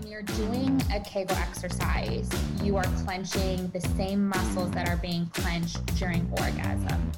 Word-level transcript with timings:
When 0.00 0.10
you're 0.10 0.22
doing 0.22 0.82
a 0.94 1.00
Kegel 1.00 1.36
exercise, 1.36 2.26
you 2.62 2.78
are 2.78 2.86
clenching 3.04 3.68
the 3.68 3.82
same 3.82 4.26
muscles 4.26 4.70
that 4.70 4.88
are 4.88 4.96
being 4.96 5.26
clenched 5.34 5.84
during 5.96 6.26
orgasm. 6.30 7.12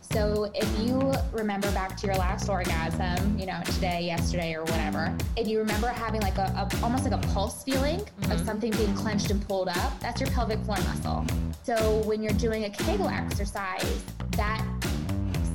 So 0.00 0.52
if 0.54 0.68
you 0.78 1.12
remember 1.32 1.68
back 1.72 1.96
to 1.96 2.06
your 2.06 2.14
last 2.14 2.48
orgasm, 2.48 3.36
you 3.36 3.46
know, 3.46 3.60
today, 3.64 4.04
yesterday, 4.04 4.54
or 4.54 4.60
whatever, 4.60 5.12
and 5.36 5.48
you 5.48 5.58
remember 5.58 5.88
having 5.88 6.20
like 6.20 6.38
a, 6.38 6.42
a 6.42 6.84
almost 6.84 7.02
like 7.02 7.12
a 7.12 7.26
pulse 7.28 7.64
feeling 7.64 7.98
of 7.98 8.06
mm-hmm. 8.06 8.44
something 8.44 8.70
being 8.70 8.94
clenched 8.94 9.32
and 9.32 9.44
pulled 9.48 9.68
up, 9.68 9.98
that's 9.98 10.20
your 10.20 10.30
pelvic 10.30 10.60
floor 10.60 10.78
muscle. 10.78 11.26
So 11.64 12.02
when 12.04 12.22
you're 12.22 12.34
doing 12.34 12.66
a 12.66 12.70
Kegel 12.70 13.08
exercise, 13.08 14.04
that 14.36 14.64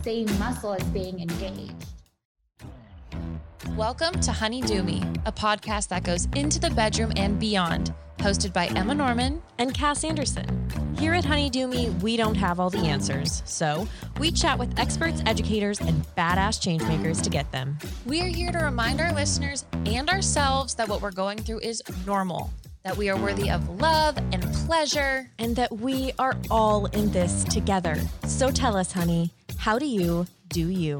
same 0.03 0.27
muscle 0.37 0.73
is 0.73 0.83
being 0.85 1.21
engaged. 1.21 1.96
Welcome 3.75 4.19
to 4.21 4.31
Honey 4.31 4.61
Do 4.61 4.83
Me, 4.83 5.03
a 5.25 5.31
podcast 5.31 5.89
that 5.89 6.03
goes 6.03 6.27
into 6.35 6.59
the 6.59 6.69
bedroom 6.71 7.11
and 7.15 7.39
beyond, 7.39 7.93
hosted 8.17 8.53
by 8.53 8.67
Emma 8.67 8.95
Norman. 8.95 9.41
and 9.59 9.73
Cass 9.73 10.03
Anderson. 10.03 10.95
Here 10.97 11.13
at 11.13 11.25
Honeydew 11.25 11.67
Me, 11.67 11.89
we 12.01 12.17
don't 12.17 12.35
have 12.35 12.59
all 12.59 12.69
the 12.69 12.79
answers, 12.79 13.43
so 13.45 13.87
we 14.19 14.31
chat 14.31 14.57
with 14.57 14.77
experts, 14.79 15.21
educators, 15.25 15.79
and 15.79 16.05
badass 16.15 16.59
changemakers 16.59 17.21
to 17.21 17.29
get 17.29 17.51
them. 17.51 17.77
We 18.05 18.21
are 18.21 18.27
here 18.27 18.51
to 18.51 18.59
remind 18.59 19.01
our 19.01 19.13
listeners 19.13 19.65
and 19.85 20.09
ourselves 20.09 20.75
that 20.75 20.87
what 20.87 21.01
we're 21.01 21.11
going 21.11 21.37
through 21.37 21.59
is 21.59 21.81
normal, 22.05 22.51
that 22.83 22.97
we 22.97 23.09
are 23.09 23.17
worthy 23.17 23.49
of 23.49 23.67
love 23.81 24.17
and 24.17 24.41
pleasure. 24.65 25.29
And 25.39 25.55
that 25.55 25.71
we 25.71 26.13
are 26.17 26.35
all 26.49 26.85
in 26.87 27.11
this 27.11 27.43
together. 27.43 27.97
So 28.25 28.51
tell 28.51 28.75
us, 28.75 28.91
honey, 28.91 29.31
how 29.57 29.77
do 29.77 29.85
you 29.85 30.25
do 30.49 30.69
you? 30.69 30.99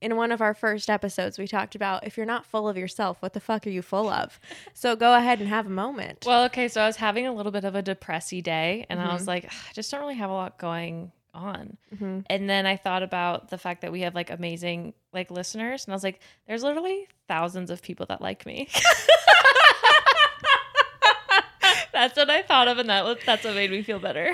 in 0.00 0.16
one 0.16 0.32
of 0.32 0.40
our 0.40 0.54
first 0.54 0.88
episodes 0.88 1.38
we 1.38 1.46
talked 1.46 1.74
about 1.74 2.06
if 2.06 2.16
you're 2.16 2.26
not 2.26 2.44
full 2.46 2.68
of 2.68 2.76
yourself 2.76 3.16
what 3.20 3.32
the 3.34 3.40
fuck 3.40 3.66
are 3.66 3.70
you 3.70 3.82
full 3.82 4.08
of 4.08 4.38
so 4.74 4.96
go 4.96 5.14
ahead 5.14 5.40
and 5.40 5.48
have 5.48 5.66
a 5.66 5.70
moment 5.70 6.24
Well, 6.26 6.44
okay, 6.44 6.68
so 6.68 6.80
I 6.80 6.86
was 6.86 6.96
having 6.96 7.26
a 7.26 7.32
little 7.32 7.52
bit 7.52 7.64
of 7.64 7.74
a 7.74 7.82
depressy 7.82 8.42
day, 8.42 8.86
and 8.88 9.00
I 9.00 9.12
was 9.12 9.26
like, 9.26 9.44
I 9.46 9.72
just 9.74 9.90
don't 9.90 10.00
really 10.00 10.14
have 10.14 10.30
a 10.30 10.34
lot 10.34 10.58
going 10.58 11.12
on. 11.32 11.76
Mhm. 11.94 12.24
And 12.28 12.50
then 12.50 12.66
I 12.66 12.76
thought 12.76 13.02
about 13.02 13.50
the 13.50 13.58
fact 13.58 13.82
that 13.82 13.92
we 13.92 14.00
have 14.02 14.14
like 14.14 14.30
amazing 14.30 14.94
like 15.12 15.30
listeners, 15.30 15.84
and 15.84 15.92
I 15.92 15.96
was 15.96 16.02
like, 16.04 16.20
there's 16.48 16.62
literally 16.62 17.06
thousands 17.28 17.70
of 17.70 17.82
people 17.82 18.06
that 18.06 18.20
like 18.20 18.44
me. 18.46 18.68
that's 21.92 22.16
what 22.16 22.30
I 22.30 22.42
thought 22.42 22.68
of, 22.68 22.78
and 22.78 22.88
that 22.88 23.04
was 23.04 23.18
that's 23.26 23.44
what 23.44 23.54
made 23.54 23.70
me 23.70 23.82
feel 23.82 23.98
better. 23.98 24.32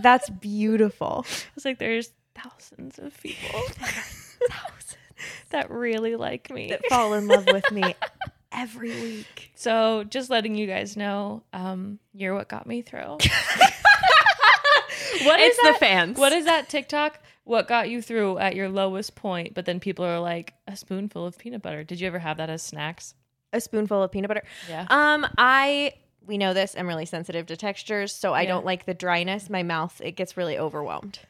That's 0.00 0.28
beautiful 0.30 1.24
I 1.28 1.46
was 1.54 1.64
like, 1.64 1.78
there's 1.78 2.10
thousands 2.34 2.98
of 2.98 3.16
people, 3.22 3.60
that 5.50 5.70
really 5.70 6.16
like 6.16 6.50
me. 6.50 6.68
that 6.70 6.86
fall 6.88 7.14
in 7.14 7.28
love 7.28 7.46
with 7.46 7.70
me 7.70 7.94
every 8.52 8.90
week 9.00 9.50
So 9.54 10.04
just 10.04 10.30
letting 10.30 10.54
you 10.54 10.66
guys 10.66 10.96
know, 10.96 11.42
um, 11.52 11.98
you're 12.14 12.34
what 12.34 12.48
got 12.48 12.66
me 12.66 12.82
through. 12.82 13.00
what 15.22 15.40
is 15.40 15.48
it's 15.50 15.56
the 15.58 15.62
that? 15.70 15.76
fans 15.80 16.18
What 16.18 16.32
is 16.32 16.44
that 16.46 16.68
TikTok? 16.68 17.20
What 17.44 17.68
got 17.68 17.88
you 17.88 18.02
through 18.02 18.38
at 18.38 18.56
your 18.56 18.68
lowest 18.68 19.14
point? 19.14 19.54
But 19.54 19.66
then 19.66 19.78
people 19.78 20.04
are 20.04 20.18
like, 20.18 20.54
a 20.66 20.74
spoonful 20.76 21.24
of 21.26 21.38
peanut 21.38 21.62
butter. 21.62 21.84
Did 21.84 22.00
you 22.00 22.06
ever 22.08 22.18
have 22.18 22.38
that 22.38 22.50
as 22.50 22.62
snacks? 22.62 23.14
a 23.52 23.60
spoonful 23.60 24.02
of 24.02 24.10
peanut 24.10 24.26
butter 24.28 24.42
Yeah. 24.68 24.86
um 24.90 25.24
i 25.38 25.92
we 26.26 26.36
know 26.36 26.52
this 26.52 26.74
i'm 26.76 26.86
really 26.88 27.06
sensitive 27.06 27.46
to 27.46 27.56
textures 27.56 28.12
so 28.12 28.34
i 28.34 28.42
Yeah. 28.42 28.48
don't 28.48 28.66
like 28.66 28.84
the 28.86 28.92
dryness 28.92 29.48
my 29.48 29.62
mouth 29.62 29.98
it 30.04 30.12
gets 30.12 30.36
really 30.36 30.58
overwhelmed 30.58 31.20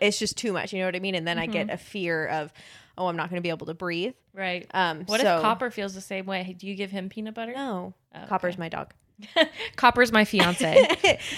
it's 0.00 0.18
just 0.18 0.36
too 0.38 0.52
much 0.52 0.72
you 0.72 0.80
know 0.80 0.86
what 0.86 0.96
i 0.96 0.98
mean 0.98 1.14
and 1.14 1.28
then 1.28 1.38
i 1.38 1.42
Mm-hmm. 1.44 1.52
get 1.52 1.70
a 1.70 1.76
fear 1.76 2.26
of 2.26 2.52
oh 2.98 3.06
i'm 3.06 3.16
not 3.16 3.30
going 3.30 3.38
to 3.40 3.42
be 3.42 3.48
able 3.48 3.66
to 3.66 3.74
breathe 3.74 4.12
right. 4.34 4.66
um 4.74 5.04
What 5.06 5.20
so- 5.22 5.36
if 5.36 5.42
Copper 5.42 5.70
feels 5.70 5.94
the 5.94 6.00
same 6.02 6.26
way? 6.26 6.54
Do 6.58 6.66
you 6.66 6.74
give 6.74 6.90
him 6.90 7.08
peanut 7.08 7.34
butter? 7.34 7.52
no 7.54 7.94
Oh, 8.14 8.26
copper's 8.28 8.58
my 8.58 8.68
dog 8.68 8.92
Copper's 9.76 10.12
my 10.12 10.24
fiance. 10.24 10.86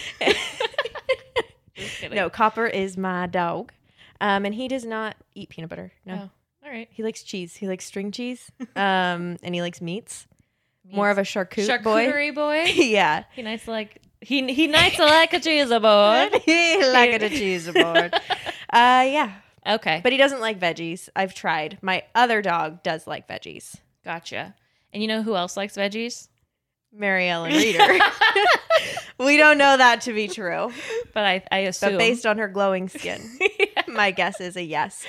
No 2.12 2.28
copper 2.28 2.66
is 2.66 2.96
my 2.98 3.26
dog 3.26 3.72
um 4.20 4.44
and 4.44 4.54
he 4.54 4.68
does 4.68 4.84
not 4.84 5.16
eat 5.34 5.48
peanut 5.48 5.70
butter 5.70 5.92
no 6.04 6.14
Oh, 6.14 6.30
all 6.66 6.70
right. 6.70 6.88
he 6.90 7.02
likes 7.02 7.22
cheese 7.22 7.56
he 7.56 7.66
likes 7.68 7.86
string 7.86 8.10
cheese 8.12 8.50
um 8.76 9.38
and 9.42 9.54
he 9.54 9.62
likes 9.62 9.80
meats 9.80 10.26
more 10.92 11.08
of 11.08 11.16
a 11.16 11.22
charcuterie 11.22 11.82
boy 11.82 12.06
charcuterie 12.06 12.34
boy. 12.34 12.64
yeah 12.74 13.24
he 13.32 13.40
nice 13.42 13.66
like 13.66 14.02
he 14.20 14.52
he 14.52 14.66
nice 14.66 14.98
like 14.98 15.32
a 15.32 15.40
cheese 15.40 15.70
board. 15.70 16.34
he 16.44 16.84
like 16.92 17.10
it 17.12 17.22
a 17.22 17.30
cheese 17.30 17.70
board 17.70 18.12
uh 18.12 18.18
yeah 19.08 19.32
Okay, 19.66 20.00
But 20.02 20.12
he 20.12 20.18
doesn't 20.18 20.40
like 20.40 20.58
veggies. 20.58 21.08
I've 21.14 21.34
tried. 21.34 21.78
My 21.82 22.04
other 22.14 22.40
dog 22.42 22.82
does 22.82 23.06
like 23.06 23.28
veggies. 23.28 23.76
gotcha. 24.04 24.54
And 24.92 25.02
you 25.02 25.08
know 25.08 25.22
who 25.22 25.36
else 25.36 25.56
likes 25.56 25.76
veggies? 25.76 26.28
Mary 26.92 27.28
Ellen 27.28 27.52
Reeder. 27.56 27.98
we 29.18 29.36
don't 29.36 29.58
know 29.58 29.76
that 29.76 30.02
to 30.02 30.12
be 30.12 30.28
true. 30.28 30.72
But 31.12 31.24
I 31.24 31.42
I 31.50 31.58
assume 31.58 31.92
But 31.92 31.98
based 31.98 32.26
on 32.26 32.38
her 32.38 32.48
glowing 32.48 32.88
skin, 32.88 33.20
my 33.88 34.10
guess 34.10 34.40
is 34.40 34.56
a 34.56 34.62
yes. 34.62 35.04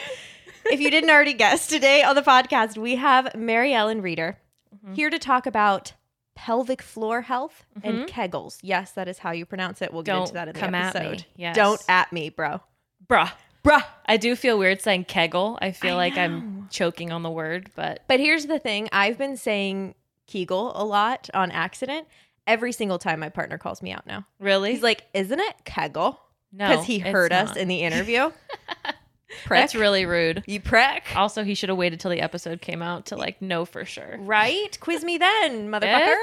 If 0.65 0.79
you 0.79 0.91
didn't 0.91 1.09
already 1.09 1.33
guess, 1.33 1.67
today 1.67 2.03
on 2.03 2.15
the 2.15 2.21
podcast, 2.21 2.77
we 2.77 2.95
have 2.95 3.35
Mary 3.35 3.73
Ellen 3.73 4.01
Reeder 4.01 4.37
mm-hmm. 4.75 4.93
here 4.93 5.09
to 5.09 5.17
talk 5.17 5.47
about 5.47 5.93
pelvic 6.35 6.81
floor 6.81 7.21
health 7.21 7.65
and 7.83 7.99
mm-hmm. 7.99 8.05
kegels. 8.05 8.59
Yes, 8.61 8.91
that 8.91 9.07
is 9.07 9.17
how 9.17 9.31
you 9.31 9.45
pronounce 9.45 9.81
it. 9.81 9.91
We'll 9.91 10.03
get 10.03 10.13
Don't 10.13 10.21
into 10.21 10.33
that 10.33 10.47
in 10.49 10.53
the 10.53 10.59
come 10.59 10.75
at 10.75 10.93
me. 10.93 10.99
episode. 10.99 11.25
Yes. 11.35 11.55
Don't 11.55 11.81
at 11.89 12.13
me, 12.13 12.29
bro. 12.29 12.61
bruh. 13.07 13.31
Bruh. 13.63 13.83
I 14.05 14.17
do 14.17 14.35
feel 14.35 14.57
weird 14.57 14.81
saying 14.81 15.05
kegel. 15.05 15.57
I 15.61 15.71
feel 15.71 15.93
I 15.93 15.97
like 15.97 16.15
know. 16.15 16.23
I'm 16.23 16.67
choking 16.71 17.11
on 17.11 17.23
the 17.23 17.29
word, 17.29 17.69
but 17.75 18.03
But 18.07 18.19
here's 18.19 18.45
the 18.47 18.59
thing 18.59 18.89
I've 18.91 19.17
been 19.17 19.37
saying 19.37 19.95
Kegel 20.27 20.71
a 20.75 20.83
lot 20.85 21.29
on 21.33 21.51
accident 21.51 22.07
every 22.47 22.71
single 22.71 22.97
time 22.97 23.19
my 23.19 23.29
partner 23.29 23.57
calls 23.57 23.81
me 23.81 23.91
out 23.91 24.07
now. 24.07 24.25
really, 24.39 24.71
He's 24.73 24.81
like, 24.83 25.05
Isn't 25.13 25.39
it 25.39 25.55
Kegel? 25.65 26.19
no, 26.51 26.69
Because 26.69 26.85
he 26.85 26.99
heard 26.99 27.31
us 27.31 27.49
not. 27.49 27.57
in 27.57 27.67
the 27.67 27.81
interview. 27.81 28.31
prick. 29.45 29.59
That's 29.61 29.75
really 29.75 30.05
rude. 30.05 30.43
You 30.47 30.59
prick. 30.59 31.03
Also, 31.15 31.43
he 31.43 31.53
should 31.55 31.69
have 31.69 31.77
waited 31.77 31.99
till 31.99 32.11
the 32.11 32.19
episode 32.21 32.61
came 32.61 32.81
out 32.81 33.05
to 33.07 33.15
like 33.15 33.41
know 33.41 33.63
for 33.65 33.85
sure. 33.85 34.17
Right? 34.19 34.77
Quiz 34.79 35.03
me 35.03 35.17
then, 35.17 35.67
motherfucker. 35.71 36.15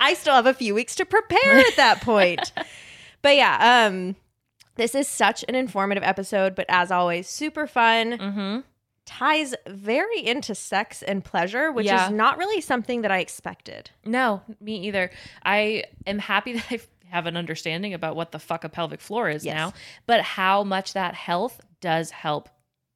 I 0.00 0.14
still 0.18 0.34
have 0.34 0.46
a 0.46 0.54
few 0.54 0.74
weeks 0.74 0.94
to 0.96 1.04
prepare 1.04 1.58
at 1.58 1.76
that 1.76 2.00
point. 2.02 2.52
but 3.22 3.36
yeah, 3.36 3.86
um, 3.88 4.16
this 4.76 4.94
is 4.94 5.08
such 5.08 5.44
an 5.48 5.54
informative 5.54 6.02
episode, 6.04 6.54
but 6.54 6.66
as 6.68 6.90
always, 6.90 7.28
super 7.28 7.66
fun. 7.66 8.12
Mm-hmm. 8.18 8.60
Ties 9.04 9.54
very 9.68 10.26
into 10.26 10.52
sex 10.54 11.00
and 11.02 11.24
pleasure, 11.24 11.70
which 11.70 11.86
Yeah. 11.86 12.06
is 12.06 12.12
not 12.12 12.38
really 12.38 12.60
something 12.60 13.02
that 13.02 13.10
I 13.12 13.18
expected. 13.20 13.90
No, 14.04 14.42
me 14.60 14.78
either. 14.88 15.10
I 15.44 15.84
am 16.06 16.18
happy 16.18 16.52
that 16.54 16.64
I 16.70 16.80
have 17.10 17.26
an 17.26 17.36
understanding 17.36 17.94
about 17.94 18.16
what 18.16 18.32
the 18.32 18.40
fuck 18.40 18.64
a 18.64 18.68
pelvic 18.68 19.00
floor 19.00 19.30
is 19.30 19.44
Yes. 19.44 19.54
now, 19.54 19.72
but 20.06 20.22
how 20.22 20.64
much 20.64 20.92
that 20.94 21.14
health 21.14 21.60
does 21.80 22.10
help 22.10 22.48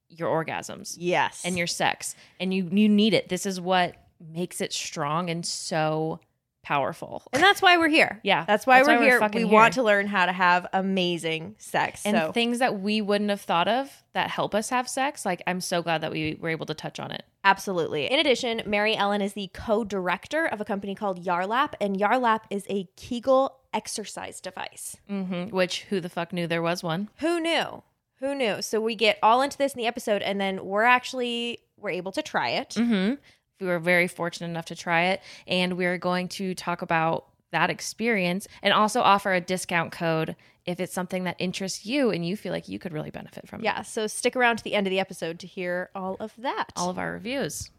your 0.09 0.27
orgasms 0.27 0.95
Yes. 0.99 1.43
and 1.45 1.57
your 1.57 1.67
sex, 1.67 2.13
and 2.41 2.53
you 2.53 2.67
you 2.69 2.89
need 2.89 3.13
it. 3.13 3.29
This 3.29 3.45
is 3.45 3.61
what 3.61 3.95
makes 4.19 4.59
it 4.59 4.73
strong 4.73 5.29
and 5.29 5.45
so 5.45 6.19
powerful. 6.63 7.23
And 7.33 7.41
that's 7.41 7.61
why 7.61 7.77
we're 7.77 7.87
here. 7.89 8.19
Yeah, 8.23 8.45
That's 8.45 8.65
why 8.67 8.77
that's 8.77 8.87
we're 8.87 8.95
why 8.95 8.99
we're 8.99 9.09
here. 9.11 9.19
fucking 9.19 9.47
we 9.47 9.53
want 9.53 9.73
to 9.75 9.83
learn 9.83 10.07
how 10.07 10.25
to 10.25 10.31
have 10.31 10.67
amazing 10.73 11.55
sex. 11.57 12.05
and 12.05 12.15
so 12.17 12.31
things 12.31 12.59
that 12.59 12.79
we 12.81 13.01
wouldn't 13.01 13.29
have 13.29 13.41
thought 13.41 13.67
of 13.67 14.03
that 14.13 14.29
help 14.29 14.53
us 14.53 14.69
have 14.69 14.87
sex. 14.87 15.25
Like 15.25 15.41
I'm 15.47 15.61
so 15.61 15.81
glad 15.81 16.01
that 16.01 16.11
we 16.11 16.37
were 16.39 16.49
able 16.49 16.65
to 16.67 16.73
touch 16.73 16.99
on 16.99 17.11
it. 17.11 17.23
Absolutely. 17.43 18.05
In 18.11 18.19
addition, 18.19 18.61
Mary 18.65 18.95
Ellen 18.95 19.21
is 19.21 19.33
the 19.33 19.49
co 19.53 19.83
director 19.83 20.45
of 20.45 20.61
a 20.61 20.65
company 20.65 20.93
called 20.95 21.23
Yarlap, 21.25 21.73
and 21.81 21.95
Yarlap 21.97 22.41
is 22.49 22.65
a 22.69 22.87
Kegel 22.95 23.57
exercise 23.73 24.39
device. 24.41 24.97
hmm 25.07 25.45
Which 25.45 25.83
who 25.89 25.99
the 25.99 26.09
fuck 26.09 26.31
knew 26.33 26.45
there 26.47 26.61
was 26.61 26.83
one? 26.83 27.09
Who 27.17 27.39
knew? 27.39 27.81
Who 28.19 28.35
knew? 28.35 28.61
So 28.61 28.79
we 28.79 28.93
get 28.95 29.17
all 29.23 29.41
into 29.41 29.57
this 29.57 29.73
in 29.73 29.79
the 29.79 29.87
episode, 29.87 30.21
and 30.21 30.39
then 30.39 30.63
we're 30.65 30.83
actually 30.83 31.59
we're 31.77 31.89
able 31.89 32.11
to 32.11 32.21
try 32.21 32.49
it. 32.49 32.75
Mm-hmm. 32.77 33.15
We 33.61 33.67
were 33.67 33.79
very 33.79 34.07
fortunate 34.07 34.47
enough 34.47 34.65
to 34.65 34.75
try 34.75 35.03
it, 35.05 35.21
and 35.47 35.77
we're 35.77 35.97
going 35.97 36.27
to 36.29 36.53
talk 36.55 36.81
about 36.81 37.27
that 37.51 37.69
experience 37.69 38.47
and 38.63 38.73
also 38.73 39.01
offer 39.01 39.33
a 39.33 39.41
discount 39.41 39.91
code 39.91 40.35
if 40.65 40.79
it's 40.79 40.93
something 40.93 41.23
that 41.25 41.35
interests 41.39 41.85
you 41.85 42.11
and 42.11 42.25
you 42.25 42.37
feel 42.37 42.51
like 42.53 42.67
you 42.69 42.79
could 42.79 42.93
really 42.93 43.09
benefit 43.11 43.47
from. 43.47 43.59
it. 43.61 43.65
Yeah. 43.65 43.81
So 43.81 44.07
stick 44.07 44.35
around 44.35 44.57
to 44.57 44.63
the 44.63 44.73
end 44.73 44.87
of 44.87 44.91
the 44.91 44.99
episode 44.99 45.39
to 45.39 45.47
hear 45.47 45.89
all 45.93 46.17
of 46.19 46.33
that. 46.37 46.67
all 46.75 46.89
of 46.89 46.97
our 46.97 47.11
reviews. 47.13 47.69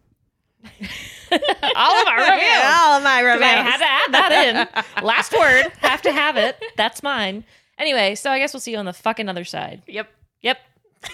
all 0.65 2.01
of 2.03 2.07
our 2.09 2.19
reviews. 2.19 2.63
all 2.65 2.97
of 2.99 3.03
my 3.03 3.21
reviews. 3.21 3.43
I 3.43 3.47
had 3.47 3.79
to 3.79 3.85
add 3.85 4.13
that 4.13 4.69
in. 4.99 5.05
Last 5.05 5.33
word, 5.33 5.73
have 5.79 6.03
to 6.03 6.13
have 6.13 6.37
it. 6.37 6.57
That's 6.77 7.03
mine. 7.03 7.45
Anyway, 7.79 8.15
so 8.15 8.31
I 8.31 8.39
guess 8.39 8.53
we'll 8.53 8.61
see 8.61 8.73
you 8.73 8.79
on 8.79 8.85
the 8.85 8.93
fucking 8.93 9.29
other 9.29 9.45
side. 9.45 9.83
Yep. 9.87 10.09
Yep. 10.43 10.59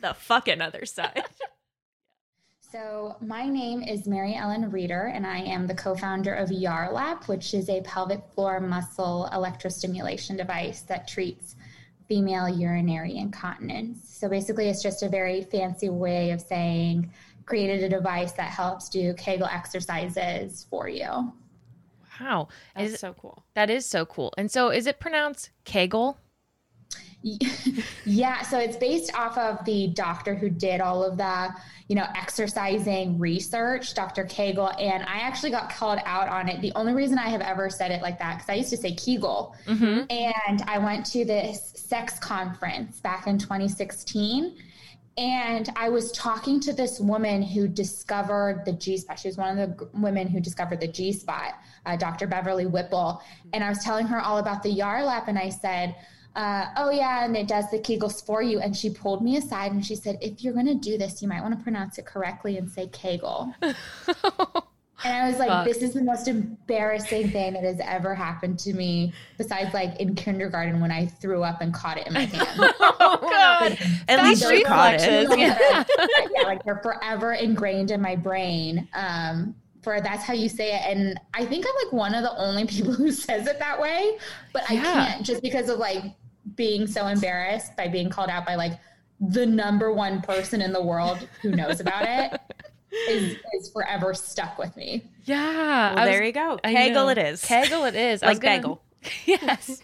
The 0.00 0.12
fucking 0.12 0.60
other 0.60 0.84
side. 0.84 1.22
So, 2.74 3.14
my 3.20 3.46
name 3.46 3.84
is 3.84 4.08
Mary 4.08 4.34
Ellen 4.34 4.68
Reeder, 4.68 5.12
and 5.14 5.24
I 5.24 5.38
am 5.38 5.68
the 5.68 5.76
co 5.76 5.94
founder 5.94 6.34
of 6.34 6.48
YARLAP, 6.48 7.28
which 7.28 7.54
is 7.54 7.68
a 7.68 7.80
pelvic 7.82 8.20
floor 8.34 8.58
muscle 8.58 9.28
electrostimulation 9.32 10.36
device 10.36 10.80
that 10.88 11.06
treats 11.06 11.54
female 12.08 12.48
urinary 12.48 13.16
incontinence. 13.16 14.18
So, 14.18 14.28
basically, 14.28 14.68
it's 14.68 14.82
just 14.82 15.04
a 15.04 15.08
very 15.08 15.42
fancy 15.42 15.88
way 15.88 16.32
of 16.32 16.40
saying 16.40 17.12
created 17.46 17.84
a 17.84 17.88
device 17.88 18.32
that 18.32 18.50
helps 18.50 18.88
do 18.88 19.14
Kegel 19.14 19.46
exercises 19.46 20.66
for 20.68 20.88
you. 20.88 21.32
Wow. 22.20 22.48
That's 22.74 22.94
Is, 22.94 22.98
so 22.98 23.12
cool. 23.12 23.44
that 23.54 23.70
is 23.70 23.86
so 23.86 24.04
cool. 24.04 24.34
And 24.36 24.50
so 24.50 24.70
is 24.70 24.88
it 24.88 24.98
pronounced 24.98 25.50
Kegel? 25.64 26.18
yeah, 28.04 28.42
so 28.42 28.58
it's 28.58 28.76
based 28.76 29.14
off 29.16 29.38
of 29.38 29.64
the 29.64 29.88
doctor 29.88 30.34
who 30.34 30.50
did 30.50 30.82
all 30.82 31.02
of 31.02 31.16
the, 31.16 31.54
you 31.88 31.96
know, 31.96 32.06
exercising 32.14 33.18
research, 33.18 33.94
Dr. 33.94 34.24
Kegel, 34.24 34.70
and 34.78 35.02
I 35.04 35.20
actually 35.20 35.50
got 35.50 35.70
called 35.70 36.00
out 36.04 36.28
on 36.28 36.48
it. 36.50 36.60
The 36.60 36.72
only 36.74 36.92
reason 36.92 37.18
I 37.18 37.28
have 37.28 37.40
ever 37.40 37.70
said 37.70 37.90
it 37.90 38.02
like 38.02 38.18
that 38.18 38.34
because 38.36 38.50
I 38.50 38.54
used 38.54 38.70
to 38.70 38.76
say 38.76 38.94
Kegel, 38.94 39.54
Mm-hmm. 39.66 40.04
and 40.10 40.62
I 40.66 40.78
went 40.78 41.06
to 41.06 41.24
this 41.24 41.72
sex 41.76 42.18
conference 42.18 43.00
back 43.00 43.26
in 43.26 43.38
2016. 43.38 44.56
And 45.16 45.70
I 45.76 45.90
was 45.90 46.10
talking 46.10 46.58
to 46.60 46.72
this 46.72 46.98
woman 46.98 47.40
who 47.40 47.68
discovered 47.68 48.64
the 48.64 48.72
G 48.72 48.96
spot. 48.98 49.18
She 49.18 49.28
was 49.28 49.36
one 49.36 49.56
of 49.56 49.78
the 49.78 49.88
women 49.94 50.26
who 50.26 50.40
discovered 50.40 50.80
the 50.80 50.88
G 50.88 51.12
spot, 51.12 51.54
uh, 51.86 51.94
Dr. 51.96 52.26
Beverly 52.26 52.66
Whipple. 52.66 53.22
And 53.52 53.62
I 53.62 53.68
was 53.68 53.78
telling 53.78 54.06
her 54.08 54.20
all 54.20 54.38
about 54.38 54.64
the 54.64 54.70
YARLAP, 54.70 55.28
and 55.28 55.38
I 55.38 55.50
said, 55.50 55.94
uh, 56.36 56.66
Oh, 56.76 56.90
yeah, 56.90 57.24
and 57.24 57.36
it 57.36 57.48
does 57.48 57.70
the 57.70 57.78
Kegels 57.78 58.24
for 58.24 58.42
you. 58.42 58.60
And 58.60 58.76
she 58.76 58.90
pulled 58.90 59.22
me 59.22 59.36
aside 59.36 59.72
and 59.72 59.84
she 59.84 59.96
said, 59.96 60.18
If 60.20 60.42
you're 60.42 60.54
going 60.54 60.66
to 60.66 60.74
do 60.74 60.98
this, 60.98 61.22
you 61.22 61.28
might 61.28 61.40
want 61.42 61.56
to 61.56 61.62
pronounce 61.62 61.98
it 61.98 62.06
correctly 62.06 62.58
and 62.58 62.70
say 62.70 62.88
Kegel. 62.88 63.54
And 65.02 65.12
I 65.12 65.28
was 65.28 65.38
like, 65.38 65.48
Fuck. 65.48 65.66
this 65.66 65.78
is 65.82 65.92
the 65.92 66.02
most 66.02 66.28
embarrassing 66.28 67.30
thing 67.30 67.52
that 67.52 67.62
has 67.62 67.78
ever 67.84 68.14
happened 68.14 68.58
to 68.60 68.72
me, 68.72 69.12
besides 69.36 69.74
like 69.74 70.00
in 70.00 70.14
kindergarten 70.14 70.80
when 70.80 70.90
I 70.90 71.04
threw 71.06 71.42
up 71.42 71.60
and 71.60 71.74
caught 71.74 71.98
it 71.98 72.06
in 72.06 72.14
my 72.14 72.20
hand. 72.24 72.72
oh 72.80 73.18
God. 73.20 73.76
At 74.08 74.22
least 74.22 74.48
you 74.50 74.64
caught 74.64 74.92
reflexes. 74.92 75.30
it. 75.30 75.38
Yeah. 75.38 75.84
yeah, 76.34 76.42
like 76.46 76.64
they're 76.64 76.80
forever 76.82 77.34
ingrained 77.34 77.90
in 77.90 78.00
my 78.00 78.16
brain. 78.16 78.88
Um, 78.94 79.54
for 79.82 80.00
that's 80.00 80.24
how 80.24 80.32
you 80.32 80.48
say 80.48 80.74
it. 80.74 80.80
And 80.86 81.20
I 81.34 81.44
think 81.44 81.66
I'm 81.68 81.84
like 81.84 81.92
one 81.92 82.14
of 82.14 82.22
the 82.22 82.34
only 82.38 82.64
people 82.64 82.94
who 82.94 83.12
says 83.12 83.46
it 83.46 83.58
that 83.58 83.78
way, 83.78 84.16
but 84.54 84.62
I 84.70 84.76
can't 84.76 85.26
just 85.26 85.42
because 85.42 85.68
of 85.68 85.78
like 85.78 86.02
being 86.56 86.86
so 86.86 87.06
embarrassed 87.06 87.76
by 87.76 87.88
being 87.88 88.10
called 88.10 88.30
out 88.30 88.44
by 88.46 88.54
like 88.54 88.78
the 89.20 89.46
number 89.46 89.92
one 89.92 90.20
person 90.22 90.60
in 90.60 90.72
the 90.72 90.82
world 90.82 91.26
who 91.42 91.50
knows 91.50 91.80
about 91.80 92.04
it 92.06 92.40
is, 93.08 93.36
is 93.54 93.70
forever 93.72 94.12
stuck 94.14 94.58
with 94.58 94.76
me. 94.76 95.04
Yeah. 95.24 95.94
Well, 95.94 96.04
was- 96.04 96.12
there 96.14 96.24
you 96.24 96.32
go. 96.32 96.58
I 96.62 96.72
Kegel 96.72 97.08
it 97.08 97.18
is. 97.18 97.44
Kegel 97.44 97.84
it 97.84 97.94
is. 97.94 98.22
Like 98.22 98.40
gonna- 98.40 98.56
bagel. 98.56 98.82
yes. 99.26 99.82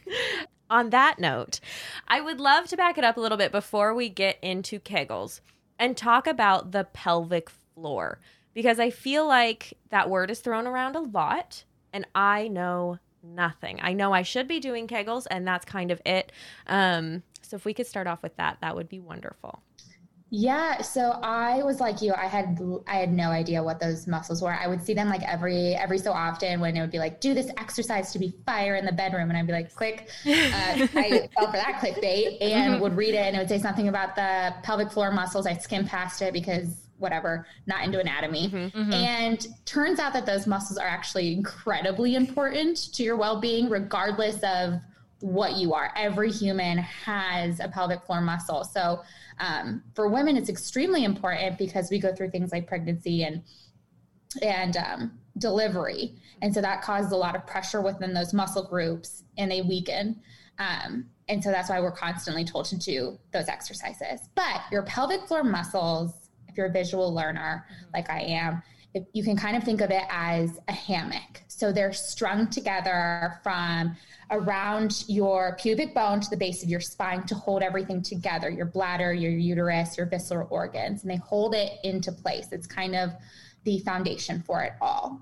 On 0.69 0.91
that 0.91 1.19
note, 1.19 1.59
I 2.07 2.21
would 2.21 2.41
love 2.41 2.69
to 2.69 2.77
back 2.77 2.97
it 2.97 3.05
up 3.05 3.17
a 3.17 3.21
little 3.21 3.39
bit 3.39 3.51
before 3.51 3.93
we 3.95 4.09
get 4.09 4.39
into 4.41 4.79
Kegels 4.79 5.41
and 5.79 5.97
talk 5.97 6.27
about 6.27 6.71
the 6.73 6.85
pelvic 6.85 7.51
floor 7.51 8.21
because 8.55 8.79
I 8.79 8.91
feel 8.91 9.27
like 9.27 9.75
that 9.91 10.09
word 10.09 10.31
is 10.31 10.41
thrown 10.41 10.67
around 10.67 10.95
a 10.95 11.01
lot 11.01 11.65
and 11.93 12.07
I 12.15 12.49
know 12.49 12.99
nothing. 13.23 13.79
I 13.83 13.93
know 13.93 14.13
I 14.13 14.23
should 14.23 14.49
be 14.49 14.61
doing 14.61 14.87
Kegels 14.87 15.27
and 15.31 15.47
that's 15.47 15.65
kind 15.65 15.91
of 15.91 16.01
it. 16.05 16.33
Um, 16.67 17.23
so 17.43 17.57
if 17.57 17.65
we 17.65 17.75
could 17.75 17.87
start 17.87 18.07
off 18.07 18.23
with 18.23 18.37
that, 18.37 18.59
that 18.61 18.77
would 18.77 18.89
be 18.89 19.01
wonderful. 19.01 19.63
Yeah, 20.33 20.81
so 20.81 21.19
I 21.25 21.65
was 21.65 21.81
like 21.81 22.01
you. 22.01 22.15
I 22.15 22.27
had 22.27 22.57
I 22.87 22.99
had 22.99 23.13
no 23.13 23.31
idea 23.31 23.61
what 23.61 23.81
those 23.81 24.07
muscles 24.07 24.41
were. 24.41 24.55
I 24.55 24.69
would 24.69 24.81
see 24.81 24.95
them 24.95 25.09
like 25.09 25.23
every 25.25 25.75
every 25.75 25.99
so 25.99 26.13
often 26.13 26.61
when 26.61 26.77
it 26.77 26.81
would 26.81 26.93
be 26.93 27.01
like, 27.01 27.21
do 27.21 27.35
this 27.35 27.51
exercise 27.59 28.13
to 28.13 28.21
be 28.21 28.33
fire 28.47 28.77
in 28.77 28.87
the 28.87 28.93
bedroom, 28.93 29.29
and 29.29 29.37
I'd 29.37 29.49
be 29.49 29.53
like, 29.53 29.75
click. 29.75 30.09
Uh, 30.25 30.31
I 30.33 31.29
fell 31.35 31.51
for 31.51 31.57
that 31.57 31.81
clickbait 31.81 32.41
and 32.41 32.81
would 32.81 32.97
read 32.97 33.15
it, 33.15 33.27
and 33.27 33.35
it 33.35 33.41
would 33.41 33.49
say 33.49 33.59
something 33.59 33.89
about 33.89 34.15
the 34.15 34.55
pelvic 34.63 34.93
floor 34.93 35.11
muscles. 35.11 35.49
I 35.49 35.57
skimmed 35.57 35.89
past 35.89 36.23
it 36.23 36.33
because 36.33 36.77
whatever, 37.01 37.47
not 37.67 37.85
into 37.85 37.99
anatomy. 37.99 38.49
And 38.95 39.47
turns 39.65 39.99
out 39.99 40.13
that 40.13 40.27
those 40.27 40.47
muscles 40.47 40.79
are 40.79 40.87
actually 40.87 41.33
incredibly 41.33 42.15
important 42.15 42.93
to 42.95 43.03
your 43.03 43.17
well 43.17 43.41
being, 43.41 43.69
regardless 43.69 44.41
of 44.45 44.75
what 45.21 45.57
you 45.57 45.75
are. 45.75 45.93
Every 45.97 46.31
human 46.31 46.79
has 46.79 47.61
a 47.61 47.69
pelvic 47.69 48.03
floor 48.05 48.21
muscle. 48.21 48.65
So 48.65 49.03
um, 49.39 49.83
for 49.95 50.09
women, 50.09 50.37
it's 50.37 50.49
extremely 50.49 51.05
important 51.05 51.59
because 51.59 51.91
we 51.91 51.99
go 51.99 52.15
through 52.15 52.31
things 52.31 52.53
like 52.53 52.67
pregnancy 52.67 53.25
and 53.25 53.43
and 54.43 54.77
um, 54.77 55.19
delivery, 55.39 56.15
and 56.41 56.55
so 56.55 56.61
that 56.61 56.83
causes 56.83 57.11
a 57.11 57.17
lot 57.17 57.35
of 57.35 57.47
pressure 57.47 57.81
within 57.81 58.15
those 58.15 58.33
muscle 58.33 58.63
groups, 58.63 59.25
and 59.39 59.51
they 59.51 59.61
weaken. 59.61 60.21
Um, 60.59 61.07
and 61.29 61.43
so 61.43 61.51
that's 61.51 61.71
why 61.71 61.81
we're 61.81 61.91
constantly 61.91 62.45
told 62.45 62.67
to 62.67 62.77
do 62.77 63.19
those 63.33 63.49
exercises. 63.49 64.21
But 64.35 64.63
your 64.71 64.83
pelvic 64.83 65.27
floor 65.27 65.43
muscles, 65.43 66.20
if 66.51 66.57
you're 66.57 66.67
a 66.67 66.73
visual 66.73 67.15
learner 67.15 67.65
mm-hmm. 67.67 67.91
like 67.95 68.11
I 68.11 68.21
am, 68.23 68.63
if 68.95 69.05
you 69.13 69.23
can 69.23 69.37
kind 69.37 69.57
of 69.57 69.63
think 69.63 69.81
of 69.81 69.91
it 69.91 70.03
as 70.11 70.59
a 70.69 70.73
hammock. 70.73 71.43
So 71.49 71.73
they're 71.73 71.93
strung 71.93 72.49
together 72.49 73.39
from 73.43 73.97
around 74.31 75.05
your 75.09 75.57
pubic 75.61 75.95
bone 75.95 76.21
to 76.21 76.31
the 76.31 76.37
base 76.37 76.63
of 76.63 76.69
your 76.69 76.81
spine 76.81 77.25
to 77.27 77.35
hold 77.35 77.63
everything 77.63 78.03
together 78.03 78.49
your 78.51 78.67
bladder, 78.67 79.13
your 79.13 79.33
uterus, 79.33 79.97
your 79.97 80.07
visceral 80.07 80.49
organs, 80.51 81.03
and 81.03 81.11
they 81.11 81.17
hold 81.17 81.55
it 81.55 81.73
into 81.85 82.13
place. 82.13 82.49
It's 82.53 82.67
kind 82.67 82.97
of 82.97 83.11
the 83.65 83.79
foundation 83.81 84.43
for 84.47 84.63
it 84.63 84.73
all. 84.81 85.21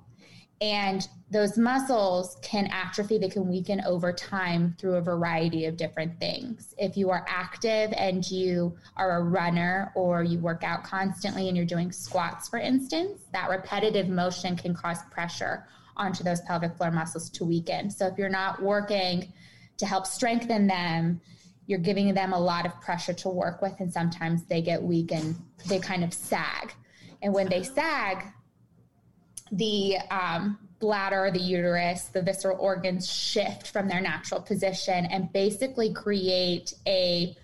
And 0.60 1.06
those 1.30 1.56
muscles 1.56 2.36
can 2.42 2.66
atrophy, 2.68 3.18
they 3.18 3.28
can 3.28 3.46
weaken 3.48 3.82
over 3.86 4.12
time 4.12 4.74
through 4.78 4.94
a 4.94 5.00
variety 5.00 5.66
of 5.66 5.76
different 5.76 6.18
things. 6.18 6.74
If 6.78 6.96
you 6.96 7.10
are 7.10 7.24
active 7.28 7.92
and 7.96 8.28
you 8.28 8.76
are 8.96 9.18
a 9.18 9.22
runner 9.22 9.92
or 9.94 10.22
you 10.22 10.38
work 10.38 10.64
out 10.64 10.84
constantly 10.84 11.48
and 11.48 11.56
you're 11.56 11.66
doing 11.66 11.92
squats, 11.92 12.48
for 12.48 12.58
instance, 12.58 13.22
that 13.32 13.50
repetitive 13.50 14.08
motion 14.08 14.56
can 14.56 14.74
cause 14.74 14.98
pressure 15.10 15.68
onto 15.96 16.24
those 16.24 16.40
pelvic 16.42 16.76
floor 16.76 16.90
muscles 16.90 17.28
to 17.30 17.44
weaken. 17.44 17.90
So 17.90 18.06
if 18.06 18.18
you're 18.18 18.28
not 18.28 18.62
working 18.62 19.32
to 19.76 19.86
help 19.86 20.06
strengthen 20.06 20.66
them, 20.66 21.20
you're 21.66 21.78
giving 21.78 22.14
them 22.14 22.32
a 22.32 22.40
lot 22.40 22.64
of 22.64 22.80
pressure 22.80 23.12
to 23.12 23.28
work 23.28 23.60
with, 23.60 23.78
and 23.78 23.92
sometimes 23.92 24.44
they 24.44 24.62
get 24.62 24.82
weak 24.82 25.12
and 25.12 25.36
they 25.66 25.78
kind 25.78 26.02
of 26.02 26.14
sag. 26.14 26.72
And 27.20 27.34
when 27.34 27.48
they 27.48 27.62
sag, 27.62 28.24
the 29.52 29.96
um, 30.10 30.58
bladder, 30.78 31.30
the 31.32 31.40
uterus, 31.40 32.04
the 32.04 32.22
visceral 32.22 32.58
organs 32.58 33.10
shift 33.10 33.68
from 33.68 33.88
their 33.88 34.00
natural 34.00 34.40
position 34.40 35.06
and 35.06 35.32
basically 35.32 35.92
create 35.92 36.74
a 36.86 37.36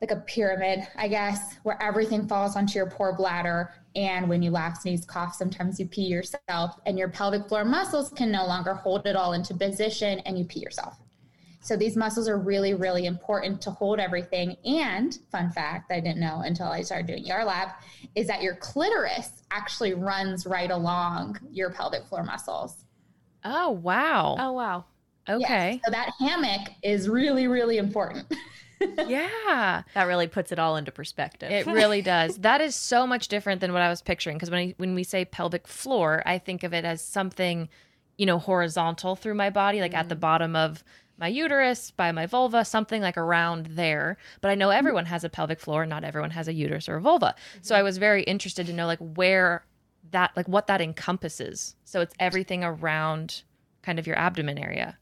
like 0.00 0.10
a 0.10 0.16
pyramid, 0.16 0.86
I 0.96 1.08
guess, 1.08 1.56
where 1.62 1.82
everything 1.82 2.28
falls 2.28 2.54
onto 2.54 2.78
your 2.78 2.90
poor 2.90 3.14
bladder. 3.16 3.72
And 3.94 4.28
when 4.28 4.42
you 4.42 4.50
laugh, 4.50 4.82
sneeze, 4.82 5.06
cough, 5.06 5.34
sometimes 5.34 5.80
you 5.80 5.86
pee 5.86 6.02
yourself, 6.02 6.78
and 6.84 6.98
your 6.98 7.08
pelvic 7.08 7.48
floor 7.48 7.64
muscles 7.64 8.10
can 8.10 8.30
no 8.30 8.46
longer 8.46 8.74
hold 8.74 9.06
it 9.06 9.16
all 9.16 9.32
into 9.32 9.54
position 9.54 10.18
and 10.20 10.38
you 10.38 10.44
pee 10.44 10.60
yourself. 10.60 10.98
So 11.66 11.76
these 11.76 11.96
muscles 11.96 12.28
are 12.28 12.38
really, 12.38 12.74
really 12.74 13.06
important 13.06 13.60
to 13.62 13.72
hold 13.72 13.98
everything. 13.98 14.56
And 14.64 15.18
fun 15.32 15.50
fact 15.50 15.88
that 15.88 15.96
I 15.96 16.00
didn't 16.00 16.20
know 16.20 16.42
until 16.44 16.68
I 16.68 16.82
started 16.82 17.08
doing 17.08 17.28
ER 17.28 17.44
lab 17.44 17.70
is 18.14 18.28
that 18.28 18.40
your 18.40 18.54
clitoris 18.54 19.42
actually 19.50 19.92
runs 19.92 20.46
right 20.46 20.70
along 20.70 21.40
your 21.50 21.70
pelvic 21.70 22.04
floor 22.06 22.22
muscles. 22.22 22.84
Oh 23.44 23.70
wow. 23.70 24.36
Oh, 24.38 24.52
wow. 24.52 24.84
Okay. 25.28 25.80
So 25.84 25.90
that 25.90 26.12
hammock 26.20 26.68
is 26.84 27.08
really, 27.08 27.48
really 27.48 27.78
important. 27.78 28.26
Yeah. 29.08 29.84
That 29.94 30.04
really 30.04 30.26
puts 30.26 30.52
it 30.52 30.58
all 30.58 30.76
into 30.76 30.92
perspective. 30.92 31.50
It 31.50 31.64
really 31.64 32.02
does. 32.02 32.36
That 32.36 32.60
is 32.60 32.74
so 32.74 33.06
much 33.06 33.28
different 33.28 33.62
than 33.62 33.72
what 33.72 33.80
I 33.80 33.88
was 33.88 34.02
picturing. 34.02 34.36
Because 34.36 34.50
when 34.50 34.60
I, 34.60 34.74
when 34.76 34.94
we 34.94 35.02
say 35.02 35.24
pelvic 35.24 35.66
floor, 35.66 36.22
I 36.26 36.36
think 36.36 36.62
of 36.62 36.74
it 36.74 36.84
as 36.84 37.00
something 37.00 37.70
you 38.16 38.26
know, 38.26 38.38
horizontal 38.38 39.16
through 39.16 39.34
my 39.34 39.50
body, 39.50 39.80
like 39.80 39.94
at 39.94 40.08
the 40.08 40.16
bottom 40.16 40.56
of 40.56 40.82
my 41.18 41.28
uterus, 41.28 41.90
by 41.90 42.12
my 42.12 42.26
vulva, 42.26 42.64
something 42.64 43.00
like 43.00 43.16
around 43.16 43.66
there. 43.66 44.18
But 44.40 44.50
I 44.50 44.54
know 44.54 44.70
everyone 44.70 45.06
has 45.06 45.24
a 45.24 45.28
pelvic 45.28 45.60
floor, 45.60 45.86
not 45.86 46.04
everyone 46.04 46.30
has 46.30 46.48
a 46.48 46.52
uterus 46.52 46.88
or 46.88 46.96
a 46.96 47.00
vulva. 47.00 47.34
So 47.62 47.74
I 47.74 47.82
was 47.82 47.98
very 47.98 48.22
interested 48.24 48.66
to 48.66 48.72
know 48.72 48.86
like 48.86 48.98
where 48.98 49.64
that 50.10 50.32
like 50.36 50.48
what 50.48 50.66
that 50.66 50.80
encompasses. 50.80 51.74
So 51.84 52.00
it's 52.00 52.14
everything 52.20 52.64
around 52.64 53.42
kind 53.82 53.98
of 53.98 54.06
your 54.06 54.18
abdomen 54.18 54.58
area. 54.58 54.98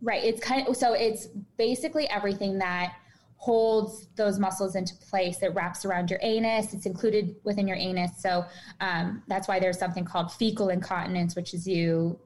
Right. 0.00 0.24
It's 0.24 0.40
kind 0.40 0.66
of 0.68 0.76
so 0.76 0.94
it's 0.94 1.28
basically 1.56 2.08
everything 2.08 2.58
that 2.58 2.94
holds 3.36 4.08
those 4.16 4.38
muscles 4.38 4.74
into 4.74 4.94
place 4.96 5.38
that 5.38 5.54
wraps 5.54 5.84
around 5.84 6.10
your 6.10 6.18
anus. 6.22 6.74
It's 6.74 6.86
included 6.86 7.36
within 7.44 7.68
your 7.68 7.76
anus. 7.76 8.10
So 8.18 8.44
um, 8.80 9.22
that's 9.28 9.46
why 9.46 9.60
there's 9.60 9.78
something 9.78 10.04
called 10.04 10.32
fecal 10.32 10.70
incontinence, 10.70 11.36
which 11.36 11.54
is 11.54 11.66
you 11.66 12.18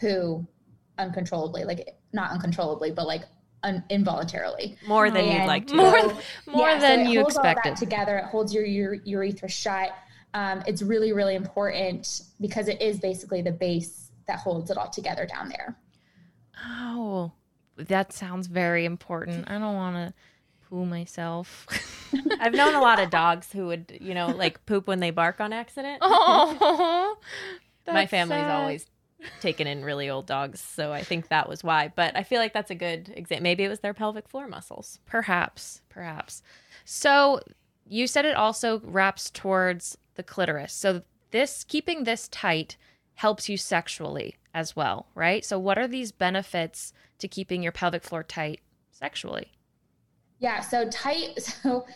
poo 0.00 0.46
uncontrollably, 0.96 1.64
like 1.64 1.96
not 2.12 2.30
uncontrollably, 2.32 2.90
but 2.90 3.06
like 3.06 3.22
un- 3.62 3.84
involuntarily. 3.90 4.76
More 4.86 5.10
than 5.10 5.24
you'd 5.26 5.46
like 5.46 5.66
to. 5.68 5.74
More 5.76 6.00
so- 6.00 6.18
more 6.46 6.68
yeah, 6.68 6.78
so 6.78 6.86
than 6.86 7.00
it 7.00 7.08
you 7.10 7.20
holds 7.20 7.36
all 7.36 7.42
that 7.42 7.56
expected. 7.58 7.76
together. 7.84 8.18
It 8.18 8.24
holds 8.26 8.52
your, 8.54 8.64
your 8.64 8.94
urethra 8.94 9.48
shut. 9.48 9.90
Um, 10.34 10.62
it's 10.66 10.82
really, 10.82 11.12
really 11.12 11.34
important 11.34 12.22
because 12.40 12.68
it 12.68 12.80
is 12.80 13.00
basically 13.00 13.42
the 13.42 13.52
base 13.52 14.10
that 14.26 14.38
holds 14.38 14.70
it 14.70 14.76
all 14.76 14.88
together 14.88 15.26
down 15.26 15.48
there. 15.48 15.76
Oh, 16.64 17.32
that 17.76 18.12
sounds 18.12 18.46
very 18.46 18.84
important. 18.84 19.50
I 19.50 19.54
don't 19.58 19.74
want 19.74 19.96
to 19.96 20.14
poo 20.68 20.84
myself. 20.86 21.66
I've 22.40 22.52
known 22.54 22.74
a 22.74 22.80
lot 22.80 23.00
of 23.00 23.10
dogs 23.10 23.50
who 23.52 23.66
would, 23.66 23.98
you 24.00 24.14
know, 24.14 24.28
like 24.28 24.64
poop 24.66 24.86
when 24.86 25.00
they 25.00 25.10
bark 25.10 25.40
on 25.40 25.52
accident. 25.52 25.98
oh, 26.02 27.16
My 27.86 28.06
family's 28.06 28.40
sad. 28.40 28.50
always 28.50 28.86
taken 29.40 29.66
in 29.66 29.84
really 29.84 30.08
old 30.08 30.26
dogs, 30.26 30.60
so 30.60 30.92
I 30.92 31.02
think 31.02 31.28
that 31.28 31.48
was 31.48 31.64
why. 31.64 31.92
But 31.94 32.16
I 32.16 32.22
feel 32.22 32.38
like 32.38 32.52
that's 32.52 32.70
a 32.70 32.74
good 32.74 33.12
example. 33.14 33.42
Maybe 33.42 33.64
it 33.64 33.68
was 33.68 33.80
their 33.80 33.94
pelvic 33.94 34.28
floor 34.28 34.48
muscles. 34.48 34.98
Perhaps, 35.06 35.82
perhaps. 35.88 36.42
So 36.84 37.40
you 37.86 38.06
said 38.06 38.24
it 38.24 38.36
also 38.36 38.80
wraps 38.80 39.30
towards 39.30 39.98
the 40.14 40.22
clitoris. 40.22 40.72
So 40.72 41.02
this 41.30 41.64
keeping 41.64 42.04
this 42.04 42.28
tight 42.28 42.76
helps 43.14 43.48
you 43.48 43.56
sexually 43.56 44.36
as 44.54 44.74
well, 44.74 45.06
right? 45.14 45.44
So 45.44 45.58
what 45.58 45.78
are 45.78 45.88
these 45.88 46.12
benefits 46.12 46.92
to 47.18 47.28
keeping 47.28 47.62
your 47.62 47.72
pelvic 47.72 48.02
floor 48.02 48.22
tight 48.22 48.60
sexually? 48.90 49.52
Yeah. 50.38 50.60
So 50.60 50.88
tight. 50.88 51.38
So 51.62 51.86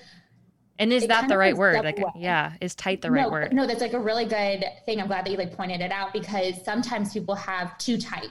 And 0.79 0.93
is 0.93 1.07
that 1.07 1.29
the 1.29 1.39
right 1.39 1.57
word? 1.57 1.85
Like, 1.85 1.99
way. 1.99 2.05
yeah, 2.17 2.55
is 2.61 2.75
tight 2.75 3.01
the 3.01 3.11
right 3.11 3.23
no, 3.23 3.31
word? 3.31 3.53
No, 3.53 3.67
that's 3.67 3.81
like 3.81 3.93
a 3.93 3.99
really 3.99 4.25
good 4.25 4.65
thing. 4.87 5.01
I'm 5.01 5.07
glad 5.07 5.25
that 5.25 5.31
you 5.31 5.37
like 5.37 5.57
pointed 5.57 5.81
it 5.81 5.93
out 5.93 6.13
because 6.13 6.63
sometimes 6.65 7.13
people 7.13 7.35
have 7.37 7.79
too 7.79 7.97
tight 7.97 8.31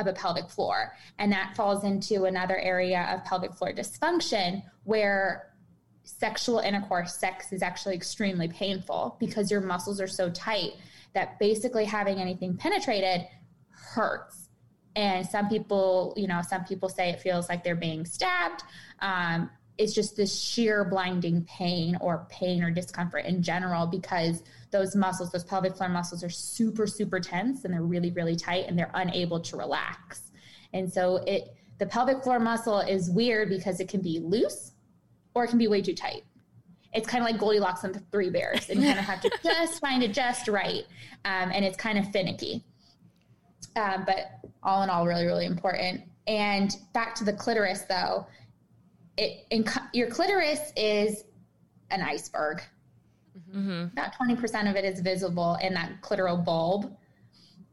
of 0.00 0.08
a 0.08 0.12
pelvic 0.12 0.50
floor, 0.50 0.92
and 1.18 1.30
that 1.30 1.54
falls 1.54 1.84
into 1.84 2.24
another 2.24 2.58
area 2.58 3.08
of 3.12 3.24
pelvic 3.24 3.54
floor 3.54 3.72
dysfunction 3.72 4.62
where 4.82 5.54
sexual 6.04 6.58
intercourse, 6.58 7.16
sex 7.16 7.52
is 7.52 7.62
actually 7.62 7.94
extremely 7.94 8.48
painful 8.48 9.16
because 9.18 9.50
your 9.50 9.60
muscles 9.60 10.00
are 10.00 10.06
so 10.06 10.30
tight 10.30 10.72
that 11.14 11.38
basically 11.38 11.84
having 11.84 12.18
anything 12.18 12.56
penetrated 12.56 13.26
hurts. 13.70 14.48
And 14.96 15.26
some 15.26 15.48
people, 15.48 16.12
you 16.16 16.26
know, 16.26 16.40
some 16.48 16.64
people 16.64 16.88
say 16.88 17.10
it 17.10 17.20
feels 17.20 17.48
like 17.48 17.64
they're 17.64 17.74
being 17.74 18.04
stabbed. 18.04 18.62
Um, 19.00 19.50
it's 19.76 19.92
just 19.92 20.16
this 20.16 20.40
sheer 20.40 20.84
blinding 20.84 21.44
pain 21.44 21.96
or 22.00 22.26
pain 22.30 22.62
or 22.62 22.70
discomfort 22.70 23.24
in 23.24 23.42
general 23.42 23.86
because 23.86 24.42
those 24.70 24.94
muscles, 24.94 25.32
those 25.32 25.44
pelvic 25.44 25.76
floor 25.76 25.88
muscles, 25.88 26.22
are 26.22 26.30
super, 26.30 26.86
super 26.86 27.18
tense 27.18 27.64
and 27.64 27.74
they're 27.74 27.82
really, 27.82 28.10
really 28.12 28.36
tight 28.36 28.66
and 28.68 28.78
they're 28.78 28.90
unable 28.94 29.40
to 29.40 29.56
relax. 29.56 30.30
And 30.72 30.92
so 30.92 31.16
it, 31.26 31.56
the 31.78 31.86
pelvic 31.86 32.22
floor 32.22 32.38
muscle 32.38 32.80
is 32.80 33.10
weird 33.10 33.48
because 33.48 33.80
it 33.80 33.88
can 33.88 34.00
be 34.00 34.20
loose 34.20 34.72
or 35.34 35.44
it 35.44 35.48
can 35.48 35.58
be 35.58 35.68
way 35.68 35.82
too 35.82 35.94
tight. 35.94 36.24
It's 36.92 37.08
kind 37.08 37.24
of 37.24 37.28
like 37.28 37.40
Goldilocks 37.40 37.82
and 37.82 37.92
the 37.92 37.98
Three 38.12 38.30
Bears, 38.30 38.70
and 38.70 38.80
you 38.80 38.86
kind 38.86 39.00
of 39.00 39.04
have 39.04 39.20
to 39.22 39.30
just 39.42 39.80
find 39.80 40.04
it 40.04 40.12
just 40.12 40.46
right, 40.46 40.84
um, 41.24 41.50
and 41.52 41.64
it's 41.64 41.76
kind 41.76 41.98
of 41.98 42.08
finicky. 42.12 42.62
Um, 43.74 44.04
but 44.06 44.38
all 44.62 44.84
in 44.84 44.90
all, 44.90 45.04
really, 45.04 45.26
really 45.26 45.46
important. 45.46 46.02
And 46.28 46.74
back 46.92 47.16
to 47.16 47.24
the 47.24 47.32
clitoris, 47.32 47.82
though, 47.88 48.28
it 49.16 49.46
in, 49.50 49.64
your 49.92 50.08
clitoris 50.08 50.72
is 50.76 51.24
an 51.90 52.02
iceberg. 52.02 52.62
Mm-hmm. 53.50 53.86
About 53.92 54.14
twenty 54.14 54.36
percent 54.36 54.68
of 54.68 54.76
it 54.76 54.84
is 54.84 55.00
visible 55.00 55.56
in 55.62 55.74
that 55.74 56.00
clitoral 56.02 56.44
bulb, 56.44 56.96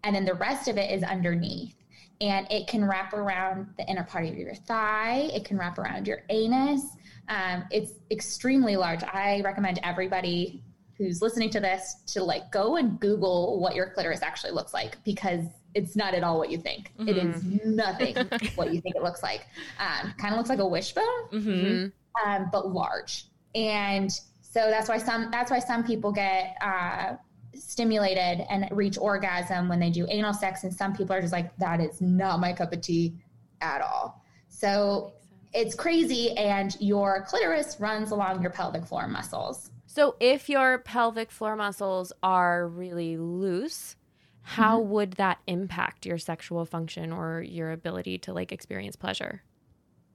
and 0.03 0.15
then 0.15 0.25
the 0.25 0.33
rest 0.33 0.67
of 0.67 0.77
it 0.77 0.91
is 0.91 1.03
underneath. 1.03 1.75
And 2.19 2.45
it 2.51 2.67
can 2.67 2.85
wrap 2.85 3.13
around 3.13 3.67
the 3.77 3.85
inner 3.87 4.03
part 4.03 4.27
of 4.27 4.37
your 4.37 4.53
thigh. 4.53 5.29
It 5.33 5.43
can 5.43 5.57
wrap 5.57 5.79
around 5.79 6.07
your 6.07 6.19
anus. 6.29 6.83
Um, 7.29 7.63
it's 7.71 7.93
extremely 8.11 8.75
large. 8.75 9.03
I 9.03 9.41
recommend 9.43 9.79
everybody 9.81 10.63
who's 10.97 11.19
listening 11.19 11.49
to 11.51 11.59
this 11.59 11.95
to 12.07 12.23
like 12.23 12.51
go 12.51 12.75
and 12.75 12.99
Google 12.99 13.59
what 13.59 13.73
your 13.73 13.89
clitoris 13.89 14.21
actually 14.21 14.51
looks 14.51 14.71
like 14.71 15.03
because 15.03 15.45
it's 15.73 15.95
not 15.95 16.13
at 16.13 16.23
all 16.23 16.37
what 16.37 16.49
you 16.51 16.57
think. 16.57 16.91
It 17.07 17.17
is 17.17 17.43
nothing 17.65 18.15
what 18.55 18.73
you 18.73 18.81
think 18.81 18.95
it 18.95 19.03
looks 19.03 19.23
like. 19.23 19.47
Um, 19.79 20.13
kind 20.17 20.33
of 20.33 20.37
looks 20.37 20.49
like 20.49 20.59
a 20.59 20.67
wishbone, 20.67 21.03
Mm-hmm. 21.31 22.29
um, 22.29 22.49
but 22.51 22.69
large. 22.69 23.25
And 23.55 24.11
so 24.41 24.69
that's 24.69 24.89
why 24.89 24.97
some 24.97 25.29
that's 25.31 25.49
why 25.51 25.59
some 25.59 25.83
people 25.83 26.11
get 26.11 26.55
uh, 26.61 27.15
stimulated 27.53 28.45
and 28.49 28.67
reach 28.71 28.97
orgasm 28.97 29.69
when 29.69 29.79
they 29.79 29.89
do 29.89 30.05
anal 30.09 30.33
sex, 30.33 30.63
and 30.63 30.73
some 30.73 30.95
people 30.95 31.15
are 31.15 31.21
just 31.21 31.33
like, 31.33 31.55
that 31.57 31.79
is 31.79 32.01
not 32.01 32.39
my 32.39 32.53
cup 32.53 32.73
of 32.73 32.81
tea 32.81 33.13
at 33.61 33.81
all. 33.81 34.21
So 34.49 35.13
it's 35.53 35.75
crazy, 35.75 36.31
and 36.37 36.75
your 36.79 37.23
clitoris 37.27 37.77
runs 37.79 38.11
along 38.11 38.41
your 38.41 38.51
pelvic 38.51 38.85
floor 38.85 39.07
muscles. 39.07 39.69
So 39.85 40.15
if 40.21 40.47
your 40.49 40.79
pelvic 40.79 41.31
floor 41.31 41.55
muscles 41.57 42.13
are 42.23 42.67
really 42.69 43.17
loose, 43.17 43.95
how 44.43 44.79
mm-hmm. 44.79 44.91
would 44.91 45.11
that 45.13 45.39
impact 45.47 46.05
your 46.05 46.17
sexual 46.17 46.65
function 46.65 47.11
or 47.11 47.41
your 47.41 47.71
ability 47.71 48.17
to 48.19 48.33
like 48.33 48.51
experience 48.51 48.95
pleasure? 48.95 49.43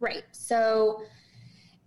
Right. 0.01 0.25
So 0.33 1.03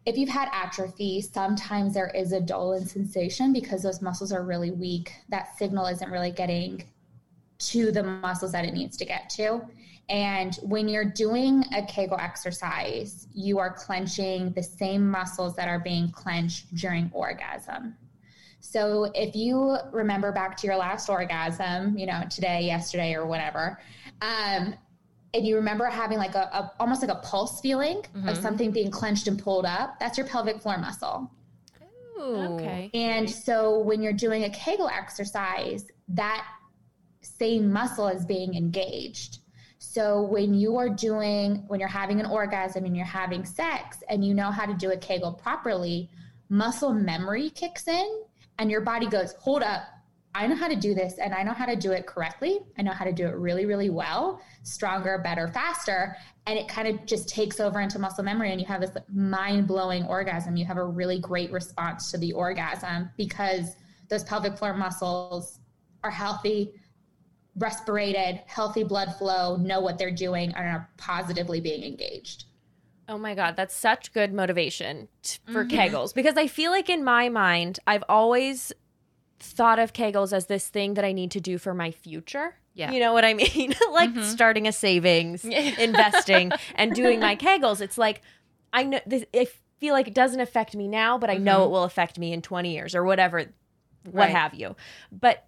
if 0.05 0.17
you've 0.17 0.29
had 0.29 0.49
atrophy, 0.51 1.21
sometimes 1.21 1.93
there 1.93 2.11
is 2.15 2.31
a 2.31 2.39
dull 2.39 2.79
sensation 2.79 3.53
because 3.53 3.83
those 3.83 4.01
muscles 4.01 4.31
are 4.31 4.43
really 4.43 4.71
weak. 4.71 5.13
That 5.29 5.57
signal 5.57 5.85
isn't 5.87 6.09
really 6.09 6.31
getting 6.31 6.83
to 7.59 7.91
the 7.91 8.03
muscles 8.03 8.53
that 8.53 8.65
it 8.65 8.73
needs 8.73 8.97
to 8.97 9.05
get 9.05 9.29
to. 9.31 9.61
And 10.07 10.55
when 10.63 10.87
you're 10.87 11.05
doing 11.05 11.63
a 11.75 11.85
Kegel 11.85 12.17
exercise, 12.19 13.27
you 13.31 13.59
are 13.59 13.71
clenching 13.71 14.51
the 14.53 14.63
same 14.63 15.07
muscles 15.07 15.55
that 15.55 15.67
are 15.67 15.79
being 15.79 16.09
clenched 16.11 16.73
during 16.75 17.11
orgasm. 17.13 17.95
So 18.59 19.11
if 19.15 19.35
you 19.35 19.77
remember 19.91 20.31
back 20.31 20.57
to 20.57 20.67
your 20.67 20.75
last 20.75 21.09
orgasm, 21.09 21.97
you 21.97 22.05
know, 22.05 22.23
today, 22.29 22.61
yesterday, 22.61 23.13
or 23.13 23.25
whatever, 23.25 23.79
um, 24.21 24.75
and 25.33 25.45
you 25.45 25.55
remember 25.55 25.85
having 25.85 26.17
like 26.17 26.35
a, 26.35 26.39
a 26.39 26.71
almost 26.79 27.01
like 27.01 27.11
a 27.11 27.21
pulse 27.21 27.61
feeling 27.61 28.03
of 28.25 28.37
something 28.37 28.71
being 28.71 28.91
clenched 28.91 29.27
and 29.27 29.41
pulled 29.41 29.65
up, 29.65 29.99
that's 29.99 30.17
your 30.17 30.27
pelvic 30.27 30.61
floor 30.61 30.77
muscle. 30.77 31.31
Okay. 32.19 32.89
And 32.93 33.29
so 33.29 33.79
when 33.79 34.01
you're 34.01 34.11
doing 34.11 34.43
a 34.43 34.49
Kegel 34.49 34.89
exercise, 34.89 35.85
that 36.09 36.45
same 37.21 37.71
muscle 37.71 38.07
is 38.07 38.25
being 38.25 38.55
engaged. 38.55 39.39
So 39.77 40.21
when 40.23 40.53
you 40.53 40.77
are 40.77 40.89
doing, 40.89 41.63
when 41.67 41.79
you're 41.79 41.87
having 41.87 42.19
an 42.19 42.25
orgasm 42.25 42.83
and 42.85 42.95
you're 42.95 43.05
having 43.05 43.45
sex 43.45 43.97
and 44.09 44.25
you 44.25 44.33
know 44.33 44.51
how 44.51 44.65
to 44.65 44.73
do 44.73 44.91
a 44.91 44.97
Kegel 44.97 45.31
properly, 45.33 46.09
muscle 46.49 46.93
memory 46.93 47.49
kicks 47.51 47.87
in 47.87 48.23
and 48.59 48.69
your 48.69 48.81
body 48.81 49.07
goes, 49.07 49.33
hold 49.39 49.63
up, 49.63 49.83
I 50.35 50.45
know 50.45 50.55
how 50.55 50.67
to 50.67 50.75
do 50.75 50.93
this 50.93 51.17
and 51.17 51.33
I 51.33 51.41
know 51.41 51.53
how 51.53 51.65
to 51.65 51.75
do 51.75 51.91
it 51.91 52.05
correctly. 52.05 52.59
I 52.77 52.83
know 52.83 52.91
how 52.91 53.03
to 53.03 53.11
do 53.11 53.25
it 53.25 53.35
really, 53.35 53.65
really 53.65 53.89
well, 53.89 54.41
stronger, 54.61 55.17
better, 55.17 55.47
faster. 55.47 56.15
And 56.45 56.59
it 56.59 56.67
kind 56.67 56.87
of 56.87 57.05
just 57.05 57.27
takes 57.27 57.59
over 57.59 57.79
into 57.79 57.97
muscle 57.97 58.23
memory 58.23 58.51
and 58.51 58.61
you 58.61 58.67
have 58.67 58.81
this 58.81 58.91
mind 59.11 59.67
blowing 59.67 60.05
orgasm. 60.05 60.55
You 60.55 60.65
have 60.65 60.77
a 60.77 60.83
really 60.83 61.19
great 61.19 61.51
response 61.51 62.11
to 62.11 62.17
the 62.19 62.31
orgasm 62.33 63.09
because 63.17 63.75
those 64.09 64.23
pelvic 64.23 64.57
floor 64.57 64.73
muscles 64.75 65.59
are 66.03 66.11
healthy, 66.11 66.73
respirated, 67.57 68.41
healthy 68.45 68.83
blood 68.83 69.15
flow, 69.17 69.55
know 69.55 69.79
what 69.79 69.97
they're 69.97 70.11
doing, 70.11 70.53
and 70.55 70.67
are 70.67 70.89
positively 70.97 71.59
being 71.59 71.83
engaged. 71.83 72.45
Oh 73.09 73.17
my 73.17 73.33
God, 73.33 73.55
that's 73.55 73.75
such 73.75 74.13
good 74.13 74.33
motivation 74.33 75.07
t- 75.23 75.39
for 75.51 75.65
mm-hmm. 75.65 75.77
Kegels 75.77 76.13
because 76.13 76.37
I 76.37 76.47
feel 76.47 76.71
like 76.71 76.89
in 76.89 77.03
my 77.03 77.27
mind, 77.27 77.79
I've 77.87 78.03
always 78.07 78.71
thought 79.39 79.79
of 79.79 79.93
Kegels 79.93 80.31
as 80.31 80.45
this 80.45 80.69
thing 80.69 80.93
that 80.93 81.03
I 81.03 81.11
need 81.11 81.31
to 81.31 81.41
do 81.41 81.57
for 81.57 81.73
my 81.73 81.91
future. 81.91 82.55
Yeah. 82.73 82.91
You 82.91 82.99
know 82.99 83.13
what 83.13 83.25
I 83.25 83.33
mean? 83.33 83.73
like 83.91 84.11
mm-hmm. 84.11 84.23
starting 84.23 84.67
a 84.67 84.71
savings, 84.71 85.43
investing, 85.45 86.51
and 86.75 86.93
doing 86.93 87.19
my 87.19 87.35
Kegels. 87.35 87.81
It's 87.81 87.97
like, 87.97 88.21
I 88.71 88.83
know 88.83 88.99
this, 89.05 89.25
I 89.35 89.47
feel 89.79 89.93
like 89.93 90.07
it 90.07 90.13
doesn't 90.13 90.39
affect 90.39 90.75
me 90.75 90.87
now, 90.87 91.17
but 91.17 91.29
I 91.29 91.37
know 91.37 91.59
mm-hmm. 91.59 91.63
it 91.63 91.71
will 91.71 91.83
affect 91.83 92.19
me 92.19 92.31
in 92.31 92.41
20 92.41 92.71
years 92.71 92.95
or 92.95 93.03
whatever, 93.03 93.45
what 94.03 94.13
Right. 94.13 94.29
have 94.29 94.53
you. 94.53 94.75
But 95.11 95.45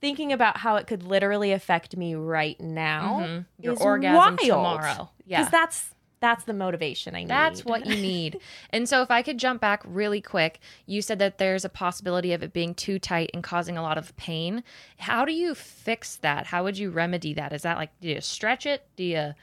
thinking 0.00 0.32
about 0.32 0.58
how 0.58 0.76
it 0.76 0.86
could 0.86 1.02
literally 1.02 1.52
affect 1.52 1.96
me 1.96 2.14
right 2.14 2.58
now. 2.60 3.20
Mhm. 3.20 3.46
Your 3.58 3.74
is 3.74 3.80
orgasm 3.80 4.16
wild. 4.16 4.38
tomorrow. 4.38 5.10
Yeah. 5.26 5.40
Because 5.40 5.50
that's 5.50 5.94
that's 6.20 6.44
the 6.44 6.52
motivation 6.52 7.14
I 7.14 7.20
need. 7.20 7.28
That's 7.28 7.64
what 7.64 7.86
you 7.86 7.96
need. 8.00 8.40
and 8.70 8.88
so, 8.88 9.02
if 9.02 9.10
I 9.10 9.22
could 9.22 9.38
jump 9.38 9.60
back 9.60 9.82
really 9.86 10.20
quick, 10.20 10.60
you 10.86 11.02
said 11.02 11.18
that 11.18 11.38
there's 11.38 11.64
a 11.64 11.68
possibility 11.68 12.32
of 12.32 12.42
it 12.42 12.52
being 12.52 12.74
too 12.74 12.98
tight 12.98 13.30
and 13.32 13.42
causing 13.42 13.76
a 13.78 13.82
lot 13.82 13.98
of 13.98 14.16
pain. 14.16 14.62
How 14.98 15.24
do 15.24 15.32
you 15.32 15.54
fix 15.54 16.16
that? 16.16 16.46
How 16.46 16.62
would 16.64 16.78
you 16.78 16.90
remedy 16.90 17.34
that? 17.34 17.52
Is 17.52 17.62
that 17.62 17.76
like, 17.78 17.90
do 18.00 18.08
you 18.08 18.20
stretch 18.20 18.66
it? 18.66 18.86
Do 18.96 19.04
you 19.04 19.34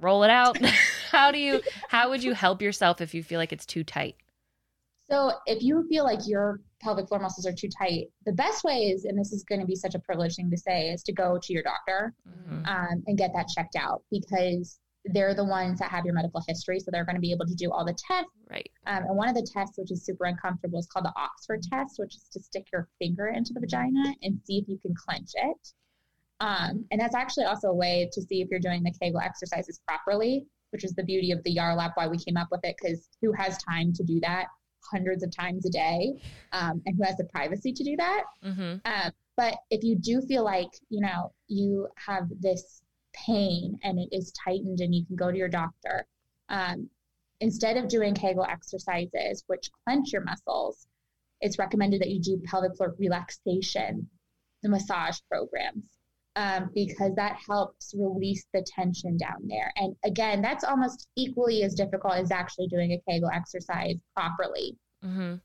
roll 0.00 0.22
it 0.22 0.30
out? 0.30 0.58
how 1.10 1.30
do 1.30 1.38
you, 1.38 1.60
how 1.88 2.08
would 2.10 2.22
you 2.22 2.32
help 2.34 2.62
yourself 2.62 3.00
if 3.00 3.12
you 3.14 3.22
feel 3.22 3.38
like 3.38 3.52
it's 3.52 3.66
too 3.66 3.84
tight? 3.84 4.16
So 5.10 5.32
if 5.46 5.60
you 5.62 5.84
feel 5.88 6.04
like 6.04 6.20
your 6.28 6.60
pelvic 6.80 7.08
floor 7.08 7.20
muscles 7.20 7.44
are 7.44 7.52
too 7.52 7.68
tight, 7.76 8.06
the 8.24 8.32
best 8.32 8.62
way 8.62 8.82
is, 8.94 9.04
and 9.04 9.18
this 9.18 9.32
is 9.32 9.42
going 9.42 9.60
to 9.60 9.66
be 9.66 9.74
such 9.74 9.96
a 9.96 9.98
privileged 9.98 10.36
thing 10.36 10.48
to 10.50 10.56
say, 10.56 10.88
is 10.90 11.02
to 11.02 11.12
go 11.12 11.36
to 11.42 11.52
your 11.52 11.64
doctor 11.64 12.14
Mhm. 12.48 12.66
um, 12.68 13.02
and 13.08 13.18
get 13.18 13.32
that 13.34 13.48
checked 13.48 13.74
out 13.74 14.02
because 14.12 14.78
they're 15.06 15.34
the 15.34 15.44
ones 15.44 15.78
that 15.78 15.90
have 15.90 16.04
your 16.04 16.14
medical 16.14 16.42
history. 16.46 16.78
So 16.78 16.90
they're 16.90 17.04
going 17.04 17.16
to 17.16 17.20
be 17.20 17.32
able 17.32 17.46
to 17.46 17.54
do 17.54 17.70
all 17.70 17.84
the 17.84 17.96
tests. 18.06 18.30
Right. 18.50 18.70
Um, 18.86 19.04
and 19.04 19.16
one 19.16 19.28
of 19.28 19.34
the 19.34 19.46
tests, 19.50 19.78
which 19.78 19.90
is 19.90 20.04
super 20.04 20.26
uncomfortable, 20.26 20.78
is 20.78 20.86
called 20.86 21.06
the 21.06 21.12
Oxford 21.16 21.62
test, 21.62 21.94
which 21.98 22.14
is 22.14 22.28
to 22.32 22.42
stick 22.42 22.66
your 22.72 22.88
finger 22.98 23.28
into 23.28 23.52
the 23.52 23.60
vagina 23.60 24.14
and 24.22 24.38
see 24.44 24.58
if 24.58 24.68
you 24.68 24.78
can 24.78 24.94
clench 24.94 25.30
it. 25.34 25.72
Um, 26.40 26.84
and 26.90 27.00
that's 27.00 27.14
actually 27.14 27.44
also 27.44 27.68
a 27.68 27.74
way 27.74 28.08
to 28.12 28.22
see 28.22 28.40
if 28.40 28.48
you're 28.50 28.60
doing 28.60 28.82
the 28.82 28.92
Kegel 29.00 29.20
exercises 29.20 29.80
properly, 29.86 30.46
which 30.70 30.84
is 30.84 30.94
the 30.94 31.02
beauty 31.02 31.32
of 31.32 31.42
the 31.44 31.54
Yarlap, 31.54 31.92
why 31.94 32.06
we 32.06 32.18
came 32.18 32.36
up 32.36 32.48
with 32.50 32.60
it, 32.64 32.76
because 32.80 33.08
who 33.20 33.32
has 33.32 33.58
time 33.62 33.92
to 33.94 34.02
do 34.02 34.20
that 34.20 34.46
hundreds 34.90 35.22
of 35.22 35.34
times 35.34 35.66
a 35.66 35.70
day 35.70 36.18
um, 36.52 36.80
and 36.86 36.96
who 36.96 37.04
has 37.04 37.16
the 37.16 37.24
privacy 37.24 37.72
to 37.72 37.84
do 37.84 37.96
that? 37.96 38.24
Mm-hmm. 38.44 38.76
Um, 38.84 39.12
but 39.36 39.56
if 39.70 39.84
you 39.84 39.96
do 39.96 40.20
feel 40.22 40.44
like, 40.44 40.70
you 40.88 41.00
know, 41.00 41.32
you 41.48 41.88
have 41.96 42.24
this 42.40 42.82
pain 43.12 43.78
and 43.82 43.98
it 43.98 44.08
is 44.12 44.32
tightened 44.32 44.80
and 44.80 44.94
you 44.94 45.04
can 45.06 45.16
go 45.16 45.30
to 45.30 45.36
your 45.36 45.48
doctor, 45.48 46.06
um, 46.48 46.88
instead 47.40 47.76
of 47.76 47.88
doing 47.88 48.14
Kegel 48.14 48.44
exercises, 48.44 49.44
which 49.46 49.70
clench 49.84 50.12
your 50.12 50.22
muscles, 50.24 50.86
it's 51.40 51.58
recommended 51.58 52.00
that 52.00 52.10
you 52.10 52.20
do 52.20 52.42
pelvic 52.44 52.76
floor 52.76 52.94
relaxation, 52.98 54.08
the 54.62 54.68
massage 54.68 55.18
programs, 55.30 55.84
um, 56.36 56.70
because 56.74 57.14
that 57.16 57.36
helps 57.48 57.94
release 57.96 58.46
the 58.52 58.62
tension 58.62 59.16
down 59.16 59.46
there. 59.46 59.72
And 59.76 59.96
again, 60.04 60.42
that's 60.42 60.64
almost 60.64 61.08
equally 61.16 61.62
as 61.62 61.74
difficult 61.74 62.14
as 62.14 62.30
actually 62.30 62.68
doing 62.68 62.92
a 62.92 63.10
Kegel 63.10 63.30
exercise 63.32 63.96
properly 64.14 64.76
Mm-hmm. 65.02 65.36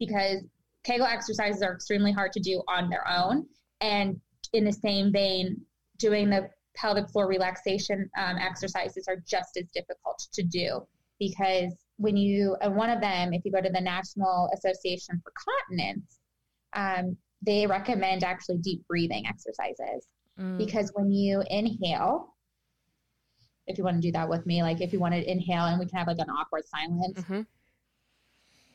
because 0.00 0.42
Kegel 0.82 1.06
exercises 1.06 1.62
are 1.62 1.72
extremely 1.72 2.10
hard 2.10 2.32
to 2.32 2.40
do 2.40 2.60
on 2.66 2.90
their 2.90 3.06
own. 3.08 3.46
And 3.80 4.20
in 4.52 4.64
the 4.64 4.72
same 4.72 5.12
vein, 5.12 5.60
doing 5.98 6.28
the 6.28 6.50
pelvic 6.76 7.08
floor 7.10 7.26
relaxation 7.28 8.08
um, 8.18 8.36
exercises 8.38 9.06
are 9.08 9.16
just 9.26 9.56
as 9.56 9.64
difficult 9.74 10.18
to 10.32 10.42
do 10.42 10.86
because 11.18 11.72
when 11.96 12.16
you, 12.16 12.56
and 12.60 12.76
one 12.76 12.90
of 12.90 13.00
them, 13.00 13.32
if 13.32 13.42
you 13.44 13.50
go 13.50 13.60
to 13.60 13.70
the 13.70 13.80
National 13.80 14.50
Association 14.54 15.20
for 15.24 15.32
Continence, 15.70 16.18
um, 16.74 17.16
they 17.42 17.66
recommend 17.66 18.22
actually 18.22 18.58
deep 18.58 18.86
breathing 18.86 19.26
exercises 19.26 20.06
Mm. 20.38 20.58
because 20.58 20.92
when 20.94 21.10
you 21.10 21.42
inhale, 21.48 22.34
if 23.66 23.78
you 23.78 23.84
want 23.84 23.96
to 23.96 24.06
do 24.06 24.12
that 24.12 24.28
with 24.28 24.44
me, 24.44 24.62
like 24.62 24.82
if 24.82 24.92
you 24.92 25.00
want 25.00 25.14
to 25.14 25.30
inhale 25.30 25.64
and 25.64 25.78
we 25.78 25.86
can 25.86 25.96
have 25.98 26.06
like 26.06 26.18
an 26.18 26.28
awkward 26.28 26.66
silence, 26.66 27.18
Mhm. 27.22 27.46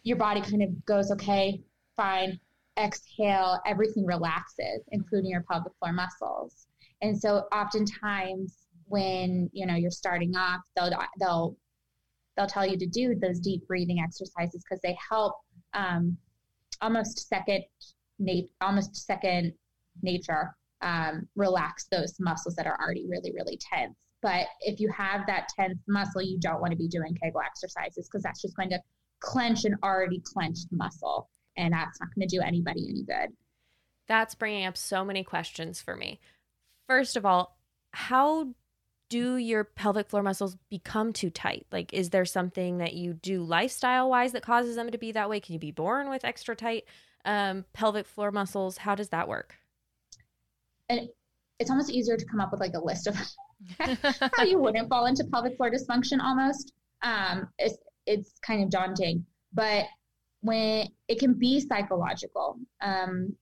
your 0.02 0.18
body 0.18 0.42
kind 0.42 0.64
of 0.64 0.86
goes, 0.86 1.12
okay, 1.12 1.62
fine, 1.96 2.40
exhale, 2.78 3.60
everything 3.68 4.06
relaxes, 4.08 4.82
including 4.92 5.30
your 5.30 5.44
pelvic 5.44 5.72
floor 5.78 5.94
muscles. 5.94 6.66
And 7.02 7.20
so 7.20 7.44
oftentimes 7.52 8.68
when, 8.86 9.50
you 9.54 9.66
know, 9.66 9.76
you're 9.76 9.92
starting 9.92 10.36
off, 10.36 10.62
they'll, 10.76 10.92
they'll, 11.20 11.58
they'll 12.36 12.48
tell 12.48 12.66
you 12.66 12.78
to 12.78 12.86
do 12.86 13.16
those 13.16 13.40
deep 13.40 13.66
breathing 13.68 14.00
exercises 14.00 14.64
because 14.64 14.82
they 14.84 14.98
help 15.10 15.36
um, 15.74 16.18
almost 16.82 17.28
second 17.28 17.64
nat- 18.20 18.50
almost 18.62 18.96
second 18.96 19.54
nature 20.02 20.56
um, 20.82 21.28
relax 21.36 21.86
those 21.92 22.16
muscles 22.20 22.56
that 22.56 22.68
are 22.68 22.78
already 22.80 23.06
really, 23.08 23.32
really 23.36 23.58
tense. 23.58 23.96
But 24.22 24.48
if 24.62 24.80
you 24.80 24.92
have 24.96 25.22
that 25.28 25.48
tense 25.56 25.80
muscle, 25.88 26.22
you 26.22 26.40
don't 26.40 26.62
want 26.62 26.72
to 26.72 26.78
be 26.78 26.88
doing 26.88 27.16
Kegel 27.22 27.42
exercises 27.42 28.08
because 28.08 28.24
that's 28.24 28.42
just 28.42 28.56
going 28.56 28.70
to 28.70 28.80
clench 29.20 29.66
an 29.66 29.76
already 29.84 30.22
clenched 30.24 30.68
muscle. 30.72 31.30
And 31.58 31.74
that's 31.74 32.00
not 32.00 32.10
going 32.16 32.28
to 32.28 32.36
do 32.36 32.42
anybody 32.42 32.88
any 32.88 33.04
good. 33.04 33.36
That's 34.08 34.36
bringing 34.36 34.66
up 34.66 34.78
so 34.78 35.04
many 35.04 35.24
questions 35.24 35.82
for 35.82 35.96
me. 35.96 36.20
First 36.92 37.16
of 37.16 37.26
all, 37.26 37.58
how 37.94 38.50
do 39.08 39.38
your 39.38 39.64
pelvic 39.64 40.10
floor 40.10 40.24
muscles 40.24 40.58
become 40.70 41.14
too 41.14 41.30
tight? 41.30 41.66
Like, 41.72 41.94
is 41.94 42.10
there 42.10 42.26
something 42.26 42.80
that 42.80 42.96
you 42.96 43.14
do 43.14 43.44
lifestyle 43.44 44.10
wise 44.10 44.34
that 44.34 44.44
causes 44.44 44.76
them 44.76 44.92
to 44.92 44.98
be 44.98 45.14
that 45.14 45.30
way? 45.30 45.40
Can 45.40 45.54
you 45.54 45.60
be 45.60 45.72
born 45.72 46.10
with 46.10 46.26
extra 46.26 46.54
tight 46.54 46.84
um, 47.24 47.64
pelvic 47.72 48.06
floor 48.08 48.30
muscles? 48.30 48.80
How 48.80 48.94
does 48.94 49.08
that 49.08 49.30
work? 49.30 49.56
And 50.90 51.08
it's 51.60 51.70
almost 51.70 51.92
easier 51.92 52.18
to 52.18 52.26
come 52.26 52.42
up 52.42 52.52
with 52.52 52.60
like 52.60 52.74
a 52.74 52.84
list 52.84 53.08
of 53.08 53.16
how 54.34 54.44
you 54.44 54.60
wouldn't 54.62 54.90
fall 54.90 55.06
into 55.06 55.24
pelvic 55.32 55.56
floor 55.56 55.72
dysfunction 55.72 56.20
almost. 56.22 56.74
Um, 57.04 57.48
it's, 57.58 57.78
it's 58.06 58.34
kind 58.46 58.66
of 58.66 58.70
daunting, 58.70 59.26
but 59.54 59.86
when 60.42 60.90
it 61.08 61.20
can 61.20 61.36
be 61.36 61.62
psychological, 61.62 62.60
um, 62.82 63.34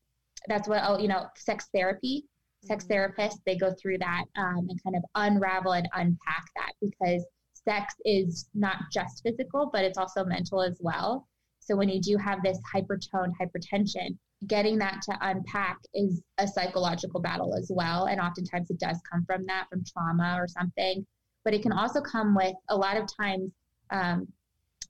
that's 0.48 0.70
what, 0.70 0.84
I'll, 0.84 1.02
you 1.02 1.08
know, 1.08 1.26
sex 1.36 1.68
therapy, 1.74 2.26
sex 2.63 2.86
therapists, 2.86 3.39
they 3.45 3.56
go 3.56 3.74
through 3.82 3.98
that 4.00 4.26
um, 4.38 4.67
and 4.69 4.84
kind 4.84 4.95
of 4.95 5.04
unravel 5.15 5.74
and 5.74 5.88
unpack 5.93 6.45
that 6.56 6.74
because 6.82 7.26
sex 7.54 7.93
is 8.06 8.50
not 8.54 8.78
just 8.91 9.24
physical, 9.24 9.69
but 9.72 9.84
it's 9.84 9.98
also 9.98 10.24
mental 10.26 10.62
as 10.62 10.78
well. 10.82 11.28
So 11.60 11.76
when 11.76 11.89
you 11.89 12.02
do 12.02 12.17
have 12.17 12.41
this 12.41 12.60
hypertoned 12.74 13.34
hypertension, 13.39 14.17
getting 14.48 14.78
that 14.80 15.02
to 15.04 15.17
unpack 15.22 15.78
is 15.93 16.22
a 16.38 16.48
psychological 16.48 17.19
battle 17.19 17.54
as 17.56 17.72
well. 17.74 18.06
And 18.06 18.19
oftentimes 18.19 18.69
it 18.69 18.80
does 18.80 19.00
come 19.12 19.26
from 19.26 19.45
that, 19.48 19.67
from 19.69 19.84
trauma 19.84 20.36
or 20.39 20.48
something. 20.48 21.06
But 21.43 21.54
it 21.54 21.62
can 21.62 21.72
also 21.72 22.02
come 22.02 22.36
with 22.36 22.56
a 22.69 22.76
lot 22.76 22.98
of 22.98 23.08
times 23.19 23.52
um, 23.91 24.28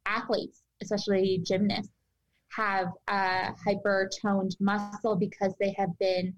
athletes, 0.06 0.62
especially 0.82 1.42
gymnasts, 1.46 1.92
have 2.56 2.88
a 3.08 3.54
hypertoned 3.68 4.56
muscle 4.60 5.16
because 5.16 5.54
they 5.60 5.74
have 5.78 5.98
been 6.00 6.34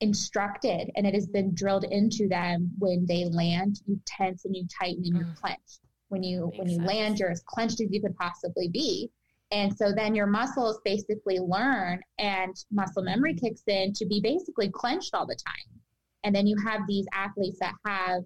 instructed 0.00 0.90
and 0.96 1.06
it 1.06 1.14
has 1.14 1.26
been 1.26 1.54
drilled 1.54 1.84
into 1.84 2.26
them 2.28 2.70
when 2.78 3.04
they 3.06 3.24
land 3.26 3.80
you 3.86 4.00
tense 4.06 4.44
and 4.44 4.56
you 4.56 4.66
tighten 4.78 5.04
and 5.04 5.14
you're 5.16 5.26
Mm. 5.26 5.36
clenched 5.36 5.80
when 6.08 6.22
you 6.22 6.46
Makes 6.46 6.58
when 6.58 6.68
you 6.68 6.76
sense. 6.76 6.88
land 6.88 7.18
you're 7.18 7.30
as 7.30 7.42
clenched 7.46 7.80
as 7.80 7.90
you 7.90 8.00
could 8.00 8.16
possibly 8.16 8.68
be. 8.68 9.10
And 9.52 9.76
so 9.76 9.92
then 9.92 10.14
your 10.14 10.26
muscles 10.26 10.80
basically 10.84 11.38
learn 11.38 12.00
and 12.18 12.54
muscle 12.70 13.02
memory 13.02 13.34
kicks 13.34 13.62
in 13.66 13.92
to 13.94 14.06
be 14.06 14.20
basically 14.20 14.70
clenched 14.70 15.14
all 15.14 15.26
the 15.26 15.34
time. 15.36 15.80
And 16.24 16.34
then 16.34 16.46
you 16.46 16.56
have 16.64 16.82
these 16.86 17.06
athletes 17.12 17.58
that 17.60 17.74
have 17.84 18.24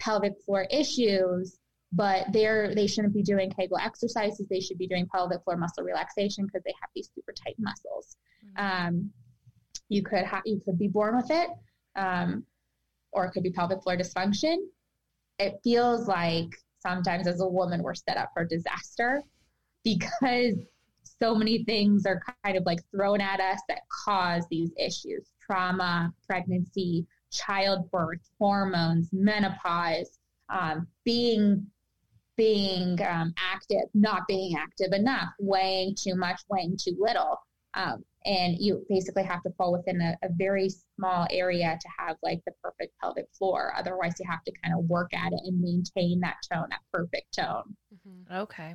pelvic 0.00 0.34
floor 0.44 0.66
issues 0.70 1.58
but 1.96 2.26
they're 2.32 2.74
they 2.74 2.88
shouldn't 2.88 3.14
be 3.14 3.22
doing 3.22 3.48
kegel 3.52 3.78
exercises. 3.78 4.44
They 4.50 4.58
should 4.58 4.78
be 4.78 4.88
doing 4.88 5.06
pelvic 5.06 5.44
floor 5.44 5.56
muscle 5.56 5.84
relaxation 5.84 6.44
because 6.44 6.64
they 6.64 6.74
have 6.80 6.90
these 6.92 7.08
super 7.14 7.32
tight 7.32 7.54
muscles. 7.60 8.16
Um, 8.56 9.12
you 9.88 10.02
could 10.02 10.24
ha- 10.24 10.42
you 10.44 10.60
could 10.64 10.78
be 10.78 10.88
born 10.88 11.16
with 11.16 11.30
it 11.30 11.50
um, 11.96 12.44
or 13.12 13.26
it 13.26 13.32
could 13.32 13.42
be 13.42 13.50
pelvic 13.50 13.82
floor 13.82 13.96
dysfunction. 13.96 14.56
It 15.38 15.60
feels 15.62 16.08
like 16.08 16.48
sometimes 16.80 17.26
as 17.26 17.40
a 17.40 17.46
woman 17.46 17.82
we're 17.82 17.94
set 17.94 18.16
up 18.16 18.30
for 18.34 18.44
disaster 18.44 19.22
because 19.84 20.54
so 21.20 21.34
many 21.34 21.64
things 21.64 22.06
are 22.06 22.20
kind 22.44 22.56
of 22.56 22.64
like 22.66 22.80
thrown 22.90 23.20
at 23.20 23.40
us 23.40 23.60
that 23.68 23.80
cause 24.04 24.44
these 24.50 24.70
issues. 24.78 25.30
Trauma 25.40 26.12
pregnancy 26.26 27.06
childbirth 27.30 28.20
hormones 28.38 29.08
menopause 29.12 30.18
um, 30.48 30.86
being 31.04 31.66
being 32.36 32.98
um, 33.06 33.32
active 33.38 33.82
not 33.94 34.26
being 34.26 34.56
active 34.56 34.92
enough 34.92 35.30
weighing 35.38 35.94
too 35.96 36.14
much 36.14 36.40
weighing 36.48 36.76
too 36.80 36.96
little. 36.98 37.38
Um, 37.74 38.04
and 38.24 38.56
you 38.58 38.84
basically 38.88 39.22
have 39.22 39.42
to 39.42 39.50
fall 39.58 39.72
within 39.72 40.00
a, 40.00 40.16
a 40.22 40.28
very 40.36 40.68
small 40.96 41.26
area 41.30 41.78
to 41.80 41.88
have 41.98 42.16
like 42.22 42.40
the 42.46 42.52
perfect 42.62 42.92
pelvic 43.00 43.26
floor. 43.36 43.72
Otherwise 43.76 44.14
you 44.18 44.26
have 44.28 44.42
to 44.44 44.52
kind 44.62 44.78
of 44.78 44.84
work 44.86 45.12
at 45.14 45.32
it 45.32 45.40
and 45.44 45.60
maintain 45.60 46.20
that 46.20 46.36
tone 46.50 46.66
that 46.70 46.80
perfect 46.92 47.34
tone. 47.34 47.76
Mm-hmm. 47.94 48.36
Okay. 48.36 48.74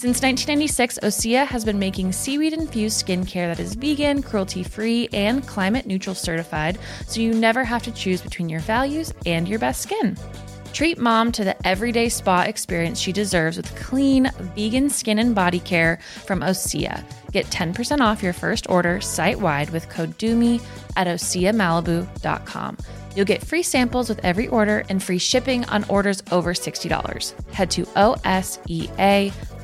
Since 0.00 0.22
1996, 0.22 1.00
Osea 1.02 1.46
has 1.46 1.62
been 1.62 1.78
making 1.78 2.12
seaweed 2.12 2.54
infused 2.54 3.06
skincare 3.06 3.54
that 3.54 3.60
is 3.60 3.74
vegan, 3.74 4.22
cruelty 4.22 4.62
free, 4.62 5.10
and 5.12 5.46
climate 5.46 5.84
neutral 5.84 6.14
certified, 6.14 6.78
so 7.06 7.20
you 7.20 7.34
never 7.34 7.64
have 7.64 7.82
to 7.82 7.92
choose 7.92 8.22
between 8.22 8.48
your 8.48 8.60
values 8.60 9.12
and 9.26 9.46
your 9.46 9.58
best 9.58 9.82
skin. 9.82 10.16
Treat 10.72 10.96
mom 10.96 11.30
to 11.32 11.44
the 11.44 11.66
everyday 11.66 12.08
spa 12.08 12.44
experience 12.44 12.98
she 12.98 13.12
deserves 13.12 13.58
with 13.58 13.76
clean, 13.76 14.30
vegan 14.56 14.88
skin 14.88 15.18
and 15.18 15.34
body 15.34 15.60
care 15.60 15.98
from 16.24 16.40
Osea. 16.40 17.04
Get 17.30 17.44
10% 17.48 18.00
off 18.00 18.22
your 18.22 18.32
first 18.32 18.70
order 18.70 19.02
site 19.02 19.38
wide 19.38 19.68
with 19.68 19.90
code 19.90 20.16
DEWME 20.16 20.62
at 20.96 21.08
OseaMalibu.com. 21.08 22.78
You'll 23.14 23.26
get 23.26 23.44
free 23.44 23.62
samples 23.62 24.08
with 24.08 24.24
every 24.24 24.48
order 24.48 24.82
and 24.88 25.02
free 25.02 25.18
shipping 25.18 25.64
on 25.66 25.84
orders 25.90 26.22
over 26.30 26.54
$60. 26.54 27.52
Head 27.52 27.70
to 27.72 27.82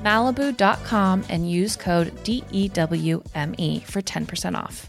OSEAMalibu.com 0.07 1.25
and 1.29 1.51
use 1.51 1.75
code 1.75 2.15
DEWME 2.23 3.83
for 3.83 4.03
10% 4.03 4.55
off. 4.57 4.89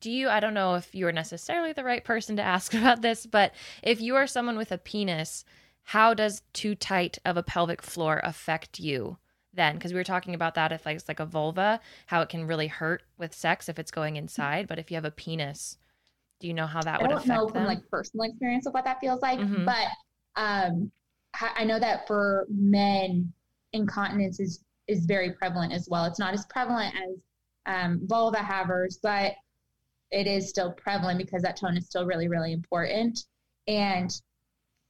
Do 0.00 0.10
you, 0.10 0.28
I 0.28 0.40
don't 0.40 0.54
know 0.54 0.74
if 0.74 0.94
you're 0.94 1.12
necessarily 1.12 1.72
the 1.72 1.84
right 1.84 2.04
person 2.04 2.36
to 2.36 2.42
ask 2.42 2.74
about 2.74 3.02
this, 3.02 3.26
but 3.26 3.52
if 3.82 4.00
you 4.00 4.16
are 4.16 4.26
someone 4.26 4.56
with 4.56 4.72
a 4.72 4.78
penis, 4.78 5.44
how 5.82 6.14
does 6.14 6.42
too 6.52 6.74
tight 6.74 7.18
of 7.24 7.36
a 7.36 7.42
pelvic 7.42 7.82
floor 7.82 8.20
affect 8.22 8.78
you 8.78 9.18
then? 9.52 9.74
Because 9.74 9.92
we 9.92 9.98
were 9.98 10.04
talking 10.04 10.34
about 10.34 10.54
that 10.54 10.70
if 10.72 10.84
like 10.86 10.96
it's 10.96 11.08
like 11.08 11.20
a 11.20 11.26
vulva, 11.26 11.80
how 12.06 12.20
it 12.20 12.28
can 12.28 12.46
really 12.46 12.66
hurt 12.68 13.02
with 13.16 13.34
sex 13.34 13.68
if 13.68 13.78
it's 13.78 13.90
going 13.90 14.16
inside. 14.16 14.68
But 14.68 14.78
if 14.78 14.90
you 14.90 14.96
have 14.96 15.04
a 15.04 15.10
penis, 15.10 15.78
do 16.40 16.46
you 16.46 16.54
know 16.54 16.66
how 16.66 16.82
that 16.82 17.00
I 17.00 17.02
would 17.02 17.08
don't 17.10 17.18
affect 17.24 17.28
know 17.28 17.48
from 17.48 17.64
like 17.64 17.88
personal 17.90 18.28
experience 18.28 18.66
of 18.66 18.74
what 18.74 18.84
that 18.84 19.00
feels 19.00 19.20
like, 19.22 19.40
Mhm. 19.40 19.64
but 19.64 19.88
um, 20.36 20.92
I 21.34 21.50
I 21.56 21.64
know 21.64 21.78
that 21.78 22.06
for 22.06 22.46
men, 22.50 23.32
incontinence 23.72 24.38
is 24.40 24.62
is 24.86 25.04
very 25.06 25.32
prevalent 25.32 25.72
as 25.72 25.88
well. 25.90 26.04
It's 26.04 26.18
not 26.18 26.34
as 26.34 26.46
prevalent 26.46 26.94
as 26.94 27.16
um, 27.66 28.00
vulva 28.06 28.38
havers, 28.38 28.98
but 29.02 29.34
it 30.10 30.26
is 30.26 30.48
still 30.48 30.72
prevalent 30.72 31.18
because 31.18 31.42
that 31.42 31.58
tone 31.58 31.76
is 31.76 31.86
still 31.86 32.06
really 32.06 32.28
really 32.28 32.52
important. 32.52 33.18
And 33.66 34.10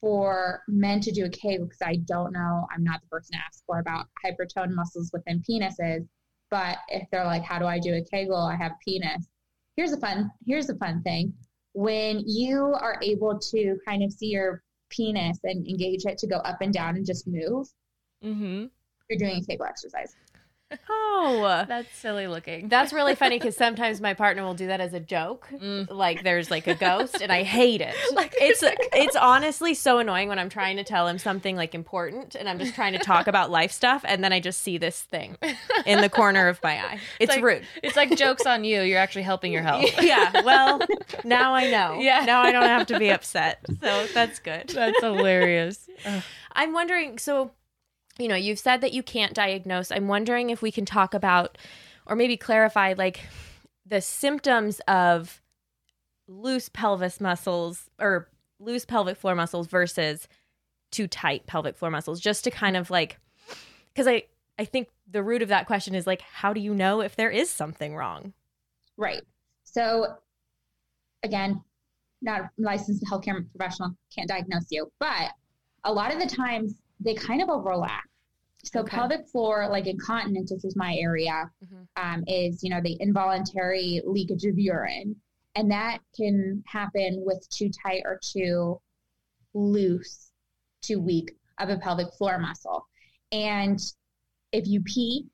for 0.01 0.63
men 0.69 1.01
to 1.01 1.11
do 1.11 1.25
a 1.25 1.29
Kegel, 1.31 1.67
because 1.67 1.83
I 1.83 1.97
don't 2.05 2.33
know, 2.33 2.67
I'm 2.75 2.85
not 2.85 3.01
the 3.01 3.09
person 3.09 3.33
to 3.33 3.45
ask 3.45 3.65
for 3.67 3.81
about 3.81 4.07
hypertone 4.25 4.71
muscles 4.71 5.11
within 5.13 5.43
penises. 5.49 6.07
But 6.51 6.79
if 6.89 7.09
they're 7.11 7.25
like, 7.25 7.43
how 7.43 7.59
do 7.59 7.67
I 7.67 7.79
do 7.79 7.95
a 7.95 8.05
Kegel? 8.05 8.37
I 8.37 8.57
have 8.57 8.73
a 8.73 8.79
penis. 8.85 9.29
Here's 9.77 9.93
a 9.93 9.99
fun. 9.99 10.31
Here's 10.47 10.71
a 10.71 10.77
fun 10.77 11.03
thing. 11.03 11.35
When 11.75 12.23
you 12.27 12.75
are 12.81 12.99
able 13.03 13.39
to 13.39 13.77
kind 13.87 14.03
of 14.03 14.13
see 14.13 14.29
your 14.29 14.63
penis 14.91 15.39
and 15.45 15.67
engage 15.67 16.05
it 16.07 16.19
to 16.19 16.27
go 16.27 16.37
up 16.37 16.61
and 16.61 16.73
down 16.73 16.97
and 16.97 17.05
just 17.05 17.27
move, 17.27 17.69
mm-hmm. 18.25 18.67
you're 19.11 19.19
doing 19.19 19.43
a 19.43 19.47
Kegel 19.47 19.67
exercise. 19.67 20.15
Oh, 21.01 21.65
That's 21.69 21.95
silly 21.97 22.27
looking. 22.27 22.69
that's 22.69 22.93
really 22.93 23.15
funny 23.15 23.39
because 23.41 23.57
sometimes 23.57 24.01
my 24.01 24.15
partner 24.15 24.43
will 24.45 24.55
do 24.55 24.67
that 24.69 24.81
as 24.81 24.93
a 24.93 25.01
joke. 25.01 25.49
Mm. 25.53 25.91
Like 25.91 26.23
there's 26.23 26.51
like 26.51 26.67
a 26.67 26.75
ghost, 26.75 27.21
and 27.23 27.33
I 27.33 27.43
hate 27.43 27.81
it. 27.81 27.95
Like 28.19 28.35
it's 28.41 28.63
it's 28.65 29.17
honestly 29.17 29.75
so 29.75 29.99
annoying 29.99 30.29
when 30.29 30.39
I'm 30.39 30.49
trying 30.49 30.77
to 30.79 30.85
tell 30.85 31.07
him 31.09 31.19
something 31.19 31.57
like 31.57 31.75
important, 31.75 32.35
and 32.35 32.49
I'm 32.49 32.59
just 32.59 32.75
trying 32.75 32.93
to 32.95 32.99
talk 32.99 33.27
about 33.29 33.51
life 33.51 33.71
stuff, 33.73 34.05
and 34.07 34.23
then 34.25 34.33
I 34.33 34.41
just 34.41 34.61
see 34.61 34.77
this 34.79 35.03
thing 35.03 35.37
in 35.87 36.01
the 36.01 36.09
corner 36.09 36.49
of 36.49 36.61
my 36.63 36.79
eye. 36.85 37.01
It's, 37.21 37.31
like- 37.31 37.45
rude. 37.45 37.63
It's 37.83 37.97
like 37.97 38.17
jokes 38.17 38.45
on 38.45 38.65
you. 38.65 38.83
You're 38.83 38.99
actually 38.99 39.23
helping 39.23 39.53
your 39.53 39.63
health. 39.63 39.85
Yeah. 40.03 40.43
Well, 40.43 40.81
now 41.25 41.55
I 41.55 41.71
know. 41.71 41.99
Yeah. 42.01 42.25
Now 42.25 42.41
I 42.43 42.51
don't 42.53 42.65
have 42.65 42.87
to 42.89 42.99
be 42.99 43.11
upset. 43.11 43.65
So 43.81 44.07
that's 44.13 44.39
good. 44.41 44.69
That's 44.69 45.01
hilarious. 45.01 45.89
Ugh. 46.05 46.23
I'm 46.53 46.73
wondering 46.73 47.19
so 47.19 47.53
you 48.19 48.29
know, 48.29 48.35
you've 48.35 48.59
said 48.59 48.81
that 48.81 48.93
you 48.93 49.03
can't 49.03 49.35
diagnose. 49.35 49.91
I'm 49.91 50.09
wondering 50.09 50.51
if 50.51 50.61
we 50.61 50.73
can 50.73 50.85
talk 50.85 51.15
about 51.15 51.57
or 52.07 52.17
maybe 52.17 52.37
clarify 52.37 52.95
like 52.97 53.21
the 53.87 54.01
symptoms 54.01 54.81
of 54.89 55.41
loose 56.27 56.69
pelvis 56.69 57.21
muscles 57.21 57.89
or 58.01 58.29
loose 58.59 58.85
pelvic 58.85 59.17
floor 59.17 59.35
muscles 59.35 59.67
versus 59.67 60.29
too 60.91 61.07
tight 61.07 61.47
pelvic 61.47 61.77
floor 61.77 61.91
muscles 61.91 62.21
just 62.21 62.45
to 62.45 62.51
kind 62.51 62.77
of 62.77 62.91
like 62.91 63.19
cuz 63.95 64.07
I 64.07 64.25
I 64.59 64.65
think 64.65 64.89
the 65.11 65.23
root 65.23 65.43
of 65.43 65.49
that 65.49 65.67
question 65.67 65.95
is 65.95 66.07
like 66.07 66.21
how 66.21 66.53
do 66.53 66.61
you 66.61 66.75
know 66.75 67.01
if 67.01 67.17
there 67.17 67.31
is 67.31 67.49
something 67.49 67.95
wrong? 67.95 68.33
Right. 68.97 69.23
So, 69.63 70.17
again, 71.23 71.63
not 72.21 72.41
a 72.41 72.51
licensed 72.59 73.05
healthcare 73.05 73.49
professional, 73.55 73.95
can't 74.15 74.29
diagnose 74.29 74.67
you, 74.71 74.91
but 74.99 75.31
a 75.85 75.93
lot 75.93 76.13
of 76.13 76.21
the 76.21 76.27
times 76.27 76.75
they 77.01 77.15
kind 77.15 77.41
of 77.43 77.49
overlap. 77.49 78.03
So, 78.73 78.81
Okay. 78.81 78.97
pelvic 78.97 79.27
floor, 79.29 79.69
like 79.69 79.87
incontinence, 79.87 80.51
this 80.51 80.65
is 80.65 80.77
my 80.77 80.95
area, 80.97 81.51
Mhm. 81.65 81.89
um, 81.97 82.25
is 82.27 82.63
you 82.63 82.71
know 82.71 82.81
the 82.81 82.97
involuntary 83.01 84.01
leakage 84.05 84.45
of 84.45 84.59
urine, 84.59 85.17
and 85.55 85.71
that 85.71 86.01
can 86.15 86.63
happen 86.67 87.25
with 87.25 87.47
too 87.51 87.71
tight 87.71 88.03
or 88.05 88.19
too 88.23 88.81
loose, 89.55 90.31
too 90.83 91.01
weak 91.01 91.37
of 91.59 91.71
a 91.71 91.79
pelvic 91.79 92.13
floor 92.15 92.39
muscle. 92.39 92.87
And 93.33 93.81
if 94.53 94.67
you 94.67 94.83
pee 94.83 95.29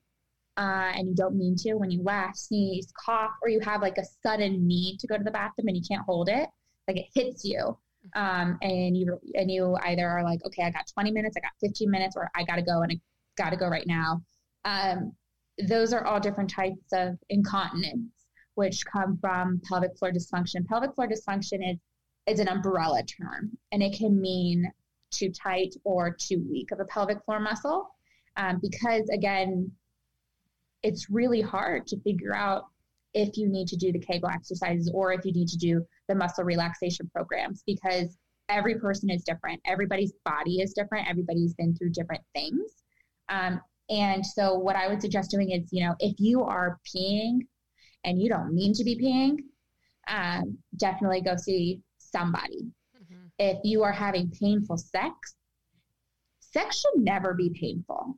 uh, 0.57 0.91
and 0.95 1.07
you 1.07 1.15
don't 1.15 1.35
mean 1.35 1.55
to, 1.57 1.73
when 1.75 1.91
you 1.91 2.01
laugh, 2.01 2.35
sneeze, 2.35 2.91
cough, 2.93 3.31
or 3.43 3.49
you 3.49 3.59
have 3.59 3.81
like 3.81 3.97
a 3.97 4.05
sudden 4.23 4.65
need 4.65 4.99
to 4.99 5.07
go 5.07 5.17
to 5.17 5.23
the 5.23 5.31
bathroom 5.31 5.67
and 5.67 5.75
you 5.77 5.83
can't 5.87 6.03
hold 6.05 6.29
it, 6.29 6.49
like 6.87 6.97
it 6.97 7.07
hits 7.13 7.43
you, 7.43 7.77
um, 8.15 8.57
and 8.61 8.95
you 8.95 9.19
and 9.33 9.51
you 9.51 9.75
either 9.83 10.07
are 10.07 10.23
like, 10.23 10.43
okay, 10.45 10.63
I 10.63 10.69
got 10.71 10.87
20 10.87 11.11
minutes, 11.11 11.35
I 11.37 11.41
got 11.41 11.51
15 11.59 11.91
minutes, 11.91 12.15
or 12.15 12.29
I 12.35 12.43
got 12.45 12.55
to 12.55 12.61
go 12.61 12.81
and 12.81 12.91
I 12.93 12.99
got 13.37 13.51
to 13.51 13.57
go 13.57 13.67
right 13.67 13.87
now. 13.87 14.21
Um, 14.65 15.13
those 15.67 15.93
are 15.93 16.05
all 16.05 16.19
different 16.19 16.49
types 16.49 16.91
of 16.93 17.17
incontinence, 17.29 18.11
which 18.55 18.85
come 18.85 19.17
from 19.19 19.61
pelvic 19.67 19.97
floor 19.97 20.11
dysfunction. 20.11 20.65
Pelvic 20.67 20.93
floor 20.95 21.07
dysfunction 21.07 21.71
is 21.71 21.77
is 22.27 22.39
an 22.39 22.47
umbrella 22.47 23.03
term, 23.03 23.51
and 23.71 23.83
it 23.83 23.95
can 23.95 24.19
mean 24.19 24.65
too 25.11 25.29
tight 25.29 25.75
or 25.83 26.09
too 26.09 26.43
weak 26.49 26.71
of 26.71 26.79
a 26.79 26.85
pelvic 26.85 27.23
floor 27.23 27.39
muscle, 27.39 27.87
um, 28.37 28.59
because 28.61 29.07
again, 29.09 29.71
it's 30.81 31.09
really 31.09 31.41
hard 31.41 31.87
to 31.87 31.99
figure 32.01 32.35
out 32.35 32.65
if 33.13 33.37
you 33.37 33.47
need 33.47 33.67
to 33.67 33.77
do 33.77 33.91
the 33.91 33.99
Kegel 33.99 34.29
exercises 34.29 34.91
or 34.93 35.13
if 35.13 35.23
you 35.23 35.31
need 35.31 35.47
to 35.47 35.57
do 35.57 35.85
the 36.07 36.15
muscle 36.15 36.43
relaxation 36.43 37.09
programs 37.13 37.63
because 37.65 38.17
every 38.49 38.75
person 38.75 39.09
is 39.09 39.23
different. 39.23 39.59
Everybody's 39.65 40.13
body 40.25 40.61
is 40.61 40.73
different. 40.73 41.07
Everybody's 41.09 41.53
been 41.53 41.75
through 41.75 41.91
different 41.91 42.21
things. 42.33 42.83
Um, 43.29 43.61
and 43.89 44.25
so, 44.25 44.55
what 44.55 44.75
I 44.75 44.87
would 44.87 45.01
suggest 45.01 45.31
doing 45.31 45.51
is, 45.51 45.69
you 45.71 45.85
know, 45.85 45.95
if 45.99 46.15
you 46.19 46.43
are 46.43 46.79
peeing 46.85 47.39
and 48.03 48.19
you 48.21 48.29
don't 48.29 48.53
mean 48.53 48.73
to 48.73 48.83
be 48.83 48.97
peeing, 48.97 49.37
um, 50.07 50.57
definitely 50.77 51.21
go 51.21 51.35
see 51.35 51.81
somebody. 51.97 52.67
If 53.37 53.57
you 53.63 53.83
are 53.83 53.91
having 53.91 54.31
painful 54.31 54.77
sex, 54.77 55.35
sex 56.39 56.79
should 56.79 57.03
never 57.03 57.33
be 57.33 57.49
painful. 57.49 58.15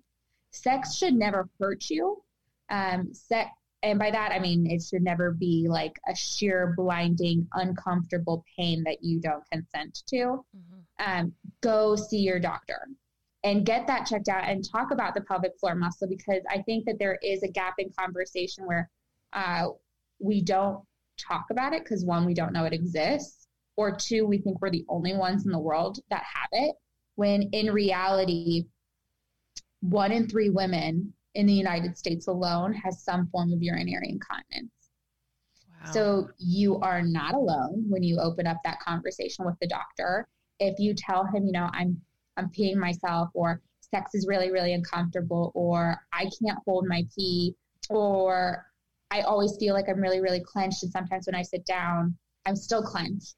Sex 0.52 0.96
should 0.96 1.14
never 1.16 1.50
hurt 1.60 1.90
you. 1.90 2.22
Um, 2.70 3.14
sex, 3.14 3.50
and 3.84 3.98
by 4.00 4.12
that 4.12 4.32
I 4.32 4.40
mean 4.40 4.70
it 4.70 4.84
should 4.84 5.02
never 5.02 5.32
be 5.32 5.68
like 5.70 5.94
a 6.08 6.16
sheer, 6.16 6.74
blinding, 6.78 7.48
uncomfortable 7.54 8.46
pain 8.58 8.84
that 8.84 9.04
you 9.04 9.20
don't 9.20 9.44
consent 9.52 10.04
to. 10.08 10.46
Um, 11.00 11.34
go 11.62 11.96
see 11.96 12.20
your 12.20 12.40
doctor 12.40 12.88
and 13.44 13.66
get 13.66 13.88
that 13.88 14.06
checked 14.06 14.30
out 14.30 14.44
and 14.44 14.68
talk 14.68 14.92
about 14.92 15.14
the 15.14 15.22
pelvic 15.22 15.54
floor 15.60 15.76
muscle 15.76 16.08
because 16.08 16.42
I 16.50 16.62
think 16.64 16.86
that 16.86 17.00
there 17.00 17.20
is 17.24 17.44
a 17.44 17.48
gap 17.48 17.76
in 17.78 17.92
conversation 17.98 18.66
where 18.66 18.90
uh, 19.34 19.68
we 20.20 20.42
don't 20.42 20.84
talk 21.18 21.46
about 21.52 21.74
it 21.74 21.84
because 21.84 22.04
one, 22.04 22.26
we 22.26 22.34
don't 22.34 22.54
know 22.54 22.66
it 22.66 22.74
exists, 22.74 23.48
or 23.76 23.96
two, 23.96 24.26
we 24.26 24.40
think 24.40 24.60
we're 24.62 24.72
the 24.72 24.86
only 24.90 25.16
ones 25.16 25.46
in 25.46 25.52
the 25.52 25.60
world 25.60 26.00
that 26.10 26.24
have 26.24 26.50
it. 26.52 26.76
When 27.16 27.44
in 27.52 27.72
reality, 27.72 28.66
one 29.82 30.12
in 30.12 30.28
three 30.28 30.50
women 30.50 31.14
in 31.36 31.46
the 31.46 31.54
United 31.54 31.98
States 31.98 32.28
alone 32.28 32.74
has 32.74 33.04
some 33.04 33.28
form 33.28 33.54
of 33.54 33.62
urinary 33.62 34.10
incontinence. 34.10 34.72
Wow. 35.86 35.92
So 35.92 36.30
you 36.40 36.80
are 36.80 37.04
not 37.04 37.36
alone 37.36 37.86
when 37.88 38.04
you 38.04 38.20
open 38.20 38.48
up 38.48 38.58
that 38.64 38.80
conversation 38.80 39.46
with 39.46 39.56
the 39.62 39.68
doctor. 39.68 40.28
If 40.60 40.80
you 40.80 40.96
tell 40.96 41.26
him, 41.26 41.46
you 41.46 41.52
know, 41.52 41.70
I'm 41.74 42.02
I'm 42.38 42.50
peeing 42.50 42.76
myself 42.76 43.30
or 43.34 43.62
sex 43.82 44.14
is 44.14 44.26
really 44.28 44.52
really 44.52 44.74
uncomfortable 44.74 45.52
or 45.56 45.98
I 46.14 46.24
can't 46.24 46.60
hold 46.66 46.86
my 46.88 47.04
pee 47.16 47.56
or 47.90 48.66
I 49.12 49.22
always 49.22 49.56
feel 49.60 49.74
like 49.74 49.86
I'm 49.90 50.00
really 50.02 50.20
really 50.22 50.44
clenched 50.44 50.84
and 50.84 50.92
sometimes 50.92 51.26
when 51.26 51.36
I 51.36 51.42
sit 51.42 51.66
down 51.66 52.16
I'm 52.46 52.56
still 52.56 52.84
clenched. 52.84 53.36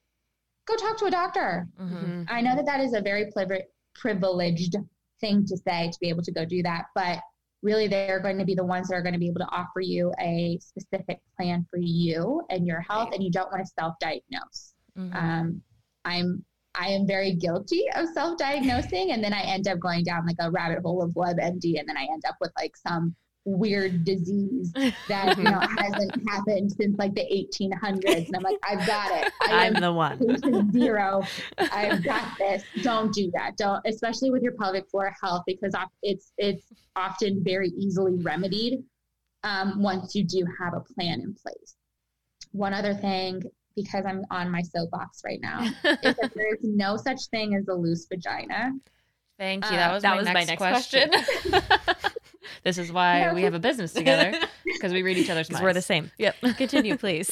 Go 0.68 0.76
talk 0.76 0.98
to 1.00 1.06
a 1.06 1.12
doctor. 1.12 1.68
Mhm. 1.80 2.26
I 2.30 2.42
know 2.42 2.56
that 2.56 2.66
that 2.68 2.80
is 2.80 2.94
a 2.94 3.02
very 3.02 3.32
privi- 3.36 3.64
privileged 3.96 4.76
thing 5.20 5.46
to 5.46 5.58
say 5.58 5.90
to 5.90 5.98
be 6.00 6.10
able 6.10 6.22
to 6.24 6.32
go 6.32 6.46
do 6.46 6.62
that, 6.64 6.86
but 6.94 7.20
really 7.62 7.88
they're 7.88 8.20
going 8.20 8.38
to 8.38 8.46
be 8.46 8.56
the 8.56 8.64
ones 8.64 8.88
that 8.88 8.96
are 8.96 9.02
going 9.02 9.14
to 9.14 9.20
be 9.20 9.28
able 9.28 9.40
to 9.40 9.50
offer 9.52 9.82
you 9.82 10.14
a 10.20 10.58
specific 10.62 11.20
plan 11.36 11.66
for 11.70 11.78
you 11.80 12.42
and 12.50 12.66
your 12.66 12.80
health, 12.82 13.10
and 13.14 13.24
you 13.24 13.32
don't 13.32 13.52
want 13.52 13.66
to 13.66 13.72
self-diagnose. 13.80 14.74
Mhm. 14.98 15.16
Um, 15.16 15.62
I'm 16.06 16.46
I 16.76 16.90
am 16.90 17.08
very 17.08 17.34
guilty 17.34 17.86
of 17.96 18.08
self-diagnosing, 18.14 19.12
and 19.12 19.24
then 19.24 19.34
I 19.34 19.42
end 19.42 19.68
up 19.68 19.80
going 19.80 20.04
down 20.04 20.26
like 20.26 20.38
a 20.40 20.52
rabbit 20.52 20.80
hole 20.80 21.02
of 21.02 21.12
WebMD, 21.12 21.80
and 21.80 21.88
then 21.88 21.98
I 21.98 22.04
end 22.04 22.24
up 22.28 22.36
with 22.40 22.52
like 22.58 22.76
some 22.78 23.16
weird 23.46 24.04
disease 24.04 24.72
that 25.08 25.38
you 25.38 25.44
know 25.44 25.60
hasn't 25.78 26.30
happened 26.30 26.72
since 26.72 26.98
like 26.98 27.16
the 27.16 27.22
1800s, 27.22 28.28
and 28.28 28.36
I'm 28.36 28.44
like, 28.44 28.58
I've 28.64 28.86
got 28.86 29.12
it. 29.12 29.32
I 29.42 29.66
I'm 29.66 29.74
the 29.74 29.92
one. 29.92 30.72
zero. 30.72 31.24
I've 31.58 32.04
got 32.04 32.38
this. 32.38 32.64
Don't 32.84 33.14
do 33.14 33.32
that. 33.34 33.58
Don't, 33.58 33.82
especially 33.86 34.32
with 34.32 34.44
your 34.44 34.54
pelvic 34.54 34.90
floor 34.90 35.14
health, 35.22 35.44
because 35.48 35.74
it's 36.04 36.32
it's 36.38 36.66
often 36.96 37.44
very 37.44 37.70
easily 37.70 38.16
remedied 38.22 38.84
um, 39.44 39.82
once 39.82 40.16
you 40.16 40.24
do 40.24 40.46
have 40.62 40.74
a 40.74 40.82
plan 40.94 41.22
in 41.22 41.34
place. 41.34 41.76
One 42.52 42.74
other 42.74 42.94
thing, 42.94 43.44
because 43.84 44.06
I'm 44.06 44.24
on 44.32 44.50
my 44.52 44.62
soapbox 44.62 45.22
right 45.26 45.40
now, 45.42 45.70
there 45.84 46.54
is 46.54 46.60
no 46.64 46.98
such 46.98 47.26
thing 47.28 47.56
as 47.56 47.68
a 47.68 47.74
loose 47.74 48.06
vagina. 48.12 48.72
Thank 49.38 49.64
you. 49.66 49.78
Uh, 49.78 49.78
That 49.78 49.94
was, 49.94 50.04
that 50.04 50.10
my, 50.12 50.18
was 50.18 50.26
my 50.26 50.34
next 50.34 50.48
next 50.50 50.60
question. 50.62 51.12
this 52.64 52.78
is 52.78 52.92
why 52.92 53.26
No. 53.28 53.34
we 53.34 53.44
have 53.44 53.54
a 53.54 53.60
business 53.60 53.94
together 53.94 54.38
because 54.66 54.92
we 54.92 55.02
read 55.02 55.18
each 55.18 55.30
other's 55.30 55.50
minds. 55.50 55.64
we're 55.64 55.74
the 55.74 55.82
same. 55.82 56.12
Yep. 56.18 56.36
Continue, 56.58 56.98
please. 56.98 57.30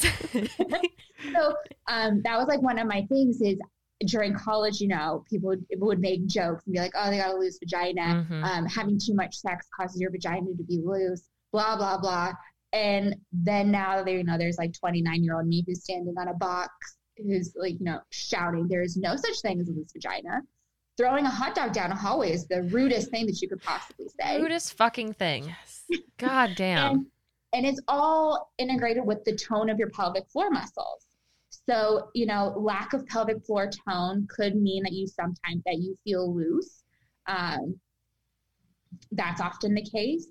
so 1.32 1.54
um, 1.86 2.22
that 2.22 2.38
was 2.38 2.46
like 2.48 2.62
one 2.62 2.78
of 2.78 2.86
my 2.86 3.02
things 3.10 3.40
is 3.42 3.58
during 4.06 4.32
college, 4.34 4.80
you 4.80 4.88
know, 4.88 5.24
people 5.28 5.48
would, 5.48 5.64
would 5.76 5.98
make 6.00 6.24
jokes 6.26 6.62
and 6.66 6.72
be 6.72 6.78
like, 6.80 6.92
oh, 6.94 7.10
they 7.10 7.18
got 7.18 7.34
a 7.34 7.36
loose 7.36 7.58
vagina. 7.58 8.26
Mhm. 8.30 8.44
Um, 8.44 8.66
having 8.66 8.98
too 8.98 9.14
much 9.14 9.36
sex 9.36 9.66
causes 9.78 10.00
your 10.00 10.10
vagina 10.10 10.46
to 10.56 10.62
be 10.62 10.80
loose, 10.84 11.24
blah, 11.52 11.76
blah, 11.76 11.98
blah. 11.98 12.32
And 12.72 13.16
then 13.32 13.70
now 13.70 14.02
there, 14.02 14.16
you 14.16 14.24
know, 14.24 14.38
there's 14.38 14.58
like 14.58 14.72
29 14.78 15.24
year 15.24 15.36
old 15.36 15.46
me 15.46 15.64
who's 15.66 15.82
standing 15.82 16.14
on 16.18 16.28
a 16.28 16.34
box 16.34 16.70
who's 17.16 17.54
like, 17.56 17.74
you 17.78 17.84
know, 17.84 18.00
shouting, 18.10 18.68
there 18.68 18.82
is 18.82 18.96
no 18.96 19.16
such 19.16 19.40
thing 19.40 19.60
as 19.60 19.68
a 19.68 19.72
loose 19.72 19.92
vagina. 19.92 20.42
Throwing 20.96 21.24
a 21.24 21.30
hot 21.30 21.54
dog 21.54 21.72
down 21.72 21.92
a 21.92 21.96
hallway 21.96 22.32
is 22.32 22.46
the 22.46 22.62
rudest 22.64 23.10
thing 23.10 23.26
that 23.26 23.40
you 23.40 23.48
could 23.48 23.62
possibly 23.62 24.06
say. 24.20 24.40
Rudest 24.40 24.74
fucking 24.74 25.14
thing. 25.14 25.54
God 26.18 26.52
damn. 26.56 26.90
And, 26.90 27.06
and 27.52 27.66
it's 27.66 27.80
all 27.88 28.52
integrated 28.58 29.04
with 29.06 29.24
the 29.24 29.36
tone 29.36 29.70
of 29.70 29.78
your 29.78 29.90
pelvic 29.90 30.28
floor 30.28 30.50
muscles. 30.50 31.06
So, 31.68 32.08
you 32.14 32.26
know, 32.26 32.54
lack 32.56 32.94
of 32.94 33.06
pelvic 33.06 33.44
floor 33.44 33.70
tone 33.88 34.26
could 34.28 34.56
mean 34.56 34.82
that 34.84 34.92
you 34.92 35.06
sometimes 35.06 35.62
that 35.66 35.78
you 35.78 35.96
feel 36.04 36.34
loose. 36.34 36.82
Um, 37.26 37.78
that's 39.12 39.40
often 39.40 39.74
the 39.74 39.84
case. 39.84 40.26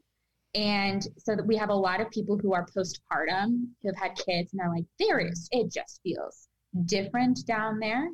And 0.56 1.04
so 1.18 1.36
that 1.36 1.46
we 1.46 1.56
have 1.58 1.70
a 1.70 1.76
lot 1.76 2.02
of 2.02 2.10
people 2.10 2.38
who 2.38 2.54
are 2.54 2.66
postpartum 2.66 3.68
who 3.82 3.90
have 3.90 3.98
had 3.98 4.16
kids 4.16 4.54
and 4.54 4.60
they're 4.60 4.70
like, 4.70 4.86
there 5.00 5.20
is, 5.20 5.48
it 5.52 5.72
just 5.72 6.00
feels 6.04 6.48
different 6.86 7.46
down 7.46 7.80
there. 7.80 8.08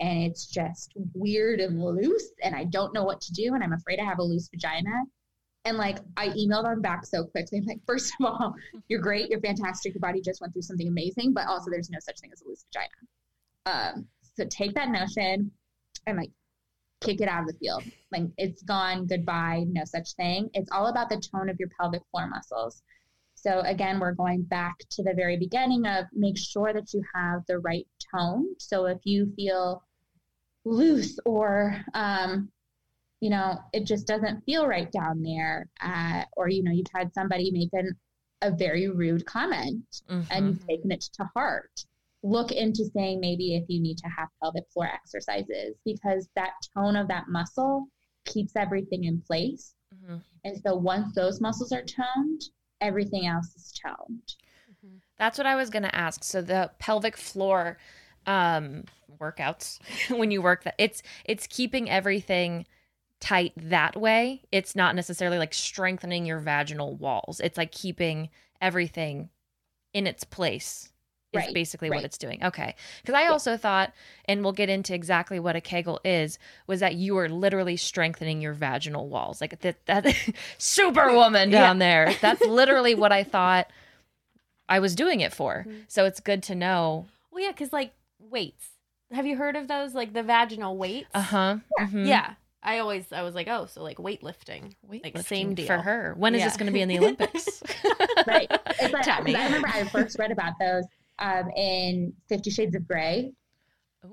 And 0.00 0.22
it's 0.22 0.46
just 0.46 0.92
weird 1.14 1.60
and 1.60 1.82
loose. 1.82 2.30
And 2.42 2.54
I 2.54 2.64
don't 2.64 2.94
know 2.94 3.04
what 3.04 3.20
to 3.22 3.32
do. 3.32 3.54
And 3.54 3.64
I'm 3.64 3.72
afraid 3.72 3.98
I 3.98 4.04
have 4.04 4.20
a 4.20 4.22
loose 4.22 4.48
vagina. 4.48 5.02
And 5.64 5.76
like 5.76 5.98
I 6.16 6.28
emailed 6.28 6.64
them 6.64 6.80
back 6.80 7.04
so 7.04 7.24
quickly. 7.24 7.58
I'm 7.58 7.64
like, 7.64 7.80
first 7.84 8.12
of 8.20 8.26
all, 8.26 8.54
you're 8.88 9.00
great, 9.00 9.28
you're 9.28 9.40
fantastic, 9.40 9.94
your 9.94 10.00
body 10.00 10.20
just 10.20 10.40
went 10.40 10.52
through 10.52 10.62
something 10.62 10.86
amazing, 10.86 11.32
but 11.32 11.48
also 11.48 11.70
there's 11.70 11.90
no 11.90 11.98
such 12.00 12.20
thing 12.20 12.30
as 12.32 12.42
a 12.42 12.48
loose 12.48 12.64
vagina. 12.72 12.88
Um, 13.66 14.06
so 14.36 14.44
take 14.48 14.74
that 14.74 14.88
notion 14.88 15.50
and 16.06 16.16
like 16.16 16.30
kick 17.00 17.20
it 17.20 17.28
out 17.28 17.42
of 17.42 17.46
the 17.48 17.58
field. 17.58 17.84
Like 18.12 18.24
it's 18.36 18.62
gone, 18.62 19.06
goodbye, 19.06 19.64
no 19.68 19.84
such 19.84 20.14
thing. 20.14 20.50
It's 20.54 20.70
all 20.72 20.86
about 20.88 21.08
the 21.08 21.20
tone 21.20 21.48
of 21.48 21.58
your 21.58 21.68
pelvic 21.78 22.02
floor 22.10 22.28
muscles. 22.28 22.82
So 23.34 23.60
again, 23.60 24.00
we're 24.00 24.12
going 24.14 24.42
back 24.42 24.76
to 24.90 25.02
the 25.02 25.14
very 25.14 25.36
beginning 25.36 25.86
of 25.86 26.06
make 26.12 26.36
sure 26.36 26.72
that 26.72 26.92
you 26.92 27.02
have 27.14 27.42
the 27.46 27.58
right 27.60 27.86
tone. 28.12 28.46
So 28.58 28.86
if 28.86 28.98
you 29.04 29.32
feel 29.36 29.84
loose 30.64 31.18
or 31.24 31.76
um, 31.94 32.50
you 33.20 33.30
know, 33.30 33.58
it 33.72 33.84
just 33.84 34.06
doesn't 34.06 34.44
feel 34.44 34.66
right 34.66 34.90
down 34.92 35.22
there. 35.22 35.68
Uh, 35.82 36.22
or, 36.36 36.48
you 36.48 36.62
know, 36.62 36.70
you've 36.70 36.86
had 36.94 37.12
somebody 37.12 37.50
make 37.50 37.70
an, 37.72 37.96
a 38.42 38.50
very 38.52 38.88
rude 38.88 39.26
comment 39.26 39.84
Mhm. 40.08 40.26
and 40.30 40.46
you've 40.48 40.66
taken 40.66 40.92
it 40.92 41.00
to 41.14 41.28
heart. 41.34 41.84
Look 42.22 42.52
into 42.52 42.84
saying 42.94 43.20
maybe 43.20 43.54
if 43.54 43.64
you 43.68 43.80
need 43.80 43.98
to 43.98 44.08
have 44.08 44.28
pelvic 44.42 44.64
floor 44.72 44.86
exercises 44.92 45.76
because 45.84 46.28
that 46.34 46.52
tone 46.74 46.96
of 46.96 47.08
that 47.08 47.28
muscle 47.28 47.86
keeps 48.24 48.56
everything 48.56 49.04
in 49.04 49.20
place. 49.20 49.74
Mhm. 49.94 50.22
And 50.44 50.60
so 50.64 50.76
once 50.76 51.14
those 51.14 51.40
muscles 51.40 51.72
are 51.72 51.84
toned, 51.84 52.42
everything 52.80 53.26
else 53.26 53.54
is 53.54 53.72
toned. 53.72 54.34
That's 55.18 55.36
what 55.36 55.46
I 55.46 55.56
was 55.56 55.70
going 55.70 55.82
to 55.82 55.94
ask. 55.94 56.22
So 56.22 56.40
the 56.40 56.70
pelvic 56.78 57.16
floor 57.16 57.78
um 58.26 58.84
workouts 59.18 59.78
when 60.16 60.30
you 60.30 60.42
work 60.42 60.64
that 60.64 60.74
it's 60.76 61.02
it's 61.24 61.46
keeping 61.46 61.88
everything 61.88 62.66
tight 63.20 63.52
that 63.56 63.96
way. 63.96 64.42
It's 64.52 64.76
not 64.76 64.94
necessarily 64.94 65.38
like 65.38 65.54
strengthening 65.54 66.24
your 66.26 66.38
vaginal 66.38 66.94
walls. 66.94 67.40
It's 67.40 67.58
like 67.58 67.72
keeping 67.72 68.30
everything 68.60 69.30
in 69.92 70.06
its 70.06 70.24
place. 70.24 70.90
Is 71.34 71.44
Right, 71.44 71.52
basically 71.52 71.90
what 71.90 72.04
it's 72.04 72.16
doing. 72.16 72.42
Okay. 72.42 72.74
Because 73.02 73.14
I 73.14 73.26
also 73.26 73.58
thought, 73.58 73.92
and 74.24 74.42
we'll 74.42 74.54
get 74.54 74.70
into 74.70 74.94
exactly 74.94 75.38
what 75.38 75.56
a 75.56 75.60
Kegel 75.60 76.00
is, 76.02 76.38
was 76.66 76.80
that 76.80 76.94
you 76.94 77.18
are 77.18 77.28
literally 77.28 77.76
strengthening 77.76 78.40
your 78.40 78.54
vaginal 78.54 79.08
walls. 79.08 79.38
Like 79.42 79.60
that, 79.60 79.84
that 79.84 80.06
superwoman 80.58 81.50
down 81.50 81.78
there. 81.80 82.14
That's 82.22 82.40
literally 82.40 82.94
what 82.94 83.12
I 83.12 83.24
thought 83.24 83.70
I 84.70 84.78
was 84.80 84.94
doing 84.94 85.20
it 85.20 85.34
for. 85.34 85.66
So 85.86 86.06
it's 86.06 86.20
good 86.20 86.42
to 86.44 86.54
know. 86.54 87.06
well, 87.30 87.42
yeah, 87.44 87.50
because 87.50 87.72
like 87.74 87.92
weights. 88.18 88.66
Have 89.12 89.26
you 89.26 89.36
heard 89.36 89.56
of 89.56 89.68
those? 89.68 89.94
Like 89.94 90.14
the 90.14 90.22
vaginal 90.22 90.78
weights? 90.78 91.08
Uh 91.14 91.20
huh. 91.20 91.56
Yeah. 91.92 92.34
I 92.62 92.78
always, 92.80 93.12
I 93.12 93.22
was 93.22 93.34
like, 93.34 93.48
oh, 93.48 93.66
so 93.66 93.82
like 93.82 93.98
weightlifting. 93.98 94.74
Like 94.88 95.16
same 95.18 95.54
deal. 95.54 95.66
for 95.66 95.76
her. 95.78 96.14
When 96.16 96.34
is 96.34 96.40
Yeah. 96.40 96.46
this 96.46 96.56
going 96.56 96.66
to 96.66 96.72
be 96.72 96.80
in 96.80 96.88
the 96.88 96.98
Olympics? 96.98 97.62
Right. 98.26 98.50
It's 98.80 98.92
like, 98.92 99.06
I 99.08 99.20
remember 99.20 99.68
I 99.68 99.84
first 99.84 100.18
read 100.18 100.32
about 100.32 100.54
those 100.60 100.84
um, 101.18 101.50
in 101.56 102.12
Fifty 102.28 102.50
Shades 102.50 102.74
of 102.76 102.86
Grey. 102.86 103.32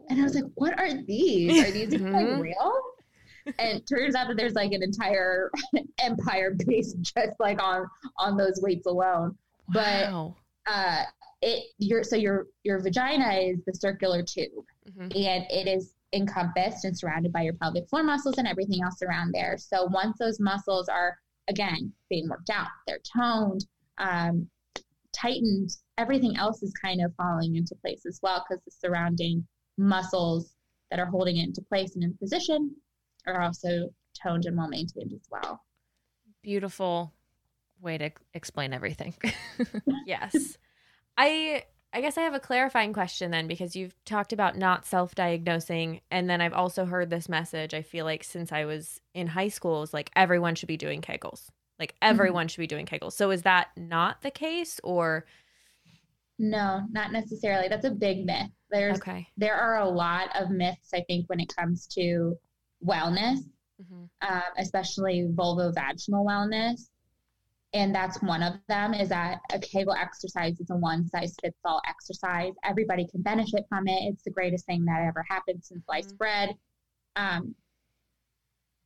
And 0.10 0.20
I 0.20 0.24
was 0.24 0.36
like, 0.36 0.46
what 0.56 0.78
are 0.80 0.92
these? 1.04 1.64
Are 1.64 1.72
these 1.72 1.94
even, 1.94 2.12
like 2.12 2.42
real? 2.42 2.82
And 3.60 3.78
it 3.80 3.88
turns 3.88 4.16
out 4.16 4.28
that 4.28 4.38
there's 4.38 4.54
like 4.56 4.72
an 4.72 4.82
entire 4.82 5.52
empire 6.00 6.56
based 6.66 7.00
just 7.02 7.32
like 7.40 7.62
on 7.62 7.86
on 8.18 8.38
those 8.38 8.60
weights 8.62 8.88
alone. 8.88 9.38
But 9.70 10.10
uh 10.68 11.04
it 11.42 11.66
your 11.78 12.04
so 12.04 12.16
your 12.16 12.48
your 12.64 12.80
vagina 12.82 13.34
is 13.34 13.60
the 13.68 13.74
circular 13.74 14.24
tube 14.24 14.66
Mhm. 14.90 15.16
and 15.16 15.46
it 15.50 15.68
is 15.68 15.94
encompassed 16.14 16.86
and 16.86 16.98
surrounded 16.98 17.32
by 17.34 17.42
your 17.42 17.54
pelvic 17.54 17.88
floor 17.90 18.04
muscles 18.04 18.38
and 18.38 18.48
everything 18.48 18.82
else 18.84 19.02
around 19.04 19.32
there. 19.34 19.58
So 19.58 19.86
once 19.86 20.18
those 20.20 20.40
muscles 20.40 20.88
are 20.90 21.18
again 21.48 21.92
being 22.10 22.28
worked 22.30 22.50
out, 22.50 22.68
they're 22.88 23.00
toned, 23.16 23.66
um, 24.00 24.50
tightened, 25.14 25.76
everything 25.98 26.36
else 26.38 26.62
is 26.62 26.74
kind 26.74 27.02
of 27.04 27.14
falling 27.16 27.56
into 27.56 27.76
place 27.76 28.06
as 28.06 28.20
well 28.22 28.46
because 28.48 28.64
the 28.66 28.72
surrounding 28.72 29.46
muscles 29.78 30.54
that 30.92 31.00
are 31.00 31.06
holding 31.06 31.38
it 31.38 31.44
into 31.44 31.62
place 31.62 31.96
and 31.96 32.04
in 32.04 32.16
position 32.18 32.72
are 33.28 33.42
also 33.42 33.90
toned 34.22 34.46
and 34.46 34.58
well 34.58 34.68
maintained 34.68 35.12
as 35.14 35.28
well. 35.30 35.62
Beautiful 36.42 37.14
way 37.82 37.98
to 37.98 38.12
explain 38.34 38.74
everything. 38.74 39.14
yes. 40.06 40.58
I 41.18 41.64
I 41.94 42.02
guess 42.02 42.18
I 42.18 42.22
have 42.22 42.34
a 42.34 42.42
clarifying 42.42 42.92
question 42.92 43.32
then 43.32 43.48
because 43.48 43.74
you've 43.74 43.96
talked 44.04 44.34
about 44.34 44.58
not 44.58 44.86
self-diagnosing 44.86 46.02
and 46.12 46.30
then 46.30 46.42
I've 46.42 46.54
also 46.54 46.86
heard 46.86 47.10
this 47.10 47.30
message 47.30 47.74
I 47.74 47.82
feel 47.82 48.04
like 48.04 48.24
since 48.24 48.52
I 48.52 48.66
was 48.66 49.00
in 49.14 49.28
high 49.28 49.48
school 49.48 49.82
is 49.84 49.94
like 49.94 50.12
everyone 50.16 50.56
should 50.56 50.68
be 50.68 50.78
doing 50.78 51.02
Kegels. 51.02 51.48
Like 51.80 51.94
mm-hmm. 51.94 52.12
everyone 52.12 52.48
should 52.48 52.60
be 52.60 52.68
doing 52.68 52.86
Kegels. 52.86 53.14
So 53.14 53.32
is 53.32 53.44
that 53.44 53.70
not 53.78 54.22
the 54.22 54.32
case 54.32 54.80
or 54.84 55.26
No, 56.38 56.86
not 56.92 57.12
necessarily. 57.12 57.68
That's 57.70 57.86
a 57.86 57.92
big 57.92 58.26
myth. 58.26 58.50
There's 58.70 58.98
Okay. 58.98 59.26
there 59.38 59.56
are 59.56 59.80
a 59.80 59.90
lot 59.90 60.36
of 60.36 60.50
myths 60.50 60.90
I 60.94 61.02
think 61.08 61.30
when 61.30 61.40
it 61.40 61.54
comes 61.56 61.88
to 61.88 62.38
wellness, 62.84 63.40
Mhm. 63.82 64.10
um, 64.22 64.44
especially 64.58 65.28
vulvovaginal 65.34 66.26
wellness. 66.26 66.90
And 67.74 67.94
that's 67.94 68.22
one 68.22 68.42
of 68.42 68.56
them 68.68 68.94
is 68.94 69.10
that 69.10 69.42
a 69.52 69.60
Kegel 69.60 69.94
exercise 69.94 70.60
is 70.60 70.70
a 70.70 70.76
one 70.78 71.08
size 71.10 71.36
fits 71.42 71.60
all 71.66 71.82
exercise. 71.88 72.54
Everybody 72.64 73.06
can 73.08 73.22
benefit 73.22 73.66
from 73.68 73.88
it. 73.88 74.04
It's 74.14 74.24
the 74.24 74.32
greatest 74.32 74.66
thing 74.66 74.86
that 74.86 75.02
ever 75.02 75.24
happened 75.30 75.64
since 75.64 75.84
sliced 75.86 76.18
bread. 76.18 76.58
Um, 77.18 77.56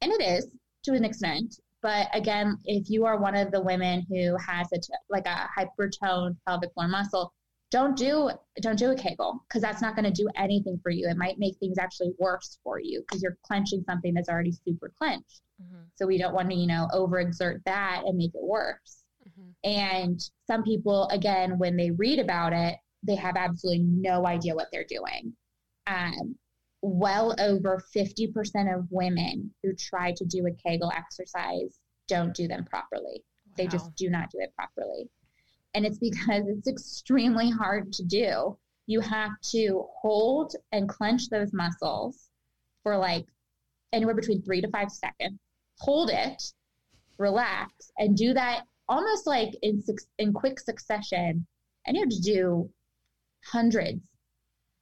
and 0.02 0.12
it 0.12 0.22
is 0.22 0.48
to 0.84 0.94
an 0.94 1.04
extent. 1.06 1.60
But 1.82 2.10
again, 2.14 2.58
if 2.66 2.90
you 2.90 3.06
are 3.06 3.18
one 3.20 3.36
of 3.36 3.52
the 3.52 3.62
women 3.62 4.06
who 4.10 4.36
has 4.38 4.72
a 4.74 4.80
t- 4.80 4.94
like 5.10 5.28
a 5.28 5.48
hypertoned 5.58 6.38
pelvic 6.48 6.74
floor 6.74 6.88
muscle, 6.88 7.34
don't 7.72 7.96
do 7.96 8.32
don't 8.62 8.80
do 8.80 8.92
a 8.92 8.96
Kegel 8.96 9.44
because 9.48 9.62
that's 9.62 9.82
not 9.82 9.96
going 9.96 10.12
to 10.12 10.12
do 10.24 10.28
anything 10.36 10.80
for 10.82 10.90
you. 10.92 11.08
It 11.08 11.18
might 11.18 11.38
make 11.40 11.58
things 11.58 11.78
actually 11.78 12.12
worse 12.18 12.58
for 12.64 12.80
you 12.80 13.02
because 13.02 13.22
you're 13.22 13.38
clenching 13.44 13.84
something 13.88 14.14
that's 14.14 14.30
already 14.30 14.52
super 14.52 14.92
clenched. 14.98 15.42
So 15.96 16.08
we 16.08 16.18
don't 16.18 16.34
want 16.34 16.50
to, 16.50 16.56
you 16.56 16.68
know, 16.68 16.88
overexert 16.94 17.60
that 17.66 18.04
and 18.06 18.18
make 18.18 18.34
it 18.34 18.42
worse. 18.44 19.04
And 19.64 20.20
some 20.48 20.64
people, 20.64 21.08
again, 21.10 21.58
when 21.58 21.78
they 21.78 21.92
read 21.92 22.20
about 22.20 22.54
it, 22.54 22.76
they 23.04 23.16
have 23.16 23.36
absolutely 23.36 23.84
no 23.84 24.26
idea 24.26 24.56
what 24.56 24.68
they're 24.72 24.86
doing. 24.88 25.34
Um, 25.88 26.36
well 26.82 27.36
over 27.40 27.84
50% 27.96 28.74
of 28.74 28.88
women 28.90 29.54
who 29.64 29.74
try 29.76 30.14
to 30.14 30.26
do 30.26 30.48
a 30.48 30.52
Kegel 30.52 30.92
exercise 30.96 31.78
don't 32.08 32.34
do 32.34 32.48
them 32.48 32.66
properly. 32.66 33.24
They 33.58 33.68
just 33.68 33.94
do 33.96 34.10
not 34.10 34.32
do 34.32 34.40
it 34.40 34.54
properly. 34.56 35.10
And 35.74 35.86
it's 35.86 36.00
because 36.00 36.44
it's 36.48 36.68
extremely 36.68 37.50
hard 37.50 37.94
to 37.94 38.04
do. 38.04 38.58
You 38.88 39.02
have 39.02 39.32
to 39.52 39.86
hold 40.02 40.56
and 40.72 40.90
clench 40.90 41.30
those 41.30 41.54
muscles 41.54 42.30
for 42.84 42.98
like 42.98 43.26
anywhere 43.94 44.16
between 44.16 44.42
three 44.42 44.62
to 44.62 44.70
five 44.70 44.92
seconds. 44.92 45.40
Hold 45.80 46.10
it, 46.10 46.42
relax, 47.18 47.92
and 47.98 48.18
do 48.18 48.34
that 48.34 48.64
almost 48.88 49.28
like 49.28 49.52
in 49.62 49.84
in 50.18 50.34
quick 50.34 50.60
succession. 50.60 51.46
And 51.86 51.96
you 51.96 52.02
have 52.04 52.10
to 52.10 52.22
do 52.22 52.70
hundreds 53.46 54.02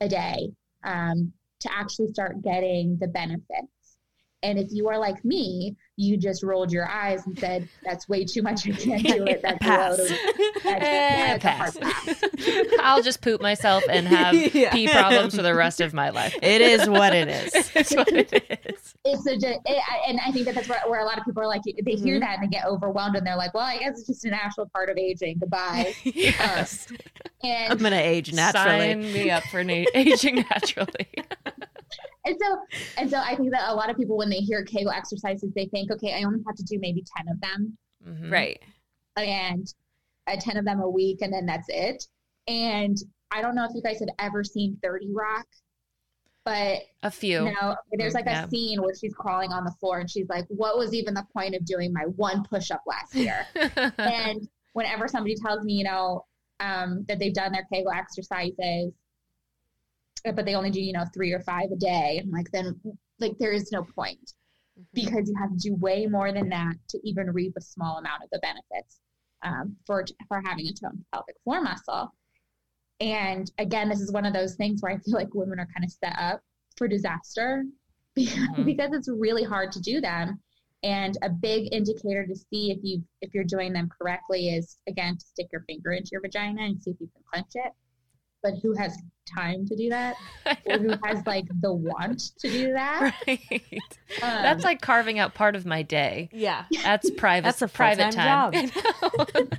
a 0.01 0.07
day 0.07 0.49
um, 0.83 1.33
to 1.59 1.73
actually 1.73 2.07
start 2.07 2.41
getting 2.41 2.97
the 2.99 3.07
benefits. 3.07 3.97
And 4.43 4.57
if 4.57 4.67
you 4.71 4.87
are 4.87 4.97
like 4.97 5.23
me, 5.25 5.75
you 5.99 6.15
just 6.15 6.43
rolled 6.43 6.71
your 6.71 6.87
eyes 6.87 7.25
and 7.25 7.37
said, 7.39 7.67
"That's 7.83 8.07
way 8.07 8.23
too 8.23 8.41
much. 8.43 8.67
I 8.67 8.71
can't 8.71 9.03
do 9.03 9.25
it. 9.25 9.41
That's 9.41 9.57
Pass. 9.61 9.97
low. 9.97 10.05
That's, 10.63 10.85
Eh, 10.85 11.37
that's 11.37 11.43
a 11.45 11.49
hard 11.51 11.73
pass. 11.75 12.05
pass." 12.05 12.23
I'll 12.81 13.01
just 13.01 13.21
poop 13.21 13.41
myself 13.41 13.83
and 13.89 14.07
have 14.07 14.33
Yeah. 14.55 14.71
pee 14.71 14.87
problems 14.87 15.35
for 15.35 15.41
the 15.41 15.55
rest 15.55 15.81
of 15.81 15.93
my 15.93 16.09
life. 16.11 16.35
It 16.41 16.61
is 16.61 16.87
what 16.87 17.13
it 17.15 17.27
is. 17.27 17.71
It's 17.75 17.95
what 17.95 18.07
it 18.09 18.31
is. 18.31 18.95
it's 19.05 19.25
a, 19.27 19.33
it, 19.33 19.59
and 20.07 20.19
I 20.25 20.31
think 20.31 20.45
that 20.45 20.55
that's 20.55 20.69
where, 20.69 20.79
where 20.87 20.99
a 21.01 21.05
lot 21.05 21.17
of 21.17 21.25
people 21.25 21.41
are 21.41 21.47
like, 21.47 21.61
they 21.63 21.93
hear 21.93 22.17
Mhm. 22.17 22.21
that 22.21 22.39
and 22.39 22.43
they 22.43 22.55
get 22.55 22.65
overwhelmed 22.65 23.15
and 23.15 23.25
they're 23.25 23.35
like, 23.35 23.53
well, 23.55 23.63
I 23.65 23.77
guess 23.79 23.97
it's 23.97 24.07
just 24.07 24.25
a 24.25 24.29
natural 24.29 24.67
part 24.73 24.89
of 24.89 24.97
aging. 24.97 25.37
Goodbye. 25.39 25.93
Yes. 26.03 26.87
And 27.43 27.71
I'm 27.73 27.77
gonna 27.79 27.95
age 27.97 28.33
naturally. 28.33 28.79
Sign 28.93 29.01
me 29.13 29.31
up 29.31 29.43
for 29.45 29.63
na- 29.63 29.85
aging 29.95 30.45
naturally. 30.51 31.07
And 32.25 32.35
so, 32.43 32.57
and 32.97 33.09
so 33.09 33.17
I 33.19 33.35
think 33.37 33.51
that 33.51 33.69
a 33.69 33.73
lot 33.73 33.89
of 33.89 33.95
people, 33.95 34.17
when 34.17 34.29
they 34.29 34.39
hear 34.39 34.61
Kegel 34.65 34.91
exercises, 34.91 35.49
they 35.55 35.67
think, 35.67 35.86
okay, 35.91 36.13
I 36.13 36.23
only 36.23 36.39
have 36.47 36.55
to 36.55 36.63
do 36.63 36.79
maybe 36.79 37.03
10 37.17 37.27
of 37.29 37.39
them 37.41 37.77
Mhm. 38.05 38.31
Right. 38.31 38.59
and 39.15 39.67
uh, 40.27 40.35
10 40.39 40.57
of 40.57 40.65
them 40.65 40.81
a 40.81 40.89
week, 40.89 41.21
and 41.21 41.31
then 41.33 41.45
that's 41.45 41.67
it. 41.69 42.03
And 42.47 42.97
I 43.31 43.41
don't 43.41 43.55
know 43.55 43.65
if 43.65 43.71
you 43.73 43.81
guys 43.81 43.99
have 43.99 44.09
ever 44.19 44.43
seen 44.43 44.77
30 44.83 45.11
Rock, 45.13 45.45
but 46.45 46.79
A 47.03 47.11
few. 47.11 47.45
no, 47.45 47.75
there's 47.93 48.13
like 48.13 48.25
Yeah. 48.25 48.45
a 48.45 48.49
scene 48.49 48.81
where 48.81 48.95
she's 48.95 49.13
crawling 49.13 49.51
on 49.51 49.65
the 49.65 49.71
floor 49.79 49.99
and 49.99 50.09
she's 50.09 50.29
like, 50.29 50.45
what 50.49 50.77
was 50.77 50.93
even 50.93 51.13
the 51.13 51.25
point 51.33 51.55
of 51.55 51.65
doing 51.65 51.91
my 51.91 52.03
one 52.15 52.43
push 52.43 52.71
up 52.71 52.81
last 52.85 53.13
year? 53.15 53.45
and 53.97 54.47
whenever 54.73 55.07
somebody 55.07 55.35
tells 55.35 55.63
me, 55.63 55.73
you 55.73 55.83
know, 55.83 56.23
um, 56.61 57.03
that 57.07 57.19
they've 57.19 57.33
done 57.33 57.51
their 57.51 57.65
Kegel 57.71 57.91
exercises, 57.91 58.93
but 60.23 60.45
they 60.45 60.55
only 60.55 60.71
do, 60.71 60.81
you 60.81 60.93
know, 60.93 61.05
three 61.13 61.31
or 61.33 61.41
five 61.41 61.69
a 61.71 61.75
day, 61.75 62.21
I'm 62.23 62.31
like, 62.31 62.49
then 62.51 62.79
like 63.19 63.37
there 63.39 63.51
is 63.51 63.71
no 63.71 63.83
point 63.83 64.33
because 64.93 65.29
you 65.29 65.35
have 65.39 65.51
to 65.51 65.57
do 65.57 65.75
way 65.75 66.05
more 66.07 66.31
than 66.31 66.49
that 66.49 66.73
to 66.89 66.99
even 67.03 67.31
reap 67.31 67.53
a 67.57 67.61
small 67.61 67.97
amount 67.97 68.23
of 68.23 68.29
the 68.31 68.39
benefits 68.39 68.99
um, 69.43 69.75
for 69.85 70.05
for 70.27 70.41
having 70.45 70.67
a 70.67 70.73
toned 70.73 71.03
pelvic 71.13 71.35
floor 71.43 71.61
muscle. 71.61 72.11
And 72.99 73.49
again, 73.59 73.89
this 73.89 74.01
is 74.01 74.11
one 74.11 74.25
of 74.25 74.33
those 74.33 74.55
things 74.55 74.81
where 74.81 74.91
I 74.91 74.97
feel 74.97 75.13
like 75.13 75.33
women 75.33 75.59
are 75.59 75.67
kind 75.67 75.83
of 75.83 75.91
set 75.91 76.15
up 76.17 76.41
for 76.77 76.87
disaster 76.87 77.63
because, 78.15 78.37
Mhm. 78.57 78.65
because 78.65 78.91
it's 78.93 79.07
really 79.09 79.43
hard 79.43 79.71
to 79.73 79.81
do 79.81 80.01
them. 80.01 80.41
And 80.83 81.17
a 81.23 81.29
big 81.29 81.73
indicator 81.73 82.25
to 82.25 82.35
see 82.35 82.71
if 82.71 82.77
you 82.83 83.03
if 83.21 83.33
you're 83.33 83.43
doing 83.43 83.73
them 83.73 83.89
correctly 83.99 84.49
is 84.49 84.77
again 84.87 85.17
to 85.17 85.25
stick 85.25 85.47
your 85.51 85.61
finger 85.61 85.91
into 85.91 86.09
your 86.11 86.21
vagina 86.21 86.61
and 86.63 86.81
see 86.81 86.91
if 86.91 86.97
you 86.99 87.07
can 87.07 87.23
clench 87.31 87.51
it. 87.55 87.73
But 88.51 88.59
who 88.61 88.73
has 88.75 88.97
time 89.35 89.65
to 89.67 89.75
do 89.75 89.89
that, 89.89 90.15
or 90.65 90.77
who 90.77 90.89
has 91.03 91.25
like 91.25 91.45
the 91.61 91.73
want 91.73 92.21
to 92.39 92.49
do 92.49 92.73
that? 92.73 93.13
right. 93.27 93.41
Um, 93.61 93.81
That's 94.21 94.63
like 94.63 94.81
carving 94.81 95.19
out 95.19 95.33
part 95.33 95.55
of 95.55 95.65
my 95.65 95.81
day. 95.81 96.29
Yeah. 96.31 96.65
That's 96.83 97.09
private. 97.11 97.45
That's 97.45 97.61
a 97.61 97.67
private 97.67 98.13
full-time 98.13 98.69
time. 98.69 98.71
and 99.49 99.51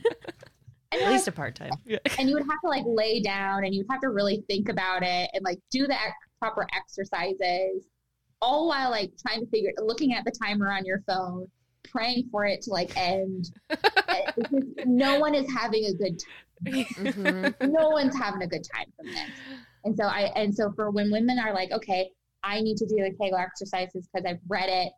At 0.92 1.00
you're 1.00 1.10
least 1.10 1.26
like- 1.26 1.34
a 1.34 1.36
part 1.36 1.54
time. 1.56 1.70
and 2.18 2.28
you 2.28 2.34
would 2.34 2.44
have 2.44 2.60
to 2.64 2.68
like 2.68 2.84
lay 2.86 3.20
down 3.20 3.64
and 3.64 3.74
you'd 3.74 3.86
have 3.90 4.00
to 4.00 4.08
really 4.08 4.42
think 4.48 4.68
about 4.70 5.02
it 5.02 5.28
and 5.34 5.44
like 5.44 5.58
do 5.70 5.86
the 5.86 5.94
ex- 5.94 6.14
proper 6.38 6.66
exercises 6.74 7.84
all 8.40 8.68
while 8.68 8.90
like 8.90 9.10
trying 9.20 9.40
to 9.44 9.50
figure 9.50 9.72
looking 9.82 10.14
at 10.14 10.24
the 10.24 10.30
timer 10.30 10.72
on 10.72 10.84
your 10.86 11.02
phone 11.06 11.46
praying 11.84 12.22
for 12.30 12.46
it 12.46 12.62
to 12.62 12.70
like 12.70 12.96
end 12.96 13.50
no 14.86 15.18
one 15.18 15.34
is 15.34 15.50
having 15.52 15.84
a 15.86 15.92
good 15.94 16.18
time 16.64 17.54
no 17.62 17.88
one's 17.90 18.16
having 18.16 18.42
a 18.42 18.46
good 18.46 18.64
time 18.74 18.86
from 18.96 19.06
this 19.08 19.40
and 19.84 19.96
so 19.96 20.04
i 20.04 20.22
and 20.36 20.54
so 20.54 20.72
for 20.76 20.90
when 20.90 21.10
women 21.10 21.38
are 21.38 21.52
like 21.54 21.70
okay 21.72 22.10
i 22.42 22.60
need 22.60 22.76
to 22.76 22.86
do 22.86 22.96
the 22.96 23.12
kegel 23.20 23.38
exercises 23.38 24.08
because 24.12 24.26
i've 24.28 24.40
read 24.48 24.68
it 24.68 24.92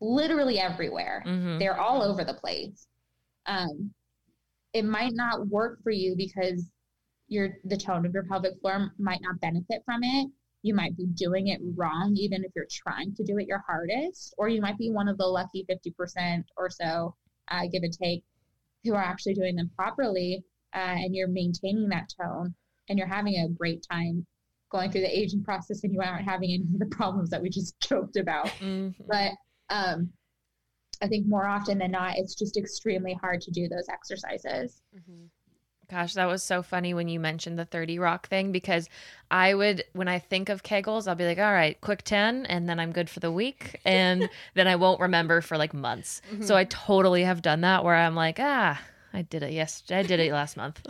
literally 0.00 0.58
everywhere 0.58 1.22
Mhm. 1.26 1.58
they're 1.58 1.80
all 1.80 2.02
over 2.02 2.24
the 2.24 2.34
place. 2.34 2.86
Um, 3.46 3.92
it 4.72 4.84
might 4.84 5.12
not 5.14 5.48
work 5.48 5.82
for 5.82 5.90
you 5.90 6.14
because 6.16 6.70
your 7.26 7.48
the 7.64 7.76
tone 7.76 8.06
of 8.06 8.12
your 8.14 8.24
pelvic 8.24 8.60
floor 8.60 8.92
might 8.98 9.20
not 9.22 9.40
benefit 9.40 9.82
from 9.84 10.02
it. 10.04 10.30
You 10.62 10.74
might 10.74 10.96
be 10.96 11.06
doing 11.06 11.48
it 11.48 11.60
wrong, 11.74 12.14
even 12.16 12.44
if 12.44 12.52
you're 12.54 12.66
trying 12.70 13.14
to 13.16 13.24
do 13.24 13.38
it 13.38 13.46
your 13.48 13.64
hardest, 13.66 14.34
or 14.38 14.48
you 14.48 14.60
might 14.60 14.78
be 14.78 14.90
one 14.90 15.08
of 15.08 15.18
the 15.18 15.26
lucky 15.26 15.64
fifty 15.68 15.90
percent 15.90 16.46
or 16.56 16.70
so, 16.70 17.14
uh, 17.50 17.62
give 17.72 17.82
or 17.82 17.88
take, 17.88 18.22
who 18.84 18.94
are 18.94 19.02
actually 19.02 19.34
doing 19.34 19.56
them 19.56 19.70
properly, 19.74 20.44
uh, 20.74 20.78
and 20.78 21.14
you're 21.14 21.28
maintaining 21.28 21.88
that 21.88 22.08
tone, 22.20 22.54
and 22.88 22.98
you're 22.98 23.08
having 23.08 23.36
a 23.36 23.48
great 23.48 23.84
time 23.90 24.26
going 24.70 24.90
through 24.90 25.00
the 25.00 25.18
aging 25.18 25.42
process, 25.42 25.82
and 25.84 25.92
you 25.94 26.00
aren't 26.00 26.24
having 26.28 26.50
any 26.50 26.64
of 26.74 26.78
the 26.78 26.94
problems 26.96 27.30
that 27.30 27.40
we 27.42 27.48
just 27.48 27.78
joked 27.88 28.16
about 28.16 28.46
Mhm. 28.60 28.94
but 29.06 29.32
um, 29.70 30.12
I 31.00 31.06
think 31.08 31.26
more 31.26 31.46
often 31.46 31.78
than 31.78 31.92
not, 31.92 32.16
it's 32.16 32.34
just 32.34 32.56
extremely 32.56 33.14
hard 33.14 33.40
to 33.42 33.50
do 33.50 33.68
those 33.68 33.88
exercises. 33.88 34.82
Gosh, 35.90 36.12
that 36.14 36.26
was 36.26 36.42
so 36.42 36.62
funny 36.62 36.92
when 36.92 37.08
you 37.08 37.18
mentioned 37.18 37.58
the 37.58 37.64
30 37.64 37.98
rock 37.98 38.28
thing 38.28 38.52
because 38.52 38.90
I 39.30 39.54
would, 39.54 39.84
when 39.94 40.06
I 40.06 40.18
think 40.18 40.50
of 40.50 40.62
Kegels, 40.62 41.08
I'll 41.08 41.14
be 41.14 41.24
like, 41.24 41.38
all 41.38 41.52
right, 41.52 41.80
quick 41.80 42.02
10, 42.02 42.44
and 42.44 42.68
then 42.68 42.78
I'm 42.78 42.92
good 42.92 43.08
for 43.08 43.20
the 43.20 43.32
week. 43.32 43.80
And 43.86 44.28
then 44.54 44.68
I 44.68 44.76
won't 44.76 45.00
remember 45.00 45.40
for 45.40 45.56
like 45.56 45.72
months. 45.72 46.20
So 46.42 46.56
I 46.56 46.64
totally 46.64 47.22
have 47.22 47.40
done 47.40 47.62
that 47.62 47.84
where 47.84 47.94
I'm 47.94 48.14
like, 48.14 48.36
ah, 48.38 48.78
I 49.12 49.22
did 49.22 49.42
it 49.42 49.52
yesterday. 49.52 50.00
I 50.00 50.02
did 50.02 50.20
it 50.20 50.32
last 50.32 50.56
month. 50.56 50.80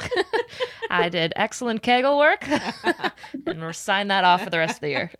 I 0.91 1.09
did 1.09 1.33
excellent 1.37 1.83
Kegel 1.83 2.19
work. 2.19 2.47
and 3.47 3.61
we'll 3.61 3.73
sign 3.73 4.09
that 4.09 4.25
off 4.25 4.45
for 4.45 4.51
the 4.51 4.59
rest 4.59 4.77
of 4.77 4.81
the 4.81 4.89
year. 4.89 5.11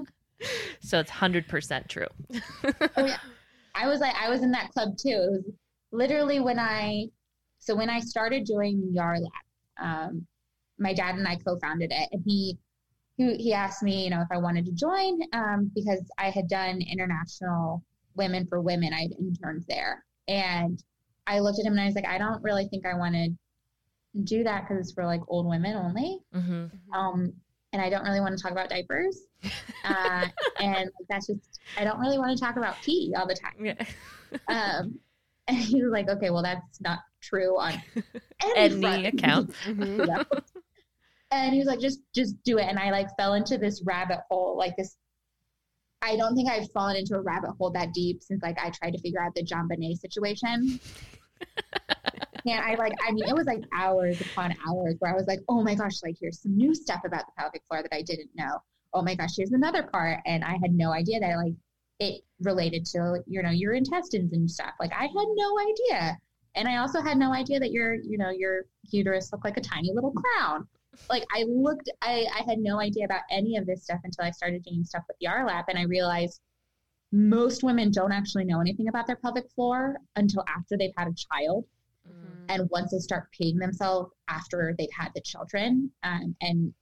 so 0.80 1.00
it's 1.00 1.10
100% 1.10 1.88
true. 1.88 2.06
Oh 2.96 3.06
yeah, 3.06 3.18
I 3.74 3.86
was 3.86 4.00
like, 4.00 4.14
I 4.14 4.28
was 4.28 4.42
in 4.42 4.50
that 4.52 4.70
club 4.72 4.96
too. 4.98 5.08
It 5.08 5.30
was 5.30 5.44
literally 5.92 6.40
when 6.40 6.58
I, 6.58 7.06
so 7.58 7.74
when 7.74 7.90
I 7.90 8.00
started 8.00 8.44
doing 8.44 8.94
Yarlap, 8.94 9.30
um, 9.80 10.26
my 10.78 10.92
dad 10.92 11.14
and 11.14 11.26
I 11.26 11.36
co-founded 11.36 11.90
it, 11.90 12.08
and 12.12 12.22
he, 12.24 12.58
he 13.16 13.34
he 13.36 13.52
asked 13.54 13.82
me, 13.82 14.04
you 14.04 14.10
know, 14.10 14.20
if 14.20 14.28
I 14.30 14.36
wanted 14.36 14.66
to 14.66 14.72
join, 14.72 15.20
um, 15.32 15.70
because 15.74 16.00
I 16.18 16.30
had 16.30 16.48
done 16.48 16.80
international 16.82 17.82
women 18.14 18.46
for 18.46 18.60
women. 18.60 18.92
I 18.92 19.02
had 19.02 19.12
interned 19.18 19.64
there, 19.68 20.04
and 20.28 20.82
I 21.26 21.40
looked 21.40 21.58
at 21.58 21.64
him 21.66 21.72
and 21.72 21.80
I 21.80 21.86
was 21.86 21.94
like, 21.94 22.06
I 22.06 22.18
don't 22.18 22.42
really 22.42 22.66
think 22.68 22.86
I 22.86 22.94
want 22.94 23.14
to 23.14 23.28
do 24.24 24.44
that 24.44 24.62
because 24.62 24.78
it's 24.80 24.92
for 24.92 25.04
like 25.04 25.20
old 25.28 25.46
women 25.46 25.74
only. 25.76 26.18
hmm 26.32 26.66
um, 26.94 27.32
and 27.72 27.82
I 27.82 27.90
don't 27.90 28.04
really 28.04 28.20
want 28.20 28.36
to 28.36 28.42
talk 28.42 28.52
about 28.52 28.68
diapers. 28.70 29.18
Uh, 29.84 30.26
and 30.58 30.90
that's 31.08 31.28
just, 31.28 31.60
I 31.78 31.84
don't 31.84 32.00
really 32.00 32.18
want 32.18 32.36
to 32.36 32.42
talk 32.44 32.56
about 32.56 32.74
pee 32.82 33.14
all 33.16 33.24
the 33.26 33.36
time. 33.36 33.64
Yeah. 33.64 33.74
Um, 34.48 34.98
and 35.48 35.56
he 35.58 35.80
was 35.80 35.92
like, 35.92 36.08
okay, 36.08 36.30
well, 36.30 36.42
that's 36.42 36.80
not 36.80 36.98
true 37.22 37.56
on 37.56 37.74
any, 38.42 38.56
Any 38.56 38.80
front." 38.80 39.06
account. 39.06 39.50
Mhm. 39.64 40.06
Yeah. 40.08 40.24
and 41.30 41.52
he 41.52 41.58
was 41.58 41.68
like, 41.68 41.78
just 41.78 42.00
just 42.12 42.42
do 42.42 42.58
it. 42.58 42.64
And 42.64 42.80
I 42.80 42.90
like 42.90 43.06
fell 43.16 43.34
into 43.34 43.58
this 43.58 43.80
rabbit 43.84 44.18
hole, 44.28 44.56
like 44.58 44.76
this. 44.76 44.96
I 46.02 46.16
don't 46.16 46.34
think 46.34 46.48
I've 46.48 46.70
fallen 46.72 46.96
into 46.96 47.16
a 47.16 47.20
rabbit 47.20 47.50
hole 47.58 47.70
that 47.72 47.92
deep 47.92 48.22
since 48.22 48.42
like 48.42 48.58
I 48.58 48.70
tried 48.70 48.92
to 48.92 48.98
figure 49.00 49.22
out 49.22 49.34
the 49.34 49.44
JonBenét 49.44 49.98
situation. 49.98 50.78
and 52.46 52.60
I 52.60 52.74
like, 52.74 52.92
I 53.06 53.12
mean, 53.12 53.24
it 53.28 53.34
was 53.34 53.46
like 53.46 53.64
hours 53.74 54.20
upon 54.20 54.54
hours 54.66 54.96
where 54.98 55.12
I 55.12 55.14
was 55.14 55.26
like, 55.26 55.40
oh 55.48 55.62
my 55.62 55.74
gosh, 55.74 56.02
like 56.02 56.16
here's 56.20 56.40
some 56.40 56.56
new 56.56 56.74
stuff 56.74 57.00
about 57.04 57.24
the 57.26 57.32
pelvic 57.38 57.62
floor 57.68 57.82
that 57.82 57.94
I 57.94 58.02
didn't 58.02 58.30
know. 58.34 58.58
Oh 58.94 59.02
my 59.02 59.14
gosh, 59.14 59.30
here's 59.36 59.52
another 59.52 59.82
part, 59.82 60.20
and 60.26 60.44
I 60.44 60.56
had 60.62 60.72
no 60.72 60.92
idea 60.92 61.20
that 61.20 61.36
like 61.36 61.54
it 61.98 62.22
related 62.40 62.84
to 62.86 63.22
you 63.26 63.42
know 63.42 63.50
your 63.50 63.74
intestines 63.74 64.32
and 64.32 64.50
stuff. 64.50 64.72
Like 64.80 64.92
I 64.92 65.02
had 65.02 65.26
no 65.34 65.58
idea, 65.58 66.18
and 66.54 66.68
I 66.68 66.78
also 66.78 67.02
had 67.02 67.18
no 67.18 67.32
idea 67.32 67.58
that 67.60 67.72
your 67.72 67.94
you 67.94 68.16
know 68.16 68.30
your 68.30 68.62
uterus 68.90 69.32
looked 69.32 69.44
like 69.44 69.56
a 69.56 69.60
tiny 69.60 69.92
little 69.92 70.12
crown 70.12 70.66
like 71.10 71.24
I 71.34 71.44
looked, 71.48 71.90
I, 72.02 72.26
I 72.34 72.42
had 72.48 72.58
no 72.58 72.80
idea 72.80 73.04
about 73.04 73.22
any 73.30 73.56
of 73.56 73.66
this 73.66 73.84
stuff 73.84 74.00
until 74.04 74.24
I 74.24 74.30
started 74.30 74.62
doing 74.64 74.84
stuff 74.84 75.04
with 75.08 75.16
Yarlap, 75.24 75.64
and 75.68 75.78
I 75.78 75.82
realized 75.82 76.40
most 77.12 77.62
women 77.62 77.90
don't 77.90 78.12
actually 78.12 78.44
know 78.44 78.60
anything 78.60 78.88
about 78.88 79.06
their 79.06 79.16
pelvic 79.16 79.50
floor 79.54 79.96
until 80.16 80.44
after 80.48 80.76
they've 80.76 80.90
had 80.96 81.08
a 81.08 81.14
child. 81.14 81.64
Mm-hmm. 82.08 82.44
And 82.48 82.70
once 82.70 82.92
they 82.92 82.98
start 82.98 83.28
peeing 83.38 83.58
themselves 83.58 84.12
after 84.28 84.74
they've 84.78 84.88
had 84.96 85.10
the 85.14 85.20
children, 85.20 85.90
um, 86.02 86.36
and 86.40 86.72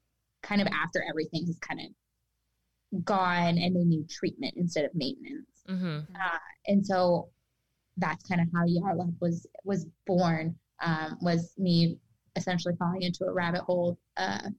kind 0.42 0.60
of 0.60 0.68
after 0.68 1.04
everything 1.08 1.46
has 1.46 1.58
kind 1.58 1.80
of 1.80 3.04
gone 3.04 3.58
and 3.58 3.74
they 3.74 3.84
need 3.84 4.08
treatment 4.08 4.54
instead 4.56 4.84
of 4.84 4.90
maintenance. 4.94 5.62
Mm-hmm. 5.68 6.14
Uh, 6.14 6.38
and 6.66 6.86
so 6.86 7.30
that's 7.96 8.22
kind 8.28 8.40
of 8.40 8.48
how 8.54 8.64
Yarlap 8.66 9.14
was 9.20 9.46
was 9.64 9.86
born. 10.06 10.56
Um, 10.82 11.16
was 11.22 11.54
me 11.56 11.98
essentially 12.36 12.74
falling 12.76 13.02
into 13.02 13.24
a 13.24 13.32
rabbit 13.32 13.62
hole. 13.62 13.98
Uh, 14.16 14.50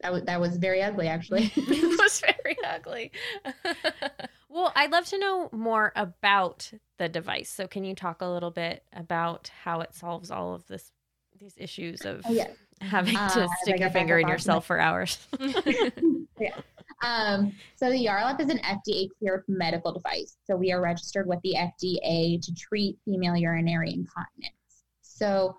that 0.00 0.12
was 0.12 0.22
that 0.24 0.40
was 0.40 0.56
very 0.58 0.82
ugly, 0.82 1.08
actually. 1.08 1.50
it 1.56 2.00
was 2.00 2.20
very 2.20 2.56
ugly. 2.66 3.12
well, 4.48 4.72
I'd 4.76 4.92
love 4.92 5.06
to 5.06 5.18
know 5.18 5.48
more 5.52 5.92
about 5.96 6.70
the 6.98 7.08
device. 7.08 7.48
So, 7.48 7.66
can 7.66 7.84
you 7.84 7.94
talk 7.94 8.20
a 8.20 8.26
little 8.26 8.50
bit 8.50 8.84
about 8.92 9.50
how 9.64 9.80
it 9.80 9.94
solves 9.94 10.30
all 10.30 10.54
of 10.54 10.66
this 10.66 10.92
these 11.40 11.54
issues 11.56 12.02
of 12.04 12.22
oh, 12.26 12.32
yeah. 12.32 12.48
having 12.80 13.16
uh, 13.16 13.28
to 13.30 13.44
uh, 13.44 13.48
stick 13.62 13.80
your 13.80 13.90
finger 13.90 14.18
in 14.18 14.28
yourself 14.28 14.66
for 14.66 14.78
hours? 14.78 15.18
yeah. 15.40 16.60
Um, 17.02 17.52
so 17.76 17.90
the 17.90 18.06
Yarlap 18.06 18.40
is 18.40 18.48
an 18.48 18.58
FDA 18.58 19.08
cleared 19.18 19.44
medical 19.48 19.92
device. 19.92 20.36
So 20.46 20.56
we 20.56 20.72
are 20.72 20.80
registered 20.80 21.26
with 21.26 21.40
the 21.42 21.54
FDA 21.54 22.40
to 22.40 22.54
treat 22.54 22.96
female 23.04 23.36
urinary 23.36 23.92
incontinence. 23.92 24.54
So 25.02 25.56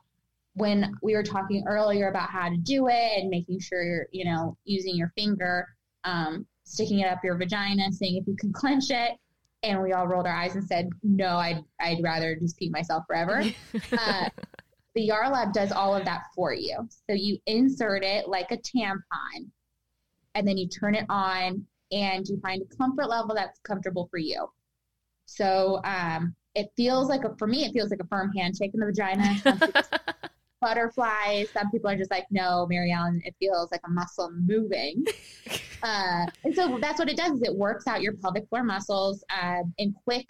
when 0.58 0.96
we 1.04 1.14
were 1.14 1.24
talking 1.24 1.64
earlier 1.68 2.10
about 2.10 2.30
how 2.30 2.50
to 2.50 2.58
do 2.58 2.88
it 2.88 3.20
and 3.20 3.30
making 3.30 3.60
sure 3.60 3.84
you're, 3.84 4.08
you 4.12 4.26
know, 4.26 4.58
using 4.66 4.96
your 4.96 5.12
finger, 5.16 5.68
um, 6.04 6.46
sticking 6.64 7.00
it 7.00 7.08
up 7.08 7.20
your 7.24 7.38
vagina, 7.38 7.92
seeing 7.92 8.18
if 8.18 8.28
you 8.28 8.36
can 8.36 8.52
clench 8.52 8.90
it. 8.90 9.14
And 9.64 9.82
we 9.82 9.94
all 9.94 10.08
rolled 10.08 10.26
our 10.26 10.36
eyes 10.36 10.56
and 10.56 10.68
said, 10.68 10.90
no, 11.04 11.38
I'd, 11.38 11.64
I'd 11.80 12.02
rather 12.04 12.36
just 12.36 12.58
pee 12.58 12.70
myself 12.70 13.04
forever. 13.08 13.44
uh, 13.92 14.30
the 14.96 15.10
Yarlap 15.10 15.54
does 15.54 15.72
all 15.72 15.96
of 15.96 16.06
that 16.06 16.24
for 16.36 16.54
you. 16.54 16.88
So 17.08 17.16
you 17.16 17.38
insert 17.46 18.04
it 18.04 18.28
like 18.28 18.52
a 18.52 18.58
tampon 18.58 19.48
and 20.34 20.48
then 20.48 20.58
you 20.58 20.68
turn 20.68 20.96
it 20.96 21.06
on 21.10 21.66
and 21.92 22.28
you 22.28 22.40
find 22.42 22.62
a 22.62 22.76
comfort 22.76 23.10
level 23.10 23.36
that's 23.36 23.60
comfortable 23.60 24.08
for 24.10 24.18
you. 24.18 24.48
So 25.26 25.82
um, 25.84 26.36
it 26.56 26.72
feels 26.76 27.10
like 27.10 27.24
a, 27.24 27.36
for 27.38 27.48
me, 27.48 27.66
it 27.66 27.74
feels 27.74 27.92
like 27.92 28.00
a 28.00 28.08
firm 28.08 28.32
handshake 28.34 28.72
in 28.74 28.80
the 28.80 28.88
vagina. 28.88 29.36
butterflies. 30.62 31.50
Some 31.52 31.70
people 31.72 31.90
are 31.90 31.98
just 31.98 32.12
like, 32.12 32.26
no, 32.32 32.66
Mary 32.70 32.92
Ellen, 32.92 33.22
it 33.26 33.36
feels 33.40 33.72
like 33.72 33.82
a 33.86 33.90
muscle 33.90 34.32
moving. 34.32 35.06
uh, 35.84 36.26
and 36.44 36.56
so 36.56 36.78
that's 36.80 37.00
what 37.00 37.10
it 37.10 37.18
does 37.18 37.34
is 37.34 37.42
it 37.44 37.56
works 37.56 37.88
out 37.88 38.02
your 38.02 38.14
pelvic 38.14 38.48
floor 38.50 38.64
muscles 38.64 39.24
uh, 39.30 39.64
in 39.78 39.94
quick, 40.04 40.26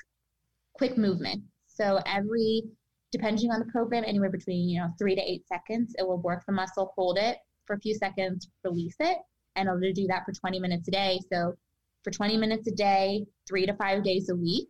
quick 0.73 0.97
movement. 0.97 1.43
So 1.67 1.99
every, 2.05 2.63
depending 3.11 3.51
on 3.51 3.59
the 3.59 3.71
program, 3.71 4.03
anywhere 4.05 4.31
between, 4.31 4.69
you 4.69 4.79
know, 4.79 4.89
three 4.97 5.15
to 5.15 5.21
eight 5.21 5.47
seconds, 5.47 5.93
it 5.97 6.07
will 6.07 6.21
work 6.21 6.43
the 6.45 6.53
muscle, 6.53 6.91
hold 6.95 7.17
it 7.17 7.37
for 7.65 7.75
a 7.75 7.79
few 7.79 7.93
seconds, 7.95 8.49
release 8.63 8.95
it. 8.99 9.17
And 9.55 9.67
it'll 9.67 9.79
do 9.93 10.07
that 10.07 10.23
for 10.25 10.33
20 10.33 10.59
minutes 10.59 10.87
a 10.87 10.91
day. 10.91 11.19
So 11.31 11.55
for 12.03 12.11
20 12.11 12.37
minutes 12.37 12.67
a 12.67 12.71
day, 12.71 13.25
three 13.47 13.65
to 13.65 13.73
five 13.75 14.03
days 14.03 14.29
a 14.29 14.35
week, 14.35 14.69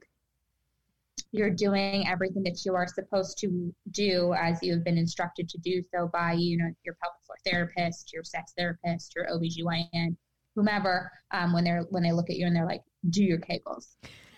you're 1.31 1.49
doing 1.49 2.07
everything 2.07 2.43
that 2.43 2.63
you 2.65 2.73
are 2.75 2.87
supposed 2.87 3.37
to 3.39 3.73
do 3.91 4.33
as 4.33 4.59
you 4.61 4.73
have 4.73 4.83
been 4.83 4.97
instructed 4.97 5.49
to 5.49 5.57
do 5.59 5.81
so 5.93 6.09
by 6.13 6.33
you 6.33 6.57
know 6.57 6.69
your 6.83 6.95
pelvic 7.01 7.17
floor 7.25 7.37
therapist 7.45 8.13
your 8.13 8.23
sex 8.23 8.53
therapist 8.57 9.13
your 9.15 9.25
obgyn 9.27 10.15
whomever 10.55 11.11
um, 11.31 11.53
when 11.53 11.63
they're 11.63 11.83
when 11.89 12.03
they 12.03 12.11
look 12.11 12.29
at 12.29 12.35
you 12.35 12.45
and 12.45 12.55
they're 12.55 12.65
like 12.65 12.81
do 13.09 13.23
your 13.23 13.39
kegels 13.39 13.95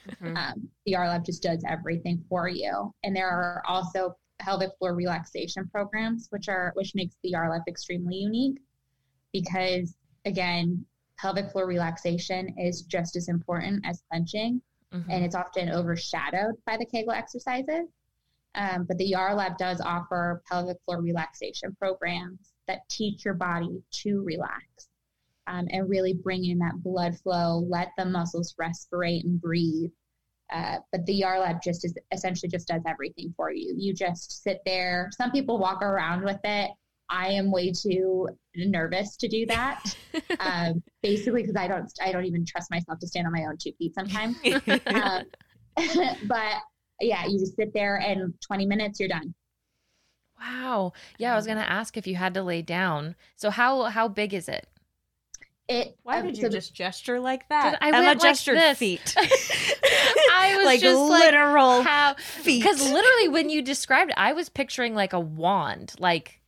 mm-hmm. 0.10 0.36
um, 0.36 0.70
the 0.86 0.94
Yarlap 0.94 1.26
just 1.26 1.44
does 1.44 1.64
everything 1.68 2.24
for 2.30 2.48
you. 2.48 2.94
And 3.04 3.16
there 3.16 3.30
are 3.30 3.64
also 3.68 4.16
pelvic 4.40 4.72
floor 4.80 4.96
relaxation 4.96 5.68
programs 5.70 6.28
which 6.30 6.48
are 6.48 6.72
which 6.76 6.94
makes 6.96 7.16
the 7.24 7.34
Yarlap 7.34 7.64
extremely 7.68 8.16
unique 8.16 8.58
because 9.34 9.96
again 10.26 10.86
pelvic 11.18 11.52
floor 11.52 11.68
relaxation 11.68 12.48
is 12.58 12.84
just 12.84 13.18
as 13.18 13.28
important 13.28 13.86
as 13.86 14.02
clenching 14.10 14.62
mm-hmm. 14.94 15.10
and 15.10 15.24
it's 15.24 15.36
often 15.36 15.70
overshadowed 15.70 16.56
by 16.66 16.78
the 16.78 16.86
Kegel 16.86 17.14
exercises. 17.14 17.88
Um, 18.56 18.86
but 18.86 18.98
the 18.98 19.12
Yarlap 19.12 19.58
does 19.58 19.80
offer 19.80 20.42
pelvic 20.50 20.78
floor 20.86 21.02
relaxation 21.02 21.76
programs 21.78 22.54
that 22.68 22.88
teach 22.90 23.24
your 23.24 23.36
body 23.36 23.82
to 24.04 24.24
relax 24.24 24.90
um, 25.48 25.68
and 25.72 25.90
really 25.90 26.14
bring 26.14 26.46
in 26.46 26.60
that 26.60 26.82
blood 26.84 27.18
flow, 27.20 27.66
let 27.68 27.90
the 27.98 28.06
muscles 28.06 28.56
respirate 28.60 29.24
and 29.24 29.42
breathe. 29.42 29.92
Uh, 30.52 30.78
but 30.92 31.06
the 31.06 31.22
Yarlap 31.22 31.62
just 31.62 31.86
is 31.86 31.94
essentially 32.12 32.50
just 32.50 32.68
does 32.68 32.82
everything 32.88 33.34
for 33.38 33.52
you. 33.52 33.74
You 33.78 33.94
just 33.94 34.44
sit 34.44 34.62
there. 34.66 35.10
Some 35.16 35.32
people 35.32 35.60
walk 35.60 35.82
around 35.82 36.24
with 36.24 36.40
it. 36.44 36.72
I 37.10 37.30
am 37.30 37.52
way 37.52 37.72
too 37.72 38.28
nervous 38.56 39.18
to 39.18 39.28
do 39.28 39.46
that. 39.48 39.84
um, 40.40 40.84
basically, 41.02 41.42
because 41.42 41.56
I 41.56 41.68
don't, 41.68 41.92
I 42.04 42.12
don't 42.12 42.26
even 42.26 42.46
trust 42.46 42.70
myself 42.72 43.00
to 43.00 43.08
stand 43.08 43.26
on 43.26 43.34
my 43.34 43.46
own 43.46 43.58
two 43.58 43.72
feet 43.78 43.96
sometimes. 43.96 44.38
um, 44.88 45.24
but 46.28 46.54
yeah, 47.02 47.26
you 47.26 47.40
just 47.40 47.56
sit 47.56 47.74
there 47.74 47.98
and 47.98 48.34
20 48.46 48.66
minutes, 48.66 49.00
you're 49.00 49.10
done. 49.10 49.34
Wow. 50.40 50.94
Yeah, 51.18 51.34
I 51.34 51.36
was 51.36 51.46
gonna 51.46 51.62
ask 51.62 51.98
if 51.98 52.08
you 52.08 52.16
had 52.16 52.34
to 52.36 52.44
lay 52.44 52.62
down. 52.62 53.16
So 53.36 53.50
how 53.50 53.84
how 53.86 54.08
big 54.08 54.34
is 54.34 54.48
it? 54.48 54.68
It. 55.68 55.98
Why 56.04 56.20
um, 56.20 56.26
did 56.26 56.38
you 56.38 56.44
so 56.44 56.50
just 56.50 56.74
gesture 56.74 57.20
like 57.20 57.48
that? 57.50 57.78
I 57.82 57.90
Emma 57.90 58.02
went 58.02 58.22
gestured 58.22 58.56
like 58.56 58.78
feet. 58.78 59.14
I 59.18 60.56
was 60.56 60.66
like 60.66 60.80
just 60.80 60.98
literal 60.98 61.84
like, 61.84 62.20
feet. 62.20 62.64
Because 62.64 62.82
literally, 62.82 63.28
when 63.28 63.50
you 63.50 63.62
described 63.62 64.12
it, 64.12 64.18
I 64.18 64.32
was 64.32 64.48
picturing 64.48 64.96
like 64.96 65.12
a 65.12 65.20
wand, 65.20 65.94
like 66.00 66.40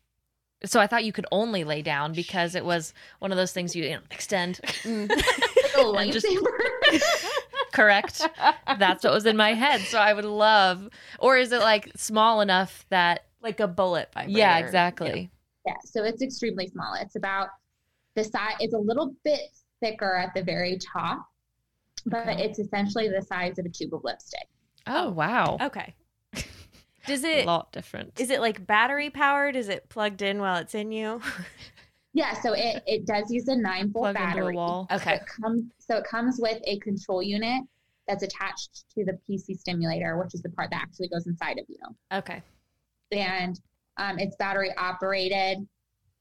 so 0.64 0.80
I 0.80 0.88
thought 0.88 1.04
you 1.04 1.14
could 1.14 1.26
only 1.32 1.64
lay 1.64 1.82
down 1.82 2.14
because 2.14 2.56
it 2.56 2.64
was 2.64 2.94
one 3.20 3.32
of 3.32 3.38
those 3.38 3.52
things 3.52 3.76
you, 3.76 3.84
you 3.84 3.92
know, 3.92 4.02
extend. 4.12 4.60
Mm. 4.84 5.10
just, 6.12 6.28
correct. 7.74 8.28
That's 8.78 9.04
what 9.04 9.14
was 9.14 9.26
in 9.26 9.38
my 9.38 9.54
head. 9.54 9.82
So 9.82 9.98
I 9.98 10.14
would 10.14 10.26
love, 10.26 10.88
or 11.20 11.38
is 11.38 11.52
it 11.52 11.62
like 11.62 11.92
small 11.96 12.42
enough 12.42 12.86
that 12.90 13.26
like 13.42 13.60
a 13.60 13.68
bullet 13.68 14.10
vibrator? 14.14 14.38
Yeah, 14.38 14.60
exactly. 14.60 15.32
Yeah. 15.66 15.74
yeah. 15.74 15.78
So 15.84 16.04
it's 16.04 16.22
extremely 16.22 16.68
small. 16.68 16.94
It's 17.00 17.16
about 17.16 17.50
the 18.16 18.24
size. 18.24 18.56
It's 18.60 18.74
a 18.74 18.80
little 18.80 19.16
bit 19.24 19.42
thicker 19.82 20.16
at 20.16 20.34
the 20.36 20.44
very 20.44 20.78
top, 20.94 21.26
but 22.06 22.28
okay. 22.28 22.44
it's 22.44 22.60
essentially 22.60 23.10
the 23.10 23.22
size 23.22 23.58
of 23.58 23.66
a 23.66 23.70
tube 23.70 23.94
of 23.94 24.04
lipstick. 24.04 24.48
Oh 24.86 25.10
wow. 25.10 25.58
Okay. 25.60 25.96
Does 27.08 27.24
it 27.24 27.44
a 27.44 27.46
lot 27.46 27.72
different? 27.72 28.20
Is 28.20 28.30
it 28.30 28.40
like 28.40 28.66
battery 28.66 29.10
powered? 29.10 29.56
Is 29.56 29.70
it 29.70 29.90
plugged 29.90 30.22
in 30.22 30.40
while 30.40 30.58
it's 30.58 30.76
in 30.76 30.92
you? 30.92 31.22
yeah, 32.14 32.40
so 32.42 32.54
it, 32.54 32.84
it 32.86 33.06
does 33.06 33.32
use 33.32 33.48
a 33.48 33.56
nine 33.56 33.92
volt 33.92 34.04
Plug 34.04 34.16
battery. 34.16 34.48
Into 34.48 34.52
a 34.52 34.62
wall. 34.62 34.88
Okay. 34.92 35.04
So 35.04 35.12
it, 35.16 35.26
comes, 35.42 35.64
so 35.80 35.98
it 35.98 36.04
comes 36.04 36.40
with 36.40 36.62
a 36.66 36.80
control 36.80 37.24
unit 37.24 37.64
that's 38.08 38.24
attached 38.24 38.86
to 38.96 39.06
the 39.06 39.18
PC 39.30 39.58
stimulator, 39.60 40.18
which 40.18 40.34
is 40.34 40.42
the 40.42 40.50
part 40.50 40.70
that 40.72 40.82
actually 40.82 41.10
goes 41.10 41.28
inside 41.28 41.58
of 41.58 41.66
you. 41.68 41.78
Okay. 42.12 42.42
And 43.12 43.60
um, 43.98 44.20
it's 44.20 44.36
battery 44.36 44.72
operated. 44.78 45.68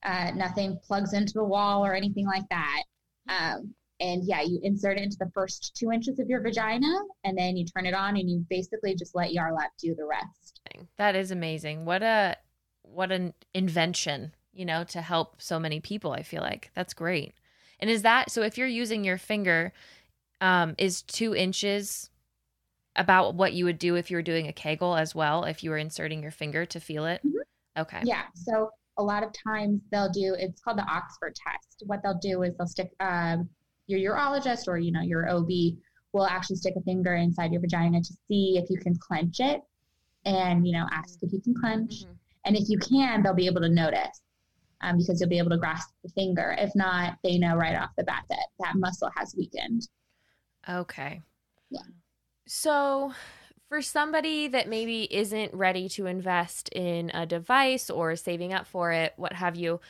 Uh, 0.02 0.30
nothing 0.34 0.78
plugs 0.84 1.12
into 1.12 1.34
the 1.34 1.44
wall 1.44 1.84
or 1.84 1.94
anything 1.94 2.26
like 2.26 2.48
that. 2.48 2.82
Um, 3.28 3.74
and 4.00 4.24
yeah, 4.24 4.40
you 4.40 4.60
insert 4.62 4.96
it 4.96 5.02
into 5.02 5.18
the 5.18 5.30
first 5.34 5.76
two 5.76 5.92
inches 5.92 6.18
of 6.18 6.28
your 6.28 6.40
vagina 6.40 6.92
and 7.24 7.36
then 7.36 7.56
you 7.56 7.66
turn 7.66 7.84
it 7.84 7.94
on 7.94 8.16
and 8.16 8.30
you 8.30 8.44
basically 8.48 8.94
just 8.94 9.14
let 9.14 9.30
Yarlap 9.30 9.68
do 9.78 9.94
the 9.94 10.04
rest. 10.04 10.59
That 10.96 11.16
is 11.16 11.30
amazing. 11.30 11.84
What 11.84 12.02
a 12.02 12.36
what 12.82 13.12
an 13.12 13.34
invention, 13.54 14.34
you 14.52 14.64
know, 14.64 14.84
to 14.84 15.00
help 15.00 15.40
so 15.40 15.58
many 15.58 15.80
people, 15.80 16.12
I 16.12 16.22
feel 16.22 16.42
like. 16.42 16.70
That's 16.74 16.94
great. 16.94 17.34
And 17.78 17.88
is 17.88 18.02
that 18.02 18.30
so 18.30 18.42
if 18.42 18.58
you're 18.58 18.66
using 18.66 19.04
your 19.04 19.18
finger, 19.18 19.72
um, 20.40 20.74
is 20.78 21.02
two 21.02 21.34
inches 21.34 22.10
about 22.96 23.34
what 23.34 23.52
you 23.52 23.64
would 23.64 23.78
do 23.78 23.94
if 23.94 24.10
you 24.10 24.16
were 24.16 24.22
doing 24.22 24.48
a 24.48 24.52
Kegel 24.52 24.96
as 24.96 25.14
well, 25.14 25.44
if 25.44 25.62
you 25.62 25.70
were 25.70 25.78
inserting 25.78 26.22
your 26.22 26.32
finger 26.32 26.66
to 26.66 26.80
feel 26.80 27.06
it? 27.06 27.20
Mm-hmm. 27.26 27.80
Okay. 27.80 28.00
Yeah. 28.04 28.24
So 28.34 28.70
a 28.98 29.02
lot 29.02 29.22
of 29.22 29.30
times 29.46 29.80
they'll 29.90 30.10
do 30.10 30.34
it's 30.38 30.60
called 30.60 30.78
the 30.78 30.86
Oxford 30.86 31.34
test. 31.34 31.82
What 31.86 32.00
they'll 32.02 32.18
do 32.20 32.42
is 32.42 32.54
they'll 32.56 32.66
stick 32.66 32.90
um, 33.00 33.48
your 33.86 34.14
urologist 34.14 34.68
or 34.68 34.78
you 34.78 34.92
know 34.92 35.02
your 35.02 35.28
OB 35.28 35.48
will 36.12 36.26
actually 36.26 36.56
stick 36.56 36.74
a 36.76 36.82
finger 36.82 37.14
inside 37.14 37.52
your 37.52 37.60
vagina 37.60 38.00
to 38.00 38.12
see 38.28 38.58
if 38.58 38.68
you 38.68 38.78
can 38.78 38.96
clench 38.96 39.40
it, 39.40 39.60
and 40.24 40.66
you 40.66 40.72
know 40.72 40.86
ask 40.92 41.18
if 41.22 41.32
you 41.32 41.40
can 41.40 41.54
clench, 41.54 42.04
Mhm. 42.04 42.18
and 42.44 42.56
if 42.56 42.68
you 42.68 42.78
can, 42.78 43.22
they'll 43.22 43.34
be 43.34 43.46
able 43.46 43.60
to 43.62 43.68
notice. 43.68 44.22
Um, 44.82 44.96
because 44.96 45.20
you'll 45.20 45.28
be 45.28 45.36
able 45.36 45.50
to 45.50 45.58
grasp 45.58 45.90
the 46.02 46.08
finger. 46.10 46.56
If 46.58 46.74
not, 46.74 47.18
they 47.22 47.36
know 47.36 47.54
right 47.54 47.76
off 47.76 47.90
the 47.98 48.04
bat 48.04 48.24
that 48.30 48.46
that 48.60 48.76
muscle 48.76 49.10
has 49.14 49.34
weakened. 49.36 49.86
Okay. 50.66 51.20
Yeah 51.70 51.82
so, 52.46 53.12
for 53.68 53.80
somebody 53.80 54.48
that 54.48 54.68
maybe 54.68 55.04
isn't 55.14 55.54
ready 55.54 55.88
to 55.90 56.06
invest 56.06 56.68
in 56.70 57.10
a 57.14 57.24
device 57.24 57.88
or 57.88 58.16
saving 58.16 58.52
up 58.52 58.66
for 58.66 58.90
it, 58.90 59.12
what 59.16 59.34
have 59.34 59.54
you, 59.54 59.80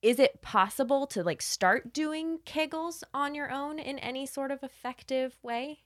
is 0.00 0.18
it 0.18 0.40
possible 0.40 1.06
to 1.08 1.22
like 1.22 1.42
start 1.42 1.92
doing 1.92 2.38
Kegels 2.46 3.02
on 3.12 3.34
your 3.34 3.50
own 3.50 3.78
in 3.78 3.98
any 3.98 4.24
sort 4.24 4.50
of 4.50 4.62
effective 4.62 5.36
way? 5.42 5.80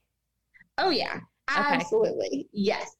Oh 0.78 0.90
yeah, 0.90 1.18
Okay. 1.50 1.74
absolutely. 1.74 2.48
Yes. 2.52 2.94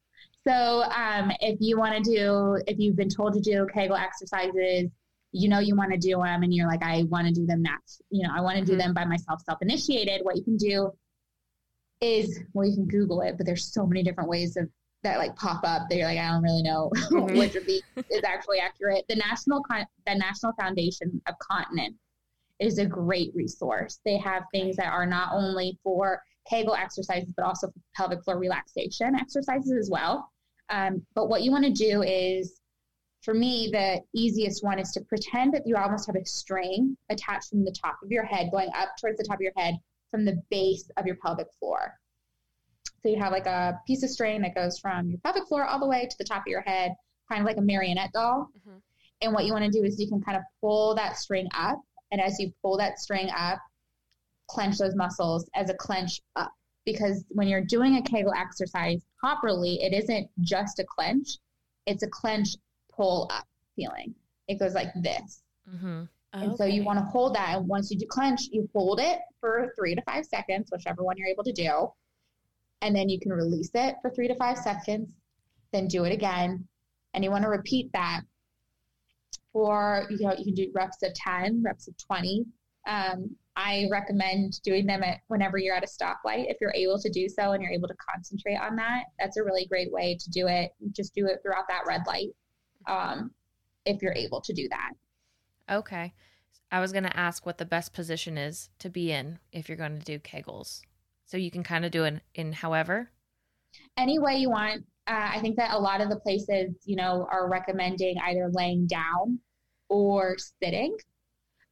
So 0.47 0.83
um, 0.85 1.33
if 1.41 1.59
you 1.61 1.79
want 1.79 2.03
to 2.05 2.11
do, 2.11 2.59
if 2.67 2.79
you've 2.79 2.97
been 2.97 3.09
told 3.09 3.33
to 3.35 3.41
do 3.41 3.67
Kegel 3.73 3.97
exercises, 3.97 4.91
you 5.33 5.49
know 5.49 5.59
you 5.59 5.75
want 5.75 5.91
to 5.93 5.99
do 5.99 6.17
them, 6.23 6.43
and 6.43 6.53
you're 6.55 6.69
like, 6.69 6.83
I 6.83 7.05
want 7.05 7.27
to 7.27 7.33
do 7.33 7.47
them 7.47 7.63
next. 7.63 8.03
You 8.11 8.27
know, 8.27 8.33
I 8.37 8.41
want 8.41 8.59
to 8.59 8.65
do 8.65 8.75
Mhm. 8.75 8.79
them 8.79 8.95
by 8.95 9.05
myself, 9.05 9.41
self-initiated. 9.43 10.21
What 10.23 10.37
you 10.37 10.45
can 10.45 10.57
do 10.57 10.93
is, 12.01 12.41
well, 12.53 12.67
you 12.69 12.75
can 12.75 12.87
Google 12.87 13.23
it, 13.23 13.37
but 13.37 13.47
there's 13.47 13.73
so 13.73 13.87
many 13.87 14.03
different 14.03 14.29
ways 14.29 14.57
of 14.57 14.69
that 15.03 15.19
like 15.19 15.35
pop 15.37 15.61
up 15.65 15.89
that 15.89 15.97
you're 15.97 16.07
like, 16.07 16.19
I 16.19 16.29
don't 16.29 16.43
really 16.43 16.63
know 16.63 16.91
Mhm. 17.11 17.37
which 17.39 17.55
of 17.57 17.67
these 17.67 17.83
is 18.11 18.23
actually 18.25 18.59
accurate. 18.59 19.05
The 19.09 19.17
National 19.17 19.63
Con- 19.63 19.87
the 20.07 20.15
National 20.15 20.53
Foundation 20.55 21.21
of 21.27 21.35
Continence 21.39 21.97
is 22.61 22.79
a 22.79 22.87
great 22.87 23.35
resource. 23.35 24.01
They 24.05 24.17
have 24.19 24.45
things 24.53 24.77
that 24.77 24.93
are 24.93 25.07
not 25.07 25.31
only 25.33 25.79
for 25.83 26.23
Kegel 26.49 26.75
exercises, 26.75 27.29
but 27.37 27.45
also 27.45 27.69
for 27.69 27.81
pelvic 27.97 28.23
floor 28.23 28.39
relaxation 28.39 29.15
exercises 29.15 29.73
as 29.73 29.91
well. 29.91 30.31
Um, 30.71 31.07
but 31.15 31.29
what 31.29 31.43
you 31.43 31.51
want 31.51 31.65
to 31.65 31.71
do 31.71 32.03
is, 32.03 32.61
for 33.23 33.35
me, 33.35 33.71
the 33.73 34.01
easiest 34.15 34.63
one 34.65 34.79
is 34.79 34.93
to 34.93 35.01
pretend 35.03 35.55
that 35.55 35.67
you 35.67 35.77
almost 35.77 36.07
have 36.07 36.17
a 36.17 36.25
string 36.25 36.97
attached 37.11 37.49
from 37.51 37.65
the 37.65 37.73
top 37.73 37.99
of 38.03 38.11
your 38.11 38.25
head, 38.25 38.51
going 38.51 38.71
up 38.75 38.91
towards 39.01 39.19
the 39.19 39.25
top 39.25 39.37
of 39.37 39.41
your 39.41 39.53
head 39.57 39.77
from 40.11 40.25
the 40.25 40.41
base 40.51 40.91
of 40.97 41.07
your 41.07 41.17
pelvic 41.17 41.49
floor. 41.59 41.95
So 43.03 43.09
you 43.09 43.19
have 43.19 43.33
like 43.33 43.47
a 43.47 43.79
piece 43.87 44.03
of 44.03 44.11
string 44.11 44.43
that 44.43 44.55
goes 44.55 44.79
from 44.79 45.11
your 45.11 45.19
pelvic 45.21 45.47
floor 45.47 45.65
all 45.65 45.79
the 45.79 45.87
way 45.87 46.07
to 46.07 46.19
the 46.19 46.25
top 46.25 46.43
of 46.43 46.47
your 46.47 46.63
head, 46.63 46.95
kind 47.31 47.41
of 47.41 47.47
like 47.47 47.59
a 47.59 47.63
marionette 47.63 48.13
doll. 48.13 48.49
Mhm. 48.59 48.81
And 49.23 49.33
what 49.33 49.45
you 49.45 49.53
want 49.53 49.65
to 49.65 49.71
do 49.71 49.85
is 49.85 50.01
you 50.01 50.09
can 50.09 50.23
kind 50.23 50.37
of 50.37 50.43
pull 50.61 50.95
that 50.95 51.17
string 51.17 51.49
up. 51.55 51.81
And 52.11 52.21
as 52.21 52.39
you 52.39 52.53
pull 52.63 52.77
that 52.79 52.99
string 52.99 53.29
up, 53.31 53.59
clench 54.49 54.79
those 54.79 54.95
muscles 54.95 55.49
as 55.55 55.71
a 55.71 55.75
clench 55.75 56.21
up. 56.37 56.53
Because 56.85 57.25
when 57.31 57.49
you're 57.49 57.65
doing 57.65 57.97
a 57.97 58.03
Kegel 58.03 58.33
exercise 58.35 59.03
properly, 59.19 59.83
it 59.83 59.93
isn't 59.93 60.29
just 60.41 60.79
a 60.79 60.85
clench, 60.85 61.39
it's 61.87 62.03
a 62.03 62.09
clench 62.09 62.57
pull 62.93 63.29
up 63.33 63.47
feeling. 63.77 64.15
It 64.49 64.59
goes 64.59 64.75
like 64.75 64.93
this. 65.03 65.43
Mm-hmm. 65.73 66.05
And 66.35 66.57
so 66.57 66.65
you 66.65 66.83
want 66.83 66.99
to 66.99 67.05
hold 67.05 67.35
that. 67.37 67.57
And 67.57 67.69
once 67.69 67.91
you 67.91 67.99
do 67.99 68.07
clench, 68.07 68.49
you 68.51 68.69
hold 68.75 69.01
it 69.01 69.21
for 69.41 69.73
three 69.79 69.95
to 69.95 70.03
five 70.03 70.27
seconds, 70.27 70.69
whichever 70.71 71.05
one 71.05 71.17
you're 71.17 71.29
able 71.29 71.45
to 71.45 71.53
do. 71.53 71.89
And 72.83 72.95
then 72.95 73.09
you 73.09 73.21
can 73.21 73.33
release 73.33 73.71
it 73.75 73.97
for 74.03 74.11
three 74.11 74.29
to 74.29 74.35
five 74.35 74.59
seconds, 74.59 75.11
then 75.73 75.87
do 75.87 76.05
it 76.05 76.13
again. 76.13 76.67
And 77.15 77.23
you 77.23 77.31
want 77.31 77.45
to 77.45 77.49
repeat 77.49 77.91
that 77.93 78.23
for, 79.53 80.07
you 80.11 80.27
know, 80.27 80.35
you 80.37 80.45
can 80.45 80.55
do 80.55 80.71
reps 80.75 81.03
of 81.05 81.15
10, 81.15 81.63
reps 81.63 81.87
of 81.87 81.97
20. 81.99 82.45
Um, 82.87 83.37
I 83.57 83.87
recommend 83.91 84.61
doing 84.63 84.85
them 84.87 85.03
at 85.03 85.21
whenever 85.29 85.59
you're 85.59 85.77
at 85.77 85.85
a 85.85 85.87
stoplight. 85.87 86.51
If 86.51 86.57
you're 86.61 86.75
able 86.75 86.99
to 86.99 87.09
do 87.09 87.29
so 87.29 87.53
and 87.53 87.63
you're 87.63 87.73
able 87.73 87.89
to 87.89 87.95
concentrate 88.13 88.57
on 88.57 88.75
that, 88.77 89.05
that's 89.19 89.37
a 89.37 89.45
really 89.45 89.67
great 89.67 89.93
way 89.93 90.19
to 90.21 90.31
do 90.31 90.49
it. 90.49 90.73
Just 90.93 91.15
do 91.15 91.27
it 91.27 91.39
throughout 91.43 91.69
that 91.69 91.85
red 91.87 92.03
light 92.07 92.31
um, 92.87 93.31
if 93.87 94.03
you're 94.03 94.15
able 94.15 94.41
to 94.41 94.53
do 94.53 94.69
that. 94.71 94.91
Okay. 95.71 96.13
I 96.73 96.81
was 96.81 96.91
going 96.91 97.05
to 97.05 97.17
ask 97.17 97.47
what 97.47 97.59
the 97.59 97.65
best 97.65 97.93
position 97.93 98.37
is 98.37 98.71
to 98.81 98.91
be 98.91 99.13
in 99.13 99.39
if 99.53 99.69
you're 99.69 99.79
going 99.79 99.99
to 99.99 100.05
do 100.05 100.19
Kegels. 100.19 100.81
So 101.25 101.37
you 101.37 101.51
can 101.51 101.63
kind 101.63 101.85
of 101.85 101.93
do 101.93 102.05
it 102.05 102.21
in 102.35 102.53
however. 102.53 103.11
any 103.97 104.19
way 104.19 104.37
you 104.37 104.51
want. 104.51 104.85
Uh, 105.07 105.31
I 105.35 105.41
think 105.41 105.57
that 105.57 105.73
a 105.73 105.79
lot 105.79 106.01
of 106.01 106.09
the 106.09 106.17
places, 106.17 106.75
you 106.85 106.97
know, 106.97 107.29
are 107.31 107.49
recommending 107.49 108.17
either 108.19 108.51
laying 108.53 108.87
down 108.87 109.39
or 109.89 110.37
sitting. 110.63 110.97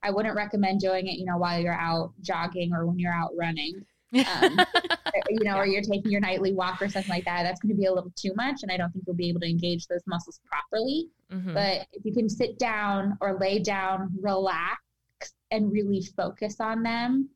I 0.03 0.11
wouldn't 0.11 0.35
recommend 0.35 0.81
doing 0.81 1.07
it, 1.07 1.19
you 1.19 1.25
know, 1.25 1.37
while 1.37 1.61
you're 1.61 1.79
out 1.79 2.13
jogging 2.21 2.73
or 2.73 2.87
when 2.87 2.99
you're 2.99 3.15
out 3.15 3.31
running, 3.37 3.85
um, 4.13 4.59
you 5.31 5.45
know, 5.45 5.57
or 5.57 5.67
you're 5.67 5.83
taking 5.83 6.11
your 6.11 6.21
nightly 6.21 6.53
walk 6.53 6.83
or 6.83 6.89
something 6.89 7.11
like 7.11 7.25
that. 7.25 7.45
That's 7.45 7.61
going 7.61 7.75
to 7.75 7.81
be 7.81 7.87
a 7.87 7.93
little 7.93 8.13
too 8.17 8.33
much, 8.35 8.63
and 8.63 8.71
I 8.73 8.77
don't 8.77 8.91
think 8.93 9.05
you'll 9.07 9.17
be 9.17 9.29
able 9.29 9.41
to 9.41 9.49
engage 9.49 9.87
those 9.87 10.03
muscles 10.07 10.41
properly. 10.45 11.09
Mhm. 11.31 11.55
But 11.55 11.87
if 11.93 12.05
you 12.05 12.13
can 12.13 12.29
sit 12.29 12.59
down 12.59 13.17
or 13.21 13.39
lay 13.39 13.59
down, 13.59 14.11
relax, 14.21 14.81
and 15.51 15.71
really 15.71 16.03
focus 16.17 16.61
on 16.61 16.83
them, 16.83 17.29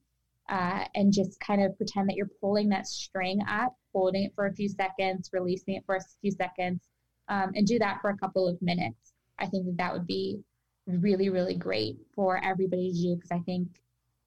uh, 0.48 0.84
and 0.94 1.12
just 1.12 1.38
kind 1.40 1.62
of 1.62 1.76
pretend 1.76 2.08
that 2.08 2.16
you're 2.16 2.30
pulling 2.40 2.68
that 2.70 2.86
string 2.86 3.40
up, 3.48 3.74
holding 3.92 4.24
it 4.24 4.34
for 4.34 4.46
a 4.46 4.54
few 4.54 4.68
seconds, 4.68 5.30
releasing 5.32 5.74
it 5.74 5.84
for 5.86 5.96
a 5.96 6.00
few 6.20 6.30
seconds, 6.30 6.88
um, 7.28 7.52
and 7.54 7.66
do 7.66 7.78
that 7.78 8.00
for 8.00 8.10
a 8.10 8.16
couple 8.16 8.46
of 8.46 8.60
minutes. 8.60 9.12
I 9.38 9.46
think 9.46 9.66
that 9.66 9.76
that 9.76 9.92
would 9.92 10.06
be 10.06 10.42
really, 10.86 11.28
really 11.28 11.54
great 11.54 11.96
for 12.14 12.42
everybody 12.42 12.92
to 12.92 12.98
do 12.98 13.14
because 13.16 13.30
I 13.30 13.40
think 13.40 13.68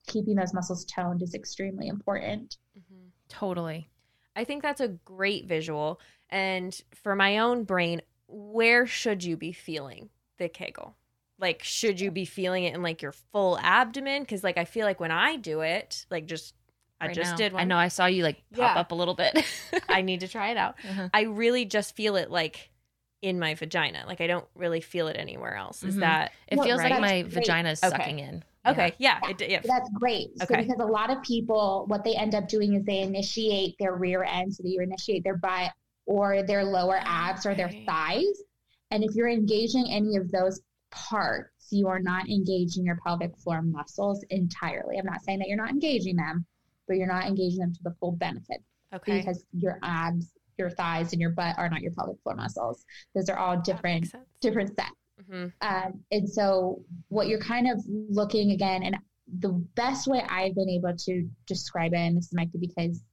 keeping 0.08 0.36
those 0.36 0.54
muscles 0.54 0.86
toned 0.86 1.22
is 1.22 1.34
extremely 1.36 1.88
important. 1.88 2.58
totally. 3.28 3.90
I 4.36 4.44
think 4.44 4.62
that's 4.64 4.82
a 4.82 4.88
great 4.88 5.48
visual. 5.48 6.00
And 6.30 6.80
for 6.94 7.16
my 7.16 7.40
own 7.40 7.64
brain, 7.64 8.02
where 8.28 8.86
should 8.88 9.24
you 9.24 9.36
be 9.38 9.52
feeling 9.52 10.10
the 10.38 10.48
Kegel? 10.50 10.96
Like, 11.40 11.64
should 11.64 12.00
you 12.00 12.12
be 12.12 12.26
feeling 12.26 12.64
it 12.66 12.74
in 12.76 12.82
like 12.82 13.02
your 13.02 13.12
full 13.12 13.58
abdomen? 13.60 14.24
Because, 14.24 14.44
like, 14.44 14.58
I 14.58 14.66
feel 14.66 14.86
like 14.86 15.00
when 15.00 15.12
I 15.12 15.36
do 15.38 15.62
it, 15.62 16.06
like, 16.10 16.26
just 16.26 16.54
I 17.02 17.08
Right 17.08 17.16
just 17.16 17.32
now. 17.32 17.38
did 17.38 17.54
one. 17.54 17.62
I 17.62 17.66
know. 17.66 17.78
I 17.78 17.88
saw 17.88 18.08
you 18.08 18.24
like 18.24 18.44
pop 18.52 18.76
Yeah. 18.76 18.80
up 18.82 18.92
a 18.92 18.96
little 18.96 19.14
bit. 19.16 19.46
I 19.90 20.02
need 20.02 20.20
to 20.20 20.28
try 20.28 20.50
it 20.50 20.58
out. 20.58 20.76
Uh-huh. 20.88 21.08
I 21.14 21.22
really 21.24 21.64
just 21.64 21.96
feel 21.96 22.18
it 22.18 22.30
like 22.30 22.69
in 23.22 23.40
my 23.40 23.54
vagina. 23.56 24.04
Like, 24.08 24.22
I 24.22 24.28
don't 24.28 24.46
really 24.56 24.82
feel 24.82 25.08
it 25.08 25.18
anywhere 25.18 25.56
else. 25.56 25.84
Is 25.84 25.96
Mhm. 25.96 26.00
that 26.02 26.32
It 26.48 26.58
Well, 26.58 26.66
feels 26.68 26.80
right. 26.80 26.92
like 26.92 27.02
my 27.02 27.24
vagina 27.24 27.72
is 27.72 27.84
Okay. 27.84 27.96
sucking 27.98 28.20
in. 28.20 28.44
okay? 28.66 28.94
Yeah, 28.98 29.20
it, 29.30 29.50
yeah. 29.50 29.62
That's 29.64 29.90
great. 29.92 30.38
So 30.38 30.44
Okay. 30.46 30.64
because 30.64 30.80
a 30.80 30.86
lot 30.86 31.10
of 31.10 31.22
people, 31.24 31.86
what 31.88 32.04
they 32.04 32.16
end 32.16 32.36
up 32.36 32.48
doing 32.48 32.74
is 32.76 32.84
they 32.84 33.02
initiate 33.02 33.76
their 33.80 33.96
rear 33.96 34.24
end, 34.24 34.54
so 34.54 34.64
they 34.64 34.76
initiate 34.82 35.24
their 35.24 35.38
butt 35.38 35.72
or 36.06 36.44
their 36.44 36.64
lower 36.64 37.00
abs 37.04 37.46
or 37.46 37.56
their 37.56 37.70
thighs. 37.86 38.44
And 38.92 39.04
if 39.04 39.16
you're 39.16 39.30
engaging 39.30 39.92
any 39.92 40.16
of 40.18 40.32
those 40.32 40.62
parts, 40.92 41.68
you 41.72 41.88
are 41.88 42.00
not 42.00 42.28
engaging 42.30 42.86
your 42.86 42.98
pelvic 43.06 43.36
floor 43.38 43.62
muscles 43.62 44.24
entirely. 44.30 44.98
I'm 44.98 45.06
not 45.06 45.22
saying 45.24 45.40
that 45.40 45.48
you're 45.48 45.58
not 45.58 45.70
engaging 45.72 46.16
them, 46.16 46.46
but 46.88 46.98
you're 46.98 47.08
not 47.08 47.28
engaging 47.28 47.60
them 47.60 47.74
to 47.74 47.84
the 47.84 47.92
full 48.00 48.14
benefit 48.14 48.64
Okay. 48.94 49.20
because 49.20 49.44
your 49.54 49.78
abs, 49.84 50.34
your 50.60 50.70
thighs, 50.70 51.14
and 51.14 51.22
your 51.22 51.32
butt 51.32 51.58
are 51.58 51.70
not 51.70 51.82
your 51.82 51.92
pelvic 51.94 52.18
floor 52.22 52.36
muscles. 52.36 52.86
Those 53.16 53.30
are 53.30 53.38
all 53.38 53.60
different 53.62 54.14
different 54.42 54.76
sets. 54.76 54.92
Mhm. 55.24 55.52
Um, 55.62 56.04
and 56.12 56.30
so, 56.30 56.84
what 57.08 57.28
you're 57.28 57.40
kind 57.40 57.70
of 57.70 57.84
looking 57.88 58.52
again, 58.52 58.84
and 58.84 58.98
the 59.40 59.50
best 59.76 60.08
way 60.08 60.22
I've 60.30 60.56
been 60.56 60.70
able 60.70 60.96
to 60.96 61.30
describe 61.46 61.94
it, 61.94 61.98
and 61.98 62.18
this 62.18 62.34
might 62.34 62.52
be 62.52 62.60
because, 62.60 63.04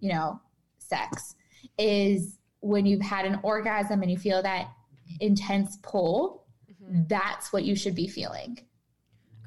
you 0.00 0.12
know, 0.12 0.40
sex, 0.78 1.34
is 1.78 2.38
when 2.60 2.86
you've 2.86 3.02
had 3.02 3.24
an 3.26 3.38
orgasm 3.42 4.02
and 4.02 4.10
you 4.10 4.18
feel 4.18 4.42
that 4.42 4.72
intense 5.20 5.78
pull, 5.82 6.46
Mhm. 6.70 7.08
that's 7.08 7.52
what 7.52 7.64
you 7.64 7.74
should 7.76 7.94
be 7.94 8.08
feeling. 8.08 8.58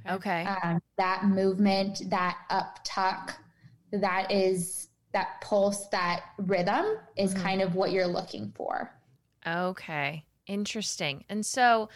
Okay. 0.10 0.44
Um, 0.46 0.82
that 0.98 1.26
movement, 1.26 2.10
that 2.10 2.38
up 2.50 2.80
tuck, 2.84 3.40
that 3.92 4.32
is 4.32 4.90
that 5.14 5.42
pulse, 5.42 5.88
that 5.88 6.24
rhythm 6.38 6.86
is 7.18 7.34
Mhm. 7.34 7.42
kind 7.44 7.62
of 7.62 7.76
what 7.76 7.92
you're 7.92 8.08
looking 8.08 8.52
for. 8.56 8.94
Okay. 9.46 10.26
Interesting. 10.48 11.24
And 11.30 11.46
so 11.46 11.90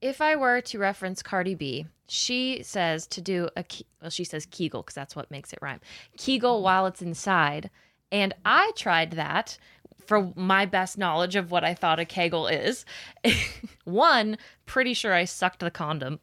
if 0.00 0.20
I 0.20 0.36
were 0.36 0.60
to 0.62 0.78
reference 0.78 1.22
Cardi 1.22 1.54
B, 1.54 1.86
she 2.08 2.62
says 2.62 3.06
to 3.08 3.20
do 3.20 3.48
a 3.56 3.62
ke- 3.64 3.82
well 4.00 4.10
she 4.10 4.24
says 4.24 4.46
Kegel 4.46 4.82
because 4.82 4.94
that's 4.94 5.16
what 5.16 5.30
makes 5.30 5.52
it 5.52 5.58
rhyme. 5.60 5.80
Kegel 6.16 6.62
while 6.62 6.86
it's 6.86 7.02
inside. 7.02 7.70
And 8.10 8.34
I 8.44 8.70
tried 8.76 9.12
that 9.12 9.58
for 10.06 10.32
my 10.34 10.64
best 10.64 10.96
knowledge 10.96 11.36
of 11.36 11.50
what 11.50 11.64
I 11.64 11.74
thought 11.74 11.98
a 12.00 12.04
Kegel 12.06 12.46
is. 12.46 12.86
One, 13.84 14.38
pretty 14.64 14.94
sure 14.94 15.12
I 15.12 15.24
sucked 15.24 15.60
the 15.60 15.70
condom 15.70 16.20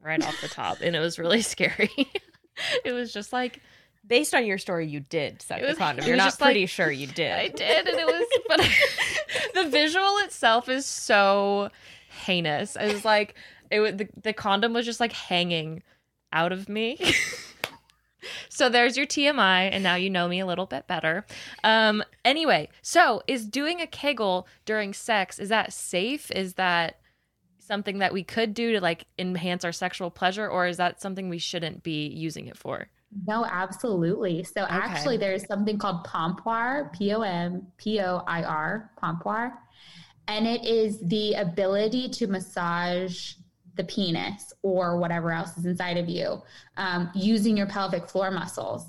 right 0.00 0.22
off 0.26 0.40
the 0.40 0.48
top 0.48 0.78
and 0.82 0.94
it 0.96 1.00
was 1.00 1.18
really 1.18 1.40
scary. 1.54 1.90
it 2.84 2.92
was 2.92 3.12
just 3.12 3.32
like 3.32 3.60
Based 4.12 4.34
on 4.34 4.44
your 4.44 4.58
story, 4.58 4.86
you 4.86 5.00
did 5.00 5.40
suck 5.40 5.60
It 5.60 5.68
the 5.68 5.74
condom. 5.74 6.06
You're 6.06 6.18
not 6.18 6.24
just 6.24 6.40
like- 6.42 6.48
pretty 6.48 6.66
sure 6.66 6.90
you 6.90 7.06
did. 7.06 7.32
I 7.32 7.48
did, 7.48 7.88
and 7.88 7.98
it 7.98 8.06
was. 8.06 8.26
But 8.46 8.60
the 9.54 9.70
visual 9.70 10.18
itself 10.18 10.68
is 10.68 10.84
so 10.84 11.70
heinous. 12.26 12.76
It 12.76 12.92
was 12.92 13.06
like 13.06 13.36
it 13.70 13.80
was, 13.80 13.94
the, 13.94 14.08
the 14.22 14.34
condom 14.34 14.74
was 14.74 14.84
just 14.84 15.00
like 15.00 15.12
hanging 15.12 15.82
out 16.30 16.52
of 16.52 16.68
me. 16.68 16.98
so 18.50 18.68
there's 18.68 18.98
your 18.98 19.06
TMI, 19.06 19.70
and 19.72 19.82
now 19.82 19.94
you 19.94 20.10
know 20.10 20.28
me 20.28 20.40
a 20.40 20.46
little 20.46 20.66
bit 20.66 20.86
better. 20.86 21.24
Um, 21.64 22.04
anyway, 22.22 22.68
so 22.82 23.22
is 23.26 23.46
doing 23.46 23.80
a 23.80 23.86
Kegel 23.86 24.46
during 24.66 24.92
sex 24.92 25.38
is 25.38 25.48
that 25.48 25.72
safe? 25.72 26.30
Is 26.32 26.52
that 26.54 27.00
something 27.60 28.00
that 28.00 28.12
we 28.12 28.24
could 28.24 28.52
do 28.52 28.72
to 28.72 28.80
like 28.82 29.06
enhance 29.18 29.64
our 29.64 29.72
sexual 29.72 30.10
pleasure, 30.10 30.46
or 30.46 30.66
is 30.66 30.76
that 30.76 31.00
something 31.00 31.30
we 31.30 31.38
shouldn't 31.38 31.82
be 31.82 32.08
using 32.08 32.46
it 32.46 32.58
for? 32.58 32.88
No, 33.26 33.44
absolutely. 33.44 34.42
So 34.44 34.62
Okay. 34.64 34.74
actually, 34.74 35.16
there's 35.16 35.46
something 35.46 35.78
called 35.78 36.04
pompoir, 36.04 36.90
P 36.92 37.12
O 37.12 37.20
M 37.20 37.66
P 37.76 38.00
O 38.00 38.22
I 38.26 38.42
R, 38.42 38.90
pompoir, 38.96 39.52
and 40.28 40.46
it 40.46 40.64
is 40.64 41.00
the 41.00 41.34
ability 41.34 42.08
to 42.10 42.26
massage 42.26 43.34
the 43.74 43.84
penis 43.84 44.52
or 44.62 44.98
whatever 44.98 45.32
else 45.32 45.56
is 45.56 45.64
inside 45.64 45.96
of 45.96 46.08
you 46.08 46.42
um, 46.76 47.10
using 47.14 47.56
your 47.56 47.66
pelvic 47.66 48.08
floor 48.08 48.30
muscles. 48.30 48.86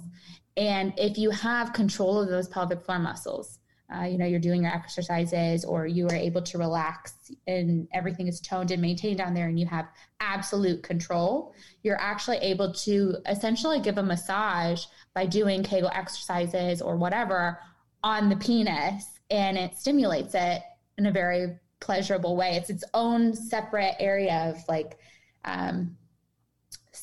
And 0.57 0.93
if 0.97 1.17
you 1.17 1.29
have 1.31 1.73
control 1.73 2.21
of 2.21 2.29
those 2.29 2.47
pelvic 2.47 2.81
floor 2.81 2.99
muscles, 2.99 3.59
uh, 3.95 4.03
you 4.03 4.17
know, 4.17 4.25
you're 4.25 4.39
doing 4.39 4.63
your 4.63 4.73
exercises 4.73 5.63
or 5.65 5.85
you 5.85 6.07
are 6.07 6.15
able 6.15 6.41
to 6.41 6.57
relax 6.57 7.13
and 7.47 7.87
everything 7.93 8.27
is 8.27 8.39
toned 8.41 8.71
and 8.71 8.81
maintained 8.81 9.17
down 9.17 9.33
there 9.33 9.47
and 9.47 9.59
you 9.59 9.65
have 9.65 9.87
absolute 10.19 10.81
control, 10.81 11.53
you're 11.83 11.99
actually 11.99 12.37
able 12.37 12.73
to 12.73 13.15
essentially 13.27 13.79
give 13.79 13.97
a 13.97 14.03
massage 14.03 14.85
by 15.13 15.25
doing 15.25 15.63
Kegel 15.63 15.91
exercises 15.93 16.81
or 16.81 16.95
whatever 16.95 17.59
on 18.03 18.29
the 18.29 18.35
penis 18.35 19.19
and 19.29 19.57
it 19.57 19.77
stimulates 19.77 20.33
it 20.33 20.63
in 20.97 21.05
a 21.05 21.11
very 21.11 21.57
pleasurable 21.79 22.35
way. 22.35 22.55
It's 22.55 22.69
its 22.69 22.83
own 22.93 23.33
separate 23.35 23.95
area 23.99 24.49
of 24.49 24.63
like, 24.67 24.97
um, 25.45 25.97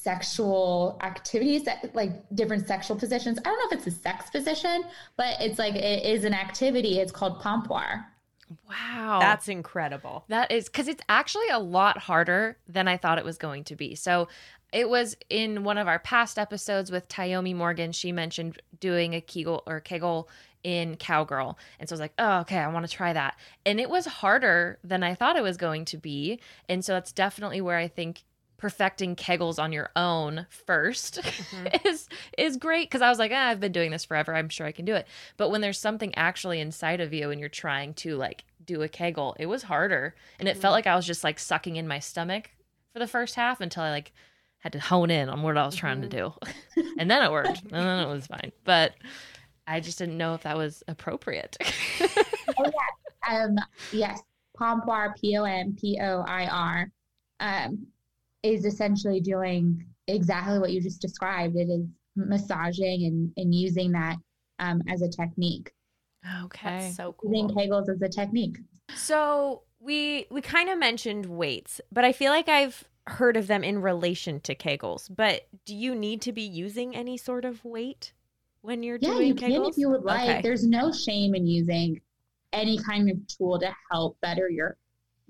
sexual 0.03 0.98
activities 1.03 1.64
that 1.64 1.94
like 1.94 2.11
different 2.34 2.66
sexual 2.66 2.96
positions. 2.96 3.38
I 3.38 3.42
don't 3.42 3.59
know 3.59 3.76
if 3.76 3.86
it's 3.86 3.96
a 3.96 4.01
sex 4.01 4.30
position, 4.30 4.84
but 5.16 5.36
it's 5.40 5.59
like 5.59 5.74
it 5.74 6.05
is 6.05 6.24
an 6.24 6.34
activity. 6.34 6.98
It's 6.98 7.12
called 7.12 7.40
pompoir. 7.40 8.07
Wow. 8.68 9.18
That's 9.20 9.48
incredible. 9.48 10.24
That 10.28 10.51
is 10.51 10.66
because 10.66 10.88
it's 10.88 11.03
actually 11.09 11.48
a 11.51 11.59
lot 11.59 11.98
harder 11.98 12.57
than 12.68 12.88
I 12.88 12.96
thought 12.96 13.18
it 13.18 13.24
was 13.24 13.38
going 13.38 13.64
to 13.64 13.76
be. 13.76 13.94
So 13.94 14.28
it 14.72 14.88
was 14.88 15.16
in 15.28 15.64
one 15.64 15.78
of 15.78 15.88
our 15.88 15.98
past 15.98 16.38
episodes 16.38 16.90
with 16.90 17.09
Tyomi 17.09 17.55
Morgan. 17.55 17.92
She 17.92 18.12
mentioned 18.12 18.61
doing 18.78 19.14
a 19.14 19.20
Kegel 19.20 19.62
or 19.66 19.80
Kegel 19.80 20.28
in 20.62 20.96
Cowgirl. 20.96 21.59
And 21.78 21.88
so 21.88 21.92
I 21.92 21.96
was 21.96 22.01
like, 22.01 22.14
oh, 22.18 22.40
okay, 22.40 22.59
I 22.59 22.68
want 22.68 22.86
to 22.88 22.92
try 22.92 23.12
that. 23.12 23.36
And 23.64 23.80
it 23.80 23.90
was 23.90 24.07
harder 24.07 24.78
than 24.84 25.03
I 25.03 25.14
thought 25.14 25.36
it 25.36 25.42
was 25.42 25.57
going 25.57 25.84
to 25.86 25.96
be. 25.96 26.40
And 26.68 26.84
so 26.84 26.94
that's 26.94 27.12
definitely 27.12 27.61
where 27.61 27.78
I 27.78 27.88
think 27.88 28.22
perfecting 28.61 29.16
kegels 29.16 29.58
on 29.58 29.72
your 29.72 29.90
own 29.96 30.46
1st 30.68 31.84
is 31.86 32.08
is 32.36 32.58
great 32.58 32.90
because 32.90 33.00
I 33.00 33.08
was 33.08 33.18
like, 33.18 33.32
ah, 33.34 33.48
I've 33.48 33.58
been 33.58 33.72
doing 33.72 33.90
this 33.90 34.04
forever. 34.04 34.34
I'm 34.34 34.50
sure 34.50 34.66
I 34.66 34.72
can 34.72 34.84
do 34.84 34.94
it. 34.94 35.08
But 35.38 35.50
when 35.50 35.62
there's 35.62 35.78
something 35.78 36.14
actually 36.14 36.61
inside 36.61 37.00
of 37.00 37.14
you 37.14 37.30
and 37.30 37.40
you're 37.40 37.48
trying 37.48 37.94
to 37.94 38.16
like 38.16 38.44
do 38.66 38.82
a 38.82 38.88
kegel, 38.88 39.34
it 39.40 39.46
was 39.46 39.62
harder, 39.64 40.14
and 40.38 40.46
it 40.46 40.58
felt 40.58 40.72
like 40.72 40.86
I 40.86 40.94
was 40.94 41.06
just 41.06 41.24
like 41.24 41.38
sucking 41.38 41.76
in 41.76 41.88
my 41.88 41.98
stomach 41.98 42.50
for 42.92 42.98
the 42.98 43.06
first 43.06 43.34
half 43.34 43.62
until 43.62 43.82
I 43.82 43.90
like 43.90 44.12
had 44.58 44.74
to 44.74 44.78
hone 44.78 45.11
in 45.11 45.30
on 45.30 45.42
what 45.42 45.56
I 45.56 45.64
was 45.64 45.74
trying 45.74 46.02
to 46.02 46.08
do, 46.08 46.34
and 46.98 47.11
then 47.11 47.22
it 47.22 47.32
worked, 47.32 47.62
and 47.62 47.72
then 47.72 48.06
it 48.06 48.12
was 48.12 48.26
fine. 48.26 48.52
But 48.64 48.92
I 49.66 49.80
just 49.80 49.96
didn't 49.96 50.18
know 50.18 50.34
if 50.34 50.42
that 50.42 50.58
was 50.58 50.82
appropriate. 50.86 51.56
oh, 52.00 52.08
yeah. 52.58 53.44
Um, 53.44 53.56
yes, 53.90 54.20
pompoir, 54.58 55.14
P 55.18 55.38
O 55.38 55.44
M 55.44 55.76
P 55.80 55.98
O 56.02 56.24
I 56.28 56.46
R, 56.46 56.92
um, 57.40 57.86
is 58.43 58.64
essentially 58.64 59.20
doing 59.20 59.84
exactly 60.07 60.59
what 60.59 60.72
you 60.72 60.80
just 60.80 61.01
described. 61.01 61.57
It 61.57 61.68
is 61.70 61.86
massaging 62.16 63.05
and, 63.07 63.32
and 63.36 63.55
using 63.55 63.93
that 63.93 64.16
um, 64.59 64.82
as 64.88 65.03
a 65.03 65.09
technique. 65.09 65.72
okay. 66.45 66.61
That's 66.64 66.97
so 66.97 67.12
Using 67.22 67.49
cool. 67.49 67.57
Kegels 67.57 67.88
as 67.88 68.01
a 68.03 68.09
technique. 68.09 68.59
So 68.95 69.62
we 69.78 70.26
we 70.30 70.43
kind 70.43 70.68
of 70.68 70.78
mentioned 70.78 71.26
weights, 71.26 71.80
but 71.93 72.05
I 72.05 72.12
feel 72.12 72.32
like 72.32 72.49
I've 72.49 72.84
heard 73.07 73.36
of 73.36 73.47
them 73.47 73.64
in 73.64 73.80
relation 73.80 74.41
to 74.41 74.55
Kegels. 74.55 75.09
But 75.14 75.49
do 75.64 75.74
you 75.74 75.95
need 75.95 76.20
to 76.22 76.32
be 76.32 76.43
using 76.43 76.95
any 76.95 77.16
sort 77.16 77.45
of 77.45 77.64
weight 77.64 78.12
when 78.62 78.82
you're 78.82 78.99
Yeah, 79.01 79.09
doing 79.12 79.28
you 79.28 79.34
Kegels? 79.34 79.53
can 79.53 79.64
if 79.64 79.76
you 79.78 79.88
would 79.91 80.05
like. 80.05 80.20
Okay. 80.28 80.43
There's 80.43 80.66
no 80.66 80.93
shame 80.93 81.34
in 81.34 81.47
using 81.47 82.01
any 82.53 82.78
kind 82.78 83.11
of 83.11 83.16
tool 83.26 83.59
to 83.61 83.74
help 83.91 84.20
better 84.20 84.49
your 84.49 84.76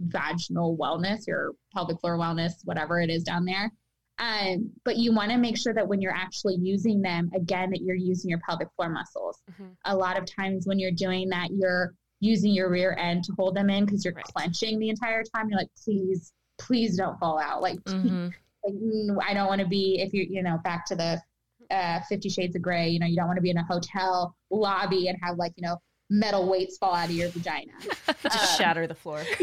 vaginal 0.00 0.76
wellness, 0.76 1.26
your 1.26 1.52
pelvic 1.72 2.00
floor 2.00 2.16
wellness, 2.18 2.52
whatever 2.64 3.00
it 3.00 3.10
is 3.10 3.22
down 3.22 3.44
there. 3.44 3.70
Um, 4.18 4.70
but 4.84 4.96
you 4.98 5.14
want 5.14 5.30
to 5.30 5.38
make 5.38 5.56
sure 5.56 5.72
that 5.72 5.88
when 5.88 6.00
you're 6.02 6.14
actually 6.14 6.56
using 6.56 7.00
them, 7.00 7.30
again, 7.34 7.70
that 7.70 7.80
you're 7.80 7.96
using 7.96 8.28
your 8.28 8.40
pelvic 8.46 8.68
floor 8.76 8.90
muscles. 8.90 9.40
Mhm. 9.50 9.76
A 9.86 9.96
lot 9.96 10.18
of 10.18 10.26
times 10.26 10.66
when 10.66 10.78
you're 10.78 10.90
doing 10.90 11.28
that, 11.30 11.48
you're 11.52 11.94
using 12.20 12.52
your 12.52 12.68
rear 12.70 12.94
end 12.98 13.24
to 13.24 13.32
hold 13.38 13.54
them 13.56 13.70
in 13.70 13.86
because 13.86 14.04
you're 14.04 14.12
Right. 14.12 14.24
clenching 14.24 14.78
the 14.78 14.90
entire 14.90 15.22
time. 15.24 15.48
You're 15.48 15.58
like, 15.58 15.70
please, 15.84 16.32
please 16.58 16.96
don't 16.98 17.18
fall 17.18 17.38
out. 17.38 17.62
Like, 17.62 17.78
Mhm. 17.86 18.32
like 18.62 18.74
mm, 18.74 19.16
I 19.26 19.32
don't 19.32 19.48
want 19.48 19.62
to 19.62 19.66
be 19.66 20.00
if 20.00 20.12
you're, 20.12 20.26
you 20.26 20.42
know 20.42 20.58
back 20.62 20.84
to 20.86 20.96
the 20.96 21.22
uh, 21.70 22.00
Fifty 22.08 22.28
Shades 22.28 22.56
of 22.56 22.62
Grey. 22.62 22.88
You 22.90 22.98
know, 22.98 23.06
you 23.06 23.16
don't 23.16 23.26
want 23.28 23.36
to 23.38 23.42
be 23.42 23.50
in 23.50 23.56
a 23.56 23.64
hotel 23.64 24.34
lobby 24.50 25.08
and 25.08 25.16
have 25.22 25.38
like 25.38 25.52
you 25.56 25.62
know 25.66 25.76
metal 26.10 26.50
weights 26.50 26.76
fall 26.76 26.94
out 26.94 27.08
of 27.08 27.14
your 27.14 27.30
vagina. 27.30 27.72
just 28.22 28.24
Um, 28.24 28.58
shatter 28.58 28.86
the 28.86 28.94
floor. 28.94 29.22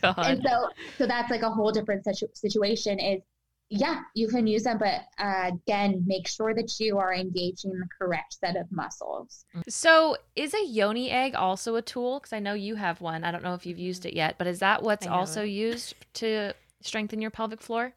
God. 0.00 0.18
And 0.18 0.42
so 0.42 0.68
so 0.98 1.06
that's 1.06 1.30
like 1.30 1.42
a 1.42 1.50
whole 1.50 1.70
different 1.72 2.04
situ- 2.04 2.32
situation. 2.32 2.98
Is 2.98 3.20
yeah, 3.68 4.00
you 4.14 4.26
can 4.26 4.48
use 4.48 4.64
them, 4.64 4.78
but 4.78 5.02
uh, 5.18 5.52
again, 5.52 6.02
make 6.04 6.26
sure 6.26 6.54
that 6.54 6.72
you 6.80 6.98
are 6.98 7.14
engaging 7.14 7.70
the 7.70 7.86
correct 7.96 8.34
set 8.34 8.56
of 8.56 8.66
muscles. 8.72 9.44
So, 9.68 10.16
is 10.34 10.54
a 10.54 10.66
yoni 10.66 11.10
egg 11.10 11.36
also 11.36 11.76
a 11.76 11.82
tool? 11.82 12.18
Because 12.18 12.32
I 12.32 12.40
know 12.40 12.54
you 12.54 12.74
have 12.74 13.00
one. 13.00 13.22
I 13.22 13.30
don't 13.30 13.44
know 13.44 13.54
if 13.54 13.64
you've 13.66 13.78
used 13.78 14.06
it 14.06 14.14
yet, 14.14 14.36
but 14.38 14.48
is 14.48 14.58
that 14.58 14.82
what's 14.82 15.06
also 15.06 15.44
it. 15.44 15.50
used 15.50 15.94
to 16.14 16.52
strengthen 16.80 17.20
your 17.20 17.30
pelvic 17.30 17.60
floor? 17.60 17.92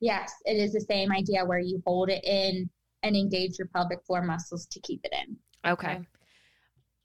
Yes, 0.00 0.32
it 0.44 0.56
is 0.56 0.72
the 0.72 0.82
same 0.82 1.10
idea 1.10 1.44
where 1.44 1.58
you 1.58 1.82
hold 1.84 2.10
it 2.10 2.22
in 2.24 2.70
and 3.02 3.16
engage 3.16 3.58
your 3.58 3.68
pelvic 3.74 3.98
floor 4.06 4.22
muscles 4.22 4.66
to 4.66 4.78
keep 4.80 5.00
it 5.02 5.12
in. 5.12 5.36
Okay. 5.68 5.98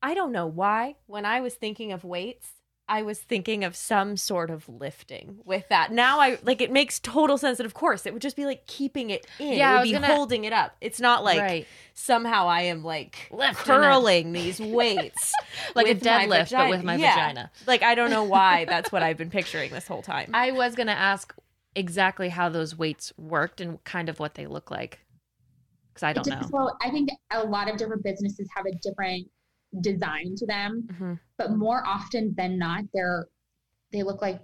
I 0.04 0.14
don't 0.14 0.32
know 0.34 0.46
why. 0.46 0.98
When 1.08 1.26
I 1.26 1.40
was 1.42 1.56
thinking 1.56 1.92
of 1.92 2.04
weights, 2.04 2.50
I 2.90 3.02
was 3.04 3.18
thinking 3.20 3.64
of 3.64 3.78
some 3.78 4.18
sort 4.18 4.50
of 4.52 4.68
lifting 4.68 5.38
with 5.46 5.70
that. 5.70 5.94
Now 5.94 6.20
I 6.20 6.38
like 6.44 6.60
it 6.60 6.70
makes 6.70 7.00
total 7.00 7.38
sense 7.38 7.58
that 7.58 7.66
of 7.66 7.74
course 7.74 8.06
it 8.06 8.12
would 8.12 8.22
just 8.22 8.36
be 8.36 8.46
like 8.46 8.68
keeping 8.68 9.10
it 9.10 9.26
in. 9.40 9.54
Yeah, 9.54 9.70
it 9.70 9.74
would 9.76 9.80
was 9.84 9.90
be 9.90 9.94
gonna- 9.94 10.08
holding 10.08 10.44
it 10.44 10.52
up. 10.52 10.76
It's 10.82 11.00
not 11.00 11.24
like 11.24 11.40
right. 11.40 11.68
somehow 11.94 12.48
I 12.50 12.64
am 12.64 12.84
like 12.84 13.30
Lifting 13.32 13.54
it. 13.54 13.56
curling 13.78 14.32
these 14.34 14.60
weights. 14.60 15.32
Like 15.76 15.88
a 15.88 15.96
deadlift, 15.96 16.52
but 16.52 16.70
with 16.70 16.84
my 16.84 16.96
Yeah. 16.98 17.14
vagina. 17.16 17.52
Like 17.66 17.82
I 17.84 17.96
don't 17.96 18.10
know 18.10 18.24
why 18.26 18.66
that's 18.70 18.92
what 18.92 19.02
I've 19.02 19.18
been 19.18 19.30
picturing 19.30 19.72
this 19.72 19.88
whole 19.88 20.02
time. 20.02 20.32
I 20.34 20.52
was 20.52 20.76
going 20.76 20.88
to 20.88 20.94
ask 20.94 21.34
exactly 21.76 22.28
how 22.30 22.50
those 22.50 22.78
weights 22.78 23.14
worked 23.18 23.62
and 23.62 23.82
kind 23.86 24.10
of 24.10 24.20
what 24.20 24.36
they 24.36 24.46
look 24.46 24.70
like. 24.70 25.00
Because 25.94 26.04
I 26.04 26.14
don't 26.14 26.28
know. 26.28 26.42
Well, 26.52 26.78
I 26.82 26.90
think 26.90 27.10
a 27.32 27.44
lot 27.46 27.70
of 27.70 27.78
different 27.78 28.04
businesses 28.04 28.50
have 28.56 28.66
a 28.66 28.72
different 28.80 29.28
design 29.82 30.36
to 30.36 30.46
them, 30.46 30.88
Mhm. 30.92 31.20
but 31.38 31.52
more 31.52 31.86
often 31.86 32.34
than 32.36 32.58
not, 32.58 32.84
they're 32.94 33.28
they 33.92 34.02
look 34.04 34.22
like 34.22 34.42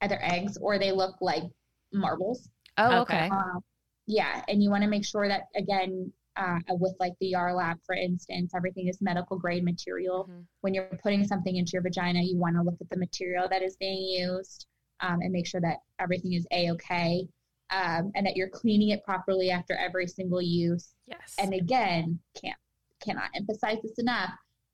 either 0.00 0.18
eggs 0.22 0.56
or 0.60 0.78
they 0.78 0.90
look 0.92 1.14
like 1.20 1.44
marbles. 1.92 2.48
Oh, 2.78 3.02
Okay. 3.02 3.26
okay. 3.26 3.28
Um, 3.28 3.62
yeah, 4.06 4.44
and 4.48 4.62
you 4.62 4.68
want 4.70 4.82
to 4.82 4.88
make 4.88 5.04
sure 5.04 5.28
that 5.28 5.42
again, 5.54 6.12
uh, 6.36 6.58
with 6.70 6.96
like 6.98 7.12
the 7.20 7.32
Yarlap, 7.32 7.78
for 7.84 7.94
instance, 7.94 8.52
everything 8.54 8.88
is 8.88 9.00
medical 9.00 9.38
grade 9.38 9.62
material. 9.64 10.26
Mhm. 10.28 10.46
When 10.62 10.74
you're 10.74 10.98
putting 11.02 11.24
something 11.24 11.54
into 11.56 11.72
your 11.74 11.82
vagina, 11.82 12.20
you 12.22 12.36
want 12.38 12.56
to 12.56 12.62
look 12.62 12.80
at 12.80 12.88
the 12.90 12.96
material 12.96 13.48
that 13.48 13.62
is 13.62 13.76
being 13.76 14.02
used 14.02 14.66
um, 15.00 15.20
and 15.20 15.30
make 15.32 15.46
sure 15.46 15.60
that 15.60 15.78
everything 15.98 16.32
is 16.32 16.46
a 16.50 16.70
okay, 16.72 17.28
um, 17.70 18.10
and 18.14 18.26
that 18.26 18.34
you're 18.34 18.48
cleaning 18.48 18.88
it 18.90 19.04
properly 19.04 19.50
after 19.50 19.74
every 19.76 20.06
single 20.06 20.42
use. 20.42 20.94
Yes. 21.06 21.36
And 21.38 21.52
again, 21.54 22.18
can't 22.34 22.58
cannot 23.02 23.30
emphasize 23.34 23.78
this 23.82 23.98
enough 23.98 24.30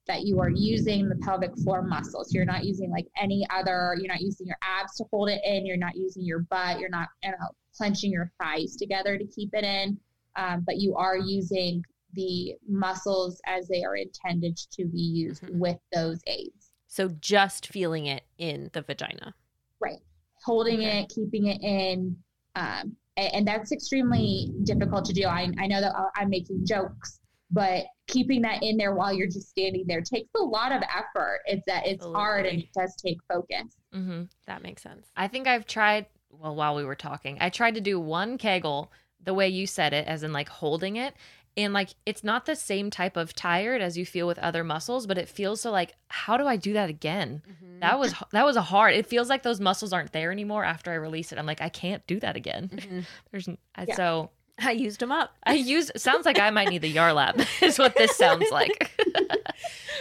that 0.07 0.23
you 0.23 0.41
are 0.41 0.49
using 0.51 1.09
the 1.09 1.17
pelvic 1.17 1.55
floor 1.59 1.83
muscles. 1.83 2.33
You're 2.33 2.47
not 2.47 2.65
using 2.65 2.91
like 2.91 3.07
any 3.21 3.47
other. 3.51 3.95
You're 3.99 4.09
not 4.09 4.21
using 4.23 4.47
your 4.47 4.57
abs 4.63 4.95
to 4.97 5.05
hold 5.11 5.29
it 5.29 5.41
in. 5.45 5.67
You're 5.67 5.77
not 5.77 5.97
using 5.97 6.25
your 6.25 6.41
butt. 6.41 6.79
You're 6.81 6.89
not 6.89 7.09
you 7.23 7.31
know 7.31 7.37
clenching 7.77 8.11
your 8.11 8.33
thighs 8.41 8.75
together 8.77 9.19
to 9.19 9.25
keep 9.27 9.51
it 9.53 9.65
in. 9.65 9.99
Um, 10.37 10.63
but 10.67 10.77
you 10.79 10.95
are 10.97 11.17
using 11.19 11.85
the 12.15 12.55
muscles 12.67 13.41
as 13.47 13.69
they 13.69 13.85
are 13.85 13.97
intended 13.97 14.57
to 14.73 14.87
be 14.87 14.99
used 15.01 15.43
Mhm. 15.43 15.59
with 15.59 15.79
those 15.93 16.21
aids. 16.27 16.71
so 16.91 17.09
just 17.21 17.67
feeling 17.67 18.07
it 18.07 18.23
in 18.39 18.71
the 18.73 18.81
vagina. 18.81 19.35
Right. 19.79 19.99
Holding 20.43 20.79
Okay. 20.79 21.01
it, 21.01 21.11
keeping 21.11 21.47
it 21.49 21.61
in. 21.61 22.17
Um, 22.57 22.97
and, 23.19 23.35
and 23.35 23.47
that's 23.47 23.73
extremely 23.73 24.55
difficult 24.65 25.05
to 25.05 25.13
do. 25.13 25.25
I, 25.27 25.53
I 25.59 25.67
know 25.67 25.83
that 25.83 25.93
I'm 26.17 26.31
making 26.31 26.65
jokes, 26.65 27.21
but 27.51 27.85
keeping 28.09 28.43
that 28.43 28.63
in 28.63 28.77
there 28.77 28.95
while 28.95 29.13
you're 29.13 29.29
just 29.29 29.49
standing 29.51 29.85
there 29.87 30.01
takes 30.01 30.31
a 30.37 30.43
lot 30.43 30.73
of 30.73 30.83
effort. 30.83 31.41
It's 31.47 31.63
that 31.67 31.87
it's 31.87 32.05
hard 32.05 32.47
and 32.47 32.61
it 32.61 32.69
does 32.77 32.97
take 32.97 33.19
focus. 33.33 33.77
Mm-hmm. 33.95 34.25
That 34.47 34.63
makes 34.63 34.83
sense. 34.83 35.07
I 35.17 35.29
think 35.29 35.47
I've 35.47 35.67
tried, 35.67 36.07
well, 36.31 36.55
while 36.57 36.75
we 36.75 36.85
were 36.85 36.95
talking, 36.97 37.39
I 37.41 37.51
tried 37.51 37.75
to 37.77 37.81
do 37.81 38.01
one 38.01 38.37
Kegel 38.39 38.91
the 39.23 39.35
way 39.35 39.49
you 39.49 39.67
said 39.67 39.93
it, 39.93 40.07
as 40.09 40.23
in 40.23 40.33
like 40.33 40.49
holding 40.49 40.97
it. 40.97 41.15
And 41.57 41.73
like, 41.73 41.91
it's 42.07 42.23
not 42.23 42.47
the 42.47 42.55
same 42.55 42.89
type 42.89 43.17
of 43.17 43.35
tired 43.35 43.83
as 43.83 43.99
you 43.99 44.07
feel 44.07 44.29
with 44.29 44.39
other 44.39 44.63
muscles, 44.63 45.07
but 45.09 45.19
it 45.19 45.29
feels 45.29 45.61
so 45.61 45.73
like, 45.73 45.93
how 46.07 46.37
do 46.37 46.47
I 46.47 46.57
do 46.57 46.73
that 46.75 46.89
again? 46.89 47.43
Mm-hmm. 47.51 47.81
That 47.81 47.99
was, 47.99 48.15
that 48.33 48.45
was 48.45 48.55
a 48.57 48.63
hard, 48.63 48.95
it 48.95 49.07
feels 49.07 49.29
like 49.29 49.43
those 49.43 49.59
muscles 49.61 49.93
aren't 49.93 50.13
there 50.13 50.31
anymore 50.31 50.65
after 50.65 50.93
I 50.93 50.95
release 50.95 51.33
it. 51.33 51.39
I'm 51.39 51.47
like, 51.47 51.61
I 51.61 51.69
can't 51.69 52.07
do 52.07 52.21
that 52.21 52.37
again. 52.37 52.71
Mm-hmm. 52.73 53.01
There's, 53.33 53.49
Yeah. 53.87 53.95
so 53.97 54.31
I 54.61 54.73
used 54.73 55.01
them 55.01 55.13
up. 55.13 55.35
I 55.45 55.55
use, 55.55 55.91
sounds 55.97 56.27
like 56.27 56.39
I 56.39 56.51
might 56.51 56.69
need 56.69 56.83
the 56.83 56.93
Yarlap 56.95 57.47
is 57.63 57.79
what 57.79 57.95
this 57.97 58.17
sounds 58.17 58.49
like. 58.53 58.91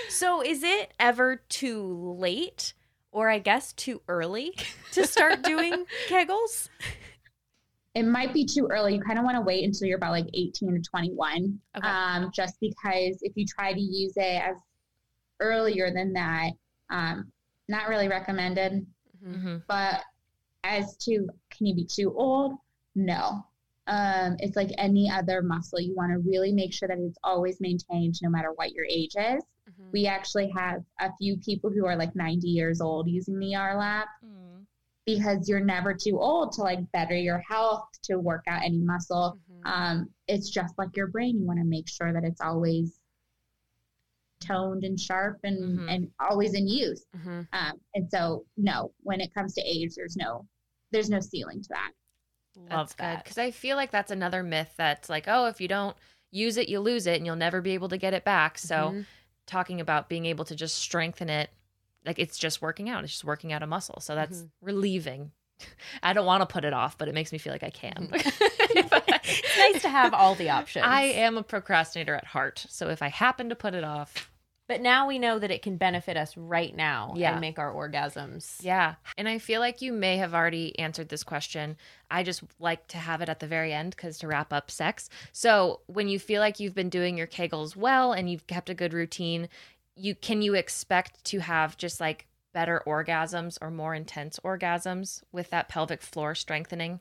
So 0.09 0.41
is 0.41 0.63
it 0.63 0.93
ever 0.99 1.41
too 1.49 2.15
late 2.19 2.73
or 3.11 3.29
I 3.29 3.39
guess 3.39 3.73
too 3.73 4.01
early 4.07 4.53
to 4.93 5.05
start 5.05 5.43
doing 5.43 5.85
kegels? 6.07 6.69
It 7.95 8.03
might 8.03 8.33
be 8.33 8.45
too 8.45 8.67
early. 8.69 8.95
You 8.95 9.01
kind 9.01 9.17
of 9.17 9.25
want 9.25 9.35
to 9.37 9.41
wait 9.41 9.63
until 9.63 9.87
you're 9.87 9.97
about 9.97 10.11
like 10.11 10.27
18 10.33 10.73
to 10.75 10.89
21. 10.89 11.59
Okay. 11.77 11.87
Um, 11.87 12.31
just 12.33 12.59
because 12.59 13.17
if 13.21 13.33
you 13.35 13.45
try 13.45 13.73
to 13.73 13.79
use 13.79 14.13
it 14.15 14.41
as 14.43 14.57
earlier 15.39 15.91
than 15.91 16.13
that, 16.13 16.51
um, 16.91 17.31
not 17.67 17.89
really 17.89 18.07
recommended. 18.07 18.85
Mhm. 19.25 19.63
But 19.67 20.03
as 20.63 20.95
to 20.97 21.27
can 21.49 21.65
you 21.65 21.73
be 21.75 21.85
too 21.85 22.13
old? 22.15 22.53
No. 22.93 23.46
Um, 23.87 24.35
it's 24.39 24.55
like 24.55 24.69
any 24.77 25.09
other 25.09 25.41
muscle. 25.41 25.79
You 25.79 25.95
want 25.95 26.11
to 26.11 26.19
really 26.19 26.51
make 26.51 26.73
sure 26.73 26.87
that 26.87 26.97
it's 26.99 27.17
always 27.23 27.59
maintained 27.61 28.15
no 28.21 28.29
matter 28.29 28.51
what 28.55 28.71
your 28.73 28.85
age 28.85 29.13
is. 29.17 29.43
Mm-hmm. 29.69 29.89
We 29.93 30.07
actually 30.07 30.49
have 30.55 30.83
a 30.99 31.09
few 31.19 31.37
people 31.37 31.69
who 31.71 31.85
are 31.85 31.95
like 31.95 32.15
90 32.15 32.47
years 32.47 32.81
old 32.81 33.07
using 33.09 33.39
the 33.39 33.53
Yarlap 33.53 34.05
because 35.05 35.47
you're 35.47 35.61
never 35.63 35.93
too 35.93 36.19
old 36.19 36.51
to 36.53 36.61
like 36.61 36.79
better 36.91 37.15
your 37.15 37.39
health, 37.39 37.87
to 38.03 38.17
work 38.19 38.43
out 38.47 38.61
any 38.63 38.79
muscle. 38.79 39.39
Mm-hmm. 39.51 39.67
Um, 39.71 40.09
it's 40.27 40.49
just 40.49 40.77
like 40.77 40.95
your 40.97 41.07
brain. 41.07 41.39
You 41.39 41.45
want 41.47 41.59
to 41.59 41.65
make 41.65 41.87
sure 41.87 42.11
that 42.11 42.25
it's 42.25 42.41
always 42.41 42.99
toned 44.41 44.83
and 44.83 44.99
sharp 44.99 45.39
and, 45.43 45.79
Mhm. 45.79 45.91
and 45.93 46.11
always 46.19 46.53
in 46.53 46.67
use. 46.67 47.05
Mm-hmm. 47.15 47.41
Um, 47.53 47.81
and 47.95 48.09
so, 48.11 48.45
no, 48.57 48.91
when 49.01 49.21
it 49.21 49.33
comes 49.33 49.53
to 49.55 49.61
age, 49.61 49.95
there's 49.95 50.15
no 50.17 50.45
there's 50.91 51.09
no 51.09 51.19
ceiling 51.19 51.61
to 51.61 51.69
that. 51.69 51.91
Love 52.57 52.69
That's 52.69 52.93
good 52.95 53.03
that. 53.05 53.23
because 53.23 53.37
I 53.37 53.51
feel 53.51 53.75
like 53.77 53.91
that's 53.91 54.11
another 54.11 54.43
myth 54.43 54.73
that's 54.77 55.09
like, 55.09 55.25
oh, 55.27 55.45
if 55.45 55.61
you 55.61 55.67
don't 55.67 55.95
use 56.31 56.57
it, 56.57 56.67
you 56.69 56.79
lose 56.79 57.07
it, 57.07 57.15
and 57.17 57.25
you'll 57.25 57.35
never 57.35 57.61
be 57.61 57.71
able 57.71 57.89
to 57.89 57.97
get 57.97 58.13
it 58.13 58.23
back. 58.23 58.57
So, 58.57 58.91
Mhm. 58.91 59.05
talking 59.45 59.79
about 59.79 60.09
being 60.09 60.25
able 60.25 60.43
to 60.45 60.55
just 60.55 60.75
strengthen 60.77 61.29
it, 61.29 61.49
like 62.05 62.19
it's 62.19 62.37
just 62.37 62.61
working 62.61 62.89
out. 62.89 63.03
It's 63.03 63.13
just 63.13 63.23
working 63.23 63.53
out 63.53 63.63
a 63.63 63.67
muscle. 63.67 63.99
So 64.01 64.15
that's 64.15 64.41
Mhm. 64.41 64.49
relieving. 64.61 65.31
I 66.03 66.13
don't 66.13 66.25
want 66.25 66.41
to 66.41 66.45
put 66.51 66.65
it 66.65 66.73
off, 66.73 66.97
but 66.97 67.07
it 67.07 67.13
makes 67.13 67.31
me 67.31 67.37
feel 67.37 67.53
like 67.53 67.63
I 67.63 67.69
can. 67.69 68.09
it's 68.11 69.57
nice 69.57 69.81
to 69.81 69.89
have 69.89 70.13
all 70.13 70.35
the 70.35 70.49
options. 70.49 70.85
I 70.85 71.03
am 71.03 71.37
a 71.37 71.43
procrastinator 71.43 72.13
at 72.15 72.25
heart, 72.25 72.65
so 72.69 72.89
if 72.89 73.01
I 73.01 73.07
happen 73.07 73.49
to 73.49 73.55
put 73.55 73.73
it 73.73 73.83
off, 73.83 74.29
But 74.67 74.81
now 74.81 75.07
we 75.07 75.17
know 75.17 75.39
that 75.39 75.49
it 75.49 75.61
can 75.61 75.77
benefit 75.77 76.17
us 76.17 76.35
right 76.35 76.75
now 76.75 77.13
Yeah. 77.15 77.31
and 77.31 77.41
make 77.41 77.57
our 77.57 77.73
orgasms. 77.73 78.57
Yeah. 78.61 78.95
And 79.17 79.29
I 79.29 79.39
feel 79.39 79.61
like 79.61 79.81
you 79.81 79.93
may 79.93 80.17
have 80.17 80.33
already 80.33 80.77
answered 80.77 81.07
this 81.07 81.23
question. 81.23 81.77
I 82.11 82.23
just 82.23 82.43
like 82.59 82.87
to 82.89 82.97
have 82.97 83.21
it 83.21 83.29
at 83.29 83.39
the 83.39 83.47
very 83.47 83.73
end 83.73 83.91
because 83.95 84.17
to 84.19 84.27
wrap 84.27 84.51
up 84.51 84.69
sex. 84.69 85.09
So 85.31 85.79
when 85.87 86.09
you 86.09 86.19
feel 86.19 86.41
like 86.41 86.59
you've 86.59 86.75
been 86.75 86.89
doing 86.89 87.17
your 87.17 87.27
Kegels 87.27 87.75
well 87.77 88.11
and 88.11 88.29
you've 88.29 88.47
kept 88.47 88.69
a 88.69 88.73
good 88.73 88.93
routine, 88.93 89.47
you 89.95 90.13
can 90.15 90.41
you 90.41 90.53
expect 90.53 91.23
to 91.25 91.39
have 91.39 91.77
just 91.77 92.01
like 92.01 92.27
better 92.53 92.83
orgasms 92.85 93.57
or 93.61 93.71
more 93.71 93.95
intense 93.95 94.37
orgasms 94.43 95.23
with 95.31 95.49
that 95.51 95.69
pelvic 95.69 96.01
floor 96.01 96.35
strengthening? 96.35 96.99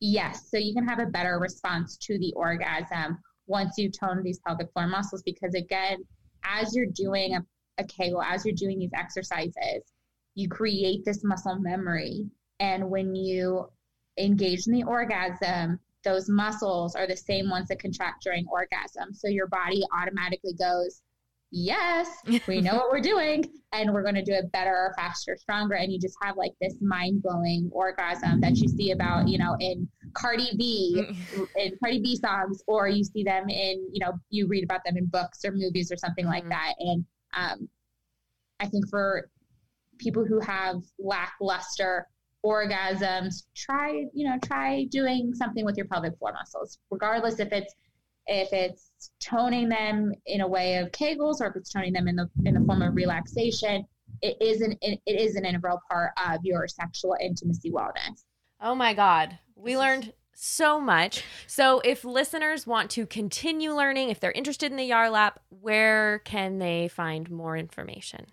Yes, 0.00 0.48
so 0.48 0.56
you 0.56 0.72
can 0.72 0.86
have 0.86 1.00
a 1.00 1.06
better 1.06 1.38
response 1.40 1.96
to 1.96 2.16
the 2.18 2.32
orgasm 2.36 3.18
once 3.48 3.76
you 3.76 3.90
tone 3.90 4.22
these 4.22 4.38
pelvic 4.46 4.70
floor 4.72 4.86
muscles 4.86 5.22
because 5.24 5.54
again, 5.54 5.98
as 6.44 6.74
you're 6.74 6.86
doing 6.86 7.34
a, 7.34 7.44
a 7.78 7.84
Kegel, 7.84 8.22
as 8.22 8.44
you're 8.44 8.54
doing 8.54 8.78
these 8.78 8.92
exercises, 8.94 9.82
you 10.34 10.48
create 10.48 11.04
this 11.04 11.24
muscle 11.24 11.58
memory. 11.58 12.26
And 12.60 12.90
when 12.90 13.14
you 13.14 13.68
engage 14.18 14.66
in 14.66 14.72
the 14.72 14.84
orgasm, 14.84 15.78
those 16.04 16.28
muscles 16.28 16.94
are 16.94 17.06
the 17.06 17.16
same 17.16 17.50
ones 17.50 17.68
that 17.68 17.80
contract 17.80 18.22
during 18.22 18.46
orgasm. 18.48 19.12
So 19.12 19.28
your 19.28 19.48
body 19.48 19.82
automatically 19.92 20.54
goes, 20.54 21.02
Yes, 21.50 22.08
we 22.46 22.60
know 22.60 22.74
what 22.74 22.90
we're 22.90 23.00
doing, 23.00 23.42
and 23.72 23.92
we're 23.94 24.02
going 24.02 24.14
to 24.16 24.22
do 24.22 24.34
it 24.34 24.52
better, 24.52 24.92
faster, 24.98 25.34
stronger. 25.40 25.76
And 25.76 25.90
you 25.90 25.98
just 25.98 26.16
have 26.20 26.36
like 26.36 26.52
this 26.60 26.74
mind 26.82 27.22
blowing 27.22 27.70
orgasm 27.72 28.40
that 28.42 28.58
you 28.58 28.68
see 28.68 28.90
about, 28.90 29.28
you 29.28 29.38
know, 29.38 29.56
in 29.58 29.88
Cardi 30.14 30.50
B, 30.56 31.02
in 31.56 31.78
Cardi 31.82 32.00
B 32.00 32.16
songs, 32.16 32.62
or 32.66 32.88
you 32.88 33.04
see 33.04 33.22
them 33.24 33.48
in, 33.48 33.88
you 33.92 34.00
know, 34.00 34.12
you 34.30 34.46
read 34.46 34.64
about 34.64 34.84
them 34.84 34.96
in 34.96 35.06
books 35.06 35.44
or 35.44 35.52
movies 35.52 35.90
or 35.92 35.96
something 35.96 36.26
like 36.26 36.44
Mhm. 36.44 36.50
that. 36.50 36.74
And 36.78 37.04
um, 37.34 37.68
I 38.60 38.66
think 38.66 38.88
for 38.88 39.30
people 39.98 40.24
who 40.24 40.40
have 40.40 40.82
lackluster 40.98 42.08
orgasms, 42.44 43.44
try, 43.54 44.06
you 44.12 44.28
know, 44.28 44.38
try 44.44 44.84
doing 44.84 45.34
something 45.34 45.64
with 45.64 45.76
your 45.76 45.86
pelvic 45.86 46.16
floor 46.18 46.32
muscles, 46.32 46.78
regardless 46.90 47.40
if 47.40 47.52
it's 47.52 47.74
if 48.30 48.52
it's 48.52 49.10
toning 49.20 49.70
them 49.70 50.12
in 50.26 50.42
a 50.42 50.46
way 50.46 50.76
of 50.76 50.90
Kegels 50.92 51.40
or 51.40 51.46
if 51.46 51.56
it's 51.56 51.70
toning 51.72 51.94
them 51.94 52.08
in 52.08 52.16
the 52.16 52.28
in 52.44 52.54
the 52.54 52.60
form 52.60 52.82
of 52.82 52.94
relaxation. 52.94 53.84
It 54.22 54.36
is 54.40 54.60
an 54.60 54.76
it 54.82 55.00
is 55.06 55.36
an 55.36 55.44
integral 55.44 55.80
part 55.90 56.12
of 56.28 56.44
your 56.44 56.66
sexual 56.68 57.16
intimacy 57.20 57.70
wellness. 57.70 58.24
Oh 58.60 58.74
my 58.74 58.92
God. 58.92 59.38
We 59.58 59.72
This 59.72 59.74
is- 59.74 59.78
learned 59.80 60.12
so 60.34 60.80
much. 60.80 61.24
So, 61.48 61.80
if 61.80 62.04
listeners 62.04 62.64
want 62.66 62.90
to 62.92 63.06
continue 63.06 63.74
learning, 63.74 64.10
if 64.10 64.20
they're 64.20 64.30
interested 64.32 64.70
in 64.70 64.76
the 64.76 64.88
Yarlap, 64.88 65.38
where 65.50 66.20
can 66.20 66.58
they 66.58 66.86
find 66.88 67.28
more 67.28 67.56
information? 67.56 68.26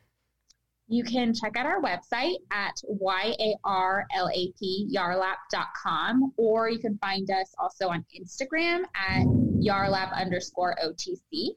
You 0.87 1.03
can 1.03 1.33
check 1.33 1.57
out 1.57 1.65
our 1.65 1.81
website 1.81 2.35
at 2.51 2.75
Y-A-R-L-A-P, 2.87 4.91
yarlap.com 4.95 6.31
or 6.37 6.69
you 6.69 6.77
can 6.77 6.95
find 6.99 7.27
us 7.31 7.51
also 7.57 7.87
on 7.89 8.05
Instagram 8.15 8.83
at 8.95 9.25
yarlap 9.25 10.13
underscore 10.13 10.75
OTC. 10.83 11.55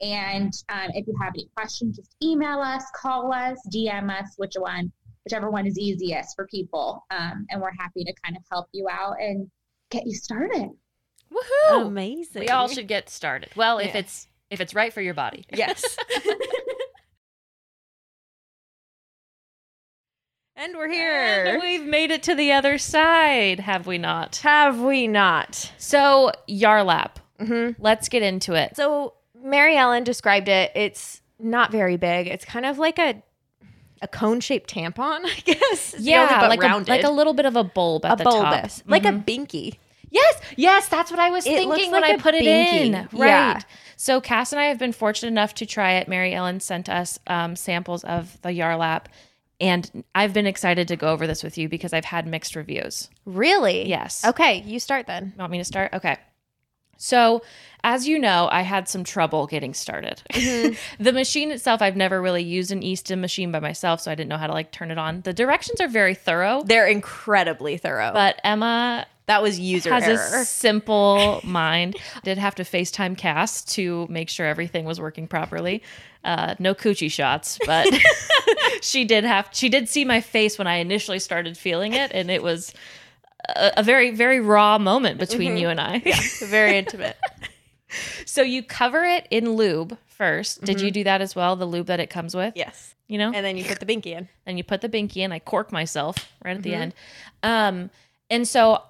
And 0.00 0.52
um, 0.68 0.90
if 0.94 1.08
you 1.08 1.14
have 1.20 1.32
any 1.34 1.48
questions, 1.56 1.96
just 1.96 2.14
email 2.22 2.60
us, 2.60 2.84
call 2.94 3.32
us, 3.32 3.58
DM 3.74 4.16
us, 4.16 4.34
which 4.36 4.54
one, 4.56 4.92
whichever 5.28 5.50
one 5.50 5.66
is 5.66 5.78
easiest 5.78 6.34
for 6.34 6.46
people. 6.46 7.04
Um, 7.10 7.46
and 7.50 7.60
we're 7.60 7.72
happy 7.78 8.04
to 8.04 8.12
kind 8.24 8.34
of 8.36 8.42
help 8.50 8.66
you 8.72 8.86
out 8.90 9.16
and 9.20 9.48
get 9.90 10.06
you 10.06 10.14
started. 10.14 10.70
Woohoo! 11.32 11.86
Amazing. 11.86 12.40
we 12.40 12.48
all 12.48 12.68
should 12.68 12.88
get 12.88 13.10
started. 13.10 13.50
Well, 13.54 13.78
if 13.78 13.94
it's 13.94 14.26
if 14.50 14.60
it's 14.62 14.74
right 14.74 14.92
for 14.92 15.02
your 15.02 15.12
body. 15.14 15.44
Yes. 15.52 15.96
and 20.56 20.74
we're 20.76 20.90
here. 20.90 21.44
And 21.44 21.62
we've 21.62 21.84
made 21.84 22.10
it 22.10 22.22
to 22.24 22.34
the 22.34 22.52
other 22.52 22.78
side, 22.78 23.60
have 23.60 23.86
we 23.86 23.98
not? 23.98 24.36
Have 24.36 24.80
we 24.80 25.06
not? 25.06 25.72
So, 25.78 26.32
Yarlap, 26.48 27.16
Mm-hmm. 27.38 27.80
let's 27.80 28.08
get 28.08 28.22
into 28.22 28.54
it. 28.54 28.74
So 28.74 29.14
Mary 29.40 29.76
Ellen 29.76 30.02
described 30.02 30.48
it. 30.48 30.72
It's 30.74 31.20
not 31.38 31.70
very 31.70 31.96
big. 31.96 32.26
It's 32.26 32.44
kind 32.44 32.66
of 32.66 32.78
like 32.78 32.98
a 32.98 33.22
a 34.02 34.08
cone 34.08 34.40
shaped 34.40 34.72
tampon, 34.72 35.20
I 35.24 35.40
guess. 35.44 35.94
yeah, 35.98 36.40
but 36.40 36.50
like 36.50 36.62
rounded. 36.62 36.88
a, 36.90 36.96
like 36.96 37.04
a 37.04 37.10
little 37.10 37.34
bit 37.34 37.46
of 37.46 37.56
a 37.56 37.64
bulb 37.64 38.04
at 38.04 38.14
a 38.14 38.16
the 38.16 38.24
bulbous, 38.24 38.78
top. 38.78 38.90
like 38.90 39.02
Mhm. 39.04 39.20
a 39.20 39.22
binky. 39.22 39.78
Yes, 40.10 40.40
yes, 40.56 40.88
that's 40.88 41.10
what 41.10 41.20
I 41.20 41.28
was 41.30 41.44
It 41.46 41.50
thinking 41.58 41.90
when 41.90 42.00
like 42.00 42.14
I 42.14 42.16
put 42.16 42.34
it 42.34 42.46
in. 42.46 42.92
Right. 43.12 43.28
Yeah. 43.28 43.60
So 43.96 44.20
Cass 44.22 44.52
and 44.52 44.60
I 44.60 44.64
have 44.66 44.78
been 44.78 44.92
fortunate 44.92 45.28
enough 45.28 45.52
to 45.56 45.66
try 45.66 45.92
it. 45.94 46.08
Mary 46.08 46.32
Ellen 46.32 46.60
sent 46.60 46.88
us 46.88 47.18
um, 47.26 47.56
samples 47.56 48.04
of 48.04 48.40
the 48.40 48.48
Yarlap, 48.48 49.06
and 49.60 50.04
I've 50.14 50.32
been 50.32 50.46
excited 50.46 50.88
to 50.88 50.96
go 50.96 51.08
over 51.08 51.26
this 51.26 51.42
with 51.42 51.58
you 51.58 51.68
because 51.68 51.92
I've 51.92 52.06
had 52.06 52.26
mixed 52.26 52.56
reviews. 52.56 53.10
Really? 53.26 53.86
Yes. 53.86 54.24
Okay, 54.24 54.62
you 54.62 54.80
start 54.80 55.06
then. 55.06 55.32
You 55.36 55.40
want 55.40 55.52
me 55.52 55.58
to 55.58 55.64
start? 55.64 55.92
Okay. 55.92 56.16
So, 56.98 57.42
as 57.84 58.06
you 58.08 58.18
know, 58.18 58.48
I 58.50 58.62
had 58.62 58.88
some 58.88 59.04
trouble 59.04 59.46
getting 59.46 59.72
started. 59.72 60.20
the 60.34 61.12
machine 61.12 61.50
itself, 61.52 61.80
I've 61.80 61.96
never 61.96 62.20
really 62.20 62.42
used 62.42 62.72
an 62.72 62.82
e-stim 62.82 63.20
machine 63.20 63.52
by 63.52 63.60
myself, 63.60 64.00
so 64.00 64.10
I 64.10 64.14
didn't 64.16 64.28
know 64.28 64.36
how 64.36 64.48
to 64.48 64.52
like 64.52 64.72
turn 64.72 64.90
it 64.90 64.98
on. 64.98 65.20
The 65.22 65.32
directions 65.32 65.80
are 65.80 65.88
very 65.88 66.14
thorough, 66.14 66.62
They're 66.64 66.88
incredibly 66.88 67.78
thorough. 67.78 68.12
but 68.12 68.40
Emma 68.44 69.06
that 69.26 69.42
was 69.42 69.60
user 69.60 69.92
has 69.92 70.04
error. 70.04 70.40
a 70.42 70.44
simple 70.44 71.40
mind. 71.44 71.96
Did 72.24 72.38
have 72.38 72.54
to 72.56 72.64
FaceTime 72.64 73.16
Cass 73.16 73.62
to 73.74 74.06
make 74.08 74.30
sure 74.30 74.46
everything 74.46 74.86
was 74.86 74.98
working 75.00 75.28
properly. 75.28 75.82
Uh, 76.24 76.54
no 76.58 76.74
coochie 76.74 77.10
shots, 77.12 77.58
but 77.66 77.86
she 78.80 79.04
did 79.04 79.24
have. 79.24 79.50
She 79.52 79.68
did 79.68 79.88
see 79.88 80.04
my 80.06 80.22
face 80.22 80.56
when 80.58 80.66
I 80.66 80.76
initially 80.76 81.18
started 81.18 81.56
feeling 81.58 81.92
it, 81.92 82.10
and 82.12 82.30
it 82.30 82.42
was 82.42 82.72
a, 83.48 83.72
a 83.78 83.82
very, 83.82 84.10
very 84.10 84.40
raw 84.40 84.78
moment 84.78 85.18
between 85.18 85.56
you 85.56 85.68
and 85.68 85.80
I. 85.80 86.00
Very 86.44 86.76
intimate. 86.78 87.16
So 88.26 88.42
you 88.42 88.62
cover 88.62 89.02
it 89.02 89.26
in 89.30 89.52
lube 89.52 89.96
1st 90.20 90.62
Did 90.62 90.82
you 90.82 90.90
do 90.90 91.04
that 91.04 91.22
as 91.22 91.34
well? 91.34 91.56
The 91.56 91.64
lube 91.64 91.86
that 91.86 92.00
it 92.00 92.10
comes 92.10 92.36
with? 92.36 92.52
Yes. 92.54 92.94
You 93.06 93.16
know? 93.16 93.32
And 93.34 93.42
then 93.46 93.56
you 93.56 93.64
put 93.64 93.80
the 93.80 93.86
binky 93.86 94.08
in. 94.14 94.28
then 94.44 94.58
you 94.58 94.62
put 94.64 94.82
the 94.82 94.90
binky 94.90 95.18
in. 95.22 95.32
I 95.32 95.38
cork 95.38 95.72
myself 95.72 96.30
right 96.44 96.54
at 96.54 96.62
the 96.62 96.72
Mhm. 96.72 96.80
end. 96.80 96.94
Um, 97.42 97.90
and 98.28 98.46
so 98.46 98.82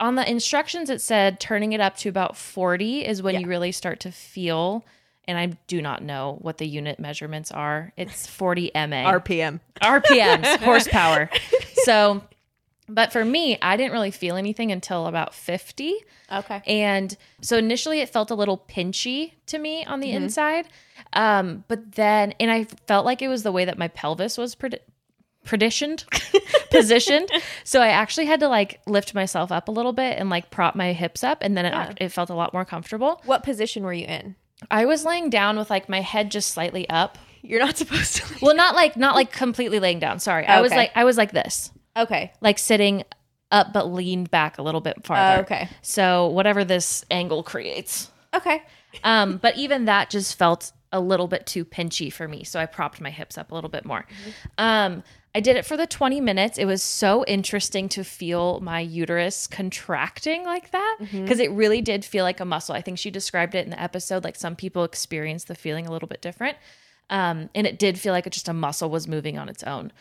on 0.00 0.14
the 0.14 0.26
instructions, 0.28 0.88
it 0.88 1.02
said 1.02 1.40
turning 1.40 1.74
it 1.74 1.80
up 1.80 1.98
to 1.98 2.08
about 2.08 2.38
40 2.38 3.04
is 3.04 3.20
when 3.20 3.34
Yeah. 3.34 3.40
you 3.40 3.46
really 3.48 3.70
start 3.72 4.00
to 4.00 4.10
feel. 4.12 4.82
And 5.26 5.36
I 5.36 5.58
do 5.66 5.82
not 5.82 6.02
know 6.02 6.38
what 6.40 6.56
the 6.56 6.66
unit 6.66 6.98
measurements 6.98 7.50
are. 7.52 7.92
It's 7.98 8.26
40 8.26 8.70
MA. 8.74 9.04
RPM. 9.04 9.60
RPMs, 9.82 10.56
horsepower. 10.64 11.28
So, 11.84 12.22
but 12.88 13.12
for 13.12 13.24
me, 13.24 13.58
I 13.60 13.76
didn't 13.76 13.92
really 13.92 14.10
feel 14.10 14.36
anything 14.36 14.72
until 14.72 15.06
about 15.06 15.34
50. 15.34 15.94
Okay. 16.32 16.62
And 16.66 17.16
so 17.40 17.56
initially 17.56 18.00
it 18.00 18.08
felt 18.08 18.30
a 18.30 18.34
little 18.34 18.58
pinchy 18.68 19.32
to 19.46 19.58
me 19.58 19.84
on 19.84 20.00
the 20.00 20.10
inside. 20.12 20.68
Um, 21.12 21.64
but 21.68 21.92
then, 21.92 22.32
and 22.40 22.50
I 22.50 22.64
felt 22.86 23.04
like 23.06 23.22
it 23.22 23.28
was 23.28 23.42
the 23.42 23.52
way 23.52 23.64
that 23.64 23.78
my 23.78 23.88
pelvis 23.88 24.36
was 24.38 24.54
pred- 24.54 24.80
preditioned, 25.44 26.04
positioned. 26.70 27.30
So 27.64 27.80
I 27.82 27.88
actually 27.88 28.24
had 28.26 28.40
to 28.40 28.48
like 28.48 28.80
lift 28.86 29.14
myself 29.14 29.52
up 29.52 29.68
a 29.68 29.70
little 29.70 29.92
bit 29.92 30.18
and 30.18 30.30
like 30.30 30.50
prop 30.50 30.74
my 30.74 30.92
hips 30.94 31.22
up. 31.22 31.38
And 31.42 31.54
then 31.56 31.66
it, 31.66 31.72
Yeah. 31.72 31.92
it 31.98 32.08
felt 32.12 32.30
a 32.30 32.34
lot 32.34 32.52
more 32.54 32.64
comfortable. 32.64 33.20
What 33.26 33.42
position 33.42 33.82
were 33.84 33.92
you 33.92 34.06
in? 34.06 34.36
I 34.70 34.86
was 34.86 35.04
laying 35.04 35.28
down 35.30 35.58
with 35.58 35.68
like 35.70 35.88
my 35.90 36.00
head 36.00 36.30
just 36.30 36.50
slightly 36.50 36.88
up. 36.88 37.18
You're 37.42 37.60
not 37.60 37.76
supposed 37.76 38.16
to. 38.16 38.24
Well, 38.42 38.56
not 38.56 38.74
like, 38.74 38.96
not 38.96 39.14
like 39.14 39.30
completely 39.32 39.80
laying 39.80 39.98
down. 39.98 40.18
Sorry. 40.18 40.46
I 40.46 40.60
was 40.62 40.72
like, 40.72 40.90
I 40.94 41.04
was 41.04 41.16
like 41.18 41.30
this, 41.32 41.70
Okay. 41.98 42.32
like 42.40 42.58
sitting 42.58 43.04
up, 43.50 43.72
but 43.72 43.90
leaned 43.92 44.30
back 44.30 44.58
a 44.58 44.62
little 44.62 44.80
bit 44.80 45.04
farther. 45.04 45.42
okay. 45.42 45.68
So 45.82 46.28
whatever 46.28 46.64
this 46.64 47.04
angle 47.10 47.42
creates. 47.42 48.10
Okay. 48.34 48.62
Um, 49.04 49.38
but 49.38 49.56
even 49.56 49.86
that 49.86 50.10
just 50.10 50.36
felt 50.38 50.72
a 50.92 51.00
little 51.00 51.28
bit 51.28 51.46
too 51.46 51.64
pinchy 51.64 52.12
for 52.12 52.26
me. 52.28 52.44
So 52.44 52.58
I 52.60 52.66
propped 52.66 53.00
my 53.00 53.10
hips 53.10 53.36
up 53.36 53.52
a 53.52 53.54
little 53.54 53.70
bit 53.70 53.84
more. 53.84 54.06
Um, 54.56 55.02
I 55.34 55.40
did 55.40 55.56
it 55.56 55.66
for 55.66 55.76
the 55.76 55.86
20 55.86 56.20
minutes. 56.20 56.56
It 56.58 56.64
was 56.64 56.82
so 56.82 57.24
interesting 57.26 57.88
to 57.90 58.02
feel 58.02 58.60
my 58.60 58.80
uterus 58.80 59.46
contracting 59.46 60.44
like 60.44 60.70
that 60.70 60.96
because 61.12 61.38
it 61.38 61.50
really 61.52 61.82
did 61.82 62.04
feel 62.04 62.24
like 62.24 62.40
a 62.40 62.44
muscle. 62.46 62.74
I 62.74 62.80
think 62.80 62.98
she 62.98 63.10
described 63.10 63.54
it 63.54 63.64
in 63.64 63.70
the 63.70 63.80
episode. 63.80 64.24
Like 64.24 64.36
some 64.36 64.56
people 64.56 64.84
experience 64.84 65.44
the 65.44 65.54
feeling 65.54 65.86
a 65.86 65.92
little 65.92 66.08
bit 66.08 66.22
different. 66.22 66.56
Um, 67.10 67.50
and 67.54 67.66
it 67.66 67.78
did 67.78 67.98
feel 67.98 68.12
like 68.12 68.26
it 68.26 68.32
just 68.32 68.48
a 68.48 68.52
muscle 68.54 68.90
was 68.90 69.06
moving 69.06 69.38
on 69.38 69.48
its 69.48 69.62
own. 69.62 69.92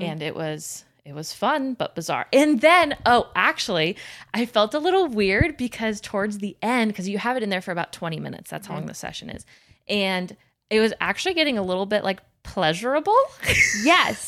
And 0.00 0.22
it 0.22 0.34
was 0.34 0.84
it 1.06 1.14
was 1.14 1.32
fun 1.32 1.74
but 1.74 1.94
bizarre. 1.94 2.26
And 2.32 2.60
then, 2.60 2.96
oh, 3.06 3.30
actually, 3.36 3.96
I 4.34 4.44
felt 4.44 4.74
a 4.74 4.80
little 4.80 5.06
weird 5.06 5.56
because 5.56 6.00
towards 6.00 6.38
the 6.38 6.56
end, 6.60 6.90
because 6.90 7.08
you 7.08 7.18
have 7.18 7.36
it 7.36 7.44
in 7.44 7.48
there 7.48 7.60
for 7.60 7.70
about 7.70 7.92
20 7.92 8.18
minutes, 8.18 8.50
that's 8.50 8.66
how 8.66 8.74
long 8.74 8.86
the 8.86 8.94
session 8.94 9.30
is. 9.30 9.46
And 9.88 10.36
it 10.68 10.80
was 10.80 10.92
actually 11.00 11.34
getting 11.34 11.58
a 11.58 11.62
little 11.62 11.86
bit 11.86 12.02
like 12.02 12.20
pleasurable. 12.42 13.16
Yes. 13.84 14.26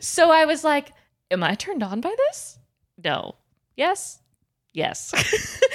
so 0.00 0.30
I 0.30 0.44
was 0.44 0.64
like, 0.64 0.92
Am 1.30 1.42
I 1.42 1.54
turned 1.54 1.82
on 1.82 2.00
by 2.00 2.14
this? 2.16 2.58
No. 3.02 3.34
Yes. 3.76 4.20
Yes. 4.72 5.12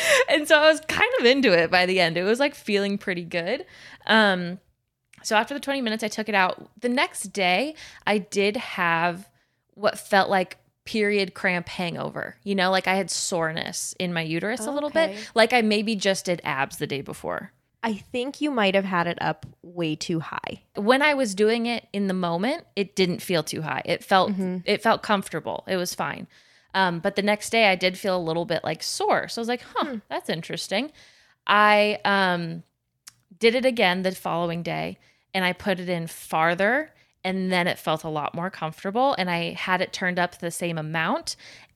and 0.30 0.48
so 0.48 0.58
I 0.58 0.68
was 0.70 0.82
kind 0.82 1.12
of 1.20 1.26
into 1.26 1.52
it 1.52 1.70
by 1.70 1.86
the 1.86 2.00
end. 2.00 2.18
It 2.18 2.24
was 2.24 2.40
like 2.40 2.56
feeling 2.56 2.98
pretty 2.98 3.24
good. 3.24 3.66
Um, 4.08 4.60
so 5.22 5.36
after 5.36 5.54
the 5.54 5.60
20 5.60 5.82
minutes, 5.82 6.04
I 6.04 6.08
took 6.08 6.28
it 6.28 6.36
out. 6.36 6.70
The 6.80 6.90
next 6.90 7.34
day, 7.34 7.76
I 8.06 8.18
did 8.18 8.58
have 8.58 9.30
what 9.76 9.98
felt 10.00 10.30
like 10.30 10.58
period 10.86 11.34
cramp 11.34 11.70
hangover. 11.70 12.36
You 12.44 12.56
know, 12.56 12.72
like 12.72 12.88
I 12.88 12.96
had 12.96 13.10
soreness 13.10 13.96
in 14.00 14.14
my 14.14 14.22
uterus 14.22 14.66
a 14.66 14.72
little 14.72 14.90
bit, 14.90 15.16
like 15.34 15.54
I 15.54 15.62
maybe 15.62 15.96
just 15.96 16.26
did 16.26 16.42
abs 16.44 16.78
the 16.78 16.88
day 16.88 17.02
before. 17.02 17.52
I 17.86 17.96
think 17.96 18.40
you 18.40 18.50
might 18.50 18.76
have 18.76 18.86
had 18.86 19.08
it 19.08 19.18
up 19.22 19.46
way 19.62 19.96
too 19.96 20.22
high. 20.22 20.64
When 20.76 21.02
I 21.02 21.14
was 21.16 21.36
doing 21.36 21.66
it 21.66 21.86
in 21.92 22.08
the 22.08 22.14
moment, 22.14 22.66
it 22.78 22.96
didn't 22.96 23.22
feel 23.22 23.44
too 23.44 23.62
high. 23.62 23.82
It 23.84 24.04
felt 24.04 24.32
it 24.66 24.82
felt 24.82 25.04
comfortable. 25.04 25.66
It 25.68 25.76
was 25.76 25.94
fine. 25.94 26.28
Um, 26.74 27.00
but 27.00 27.16
the 27.16 27.22
next 27.22 27.50
day, 27.52 27.68
I 27.68 27.76
did 27.76 27.98
feel 27.98 28.18
a 28.18 28.24
little 28.24 28.46
bit 28.46 28.64
like 28.64 28.82
sore. 28.82 29.28
So 29.28 29.40
I 29.40 29.44
was 29.44 29.48
like, 29.50 29.62
"Huh, 29.76 29.98
that's 30.10 30.30
interesting." 30.30 30.92
I 31.46 32.00
um, 32.06 32.64
did 33.38 33.54
it 33.54 33.66
again 33.66 34.02
the 34.04 34.12
following 34.14 34.64
day, 34.64 34.98
and 35.34 35.44
I 35.44 35.54
put 35.54 35.80
it 35.80 35.90
in 35.90 36.08
farther, 36.08 36.90
and 37.24 37.52
then 37.52 37.68
it 37.68 37.80
felt 37.80 38.04
a 38.04 38.10
lot 38.10 38.36
more 38.36 38.50
comfortable. 38.50 39.16
And 39.18 39.30
I 39.30 39.54
had 39.54 39.82
it 39.82 39.94
turned 39.94 40.20
up 40.20 40.40
the 40.40 40.52
same 40.52 40.78
amount, 40.78 41.36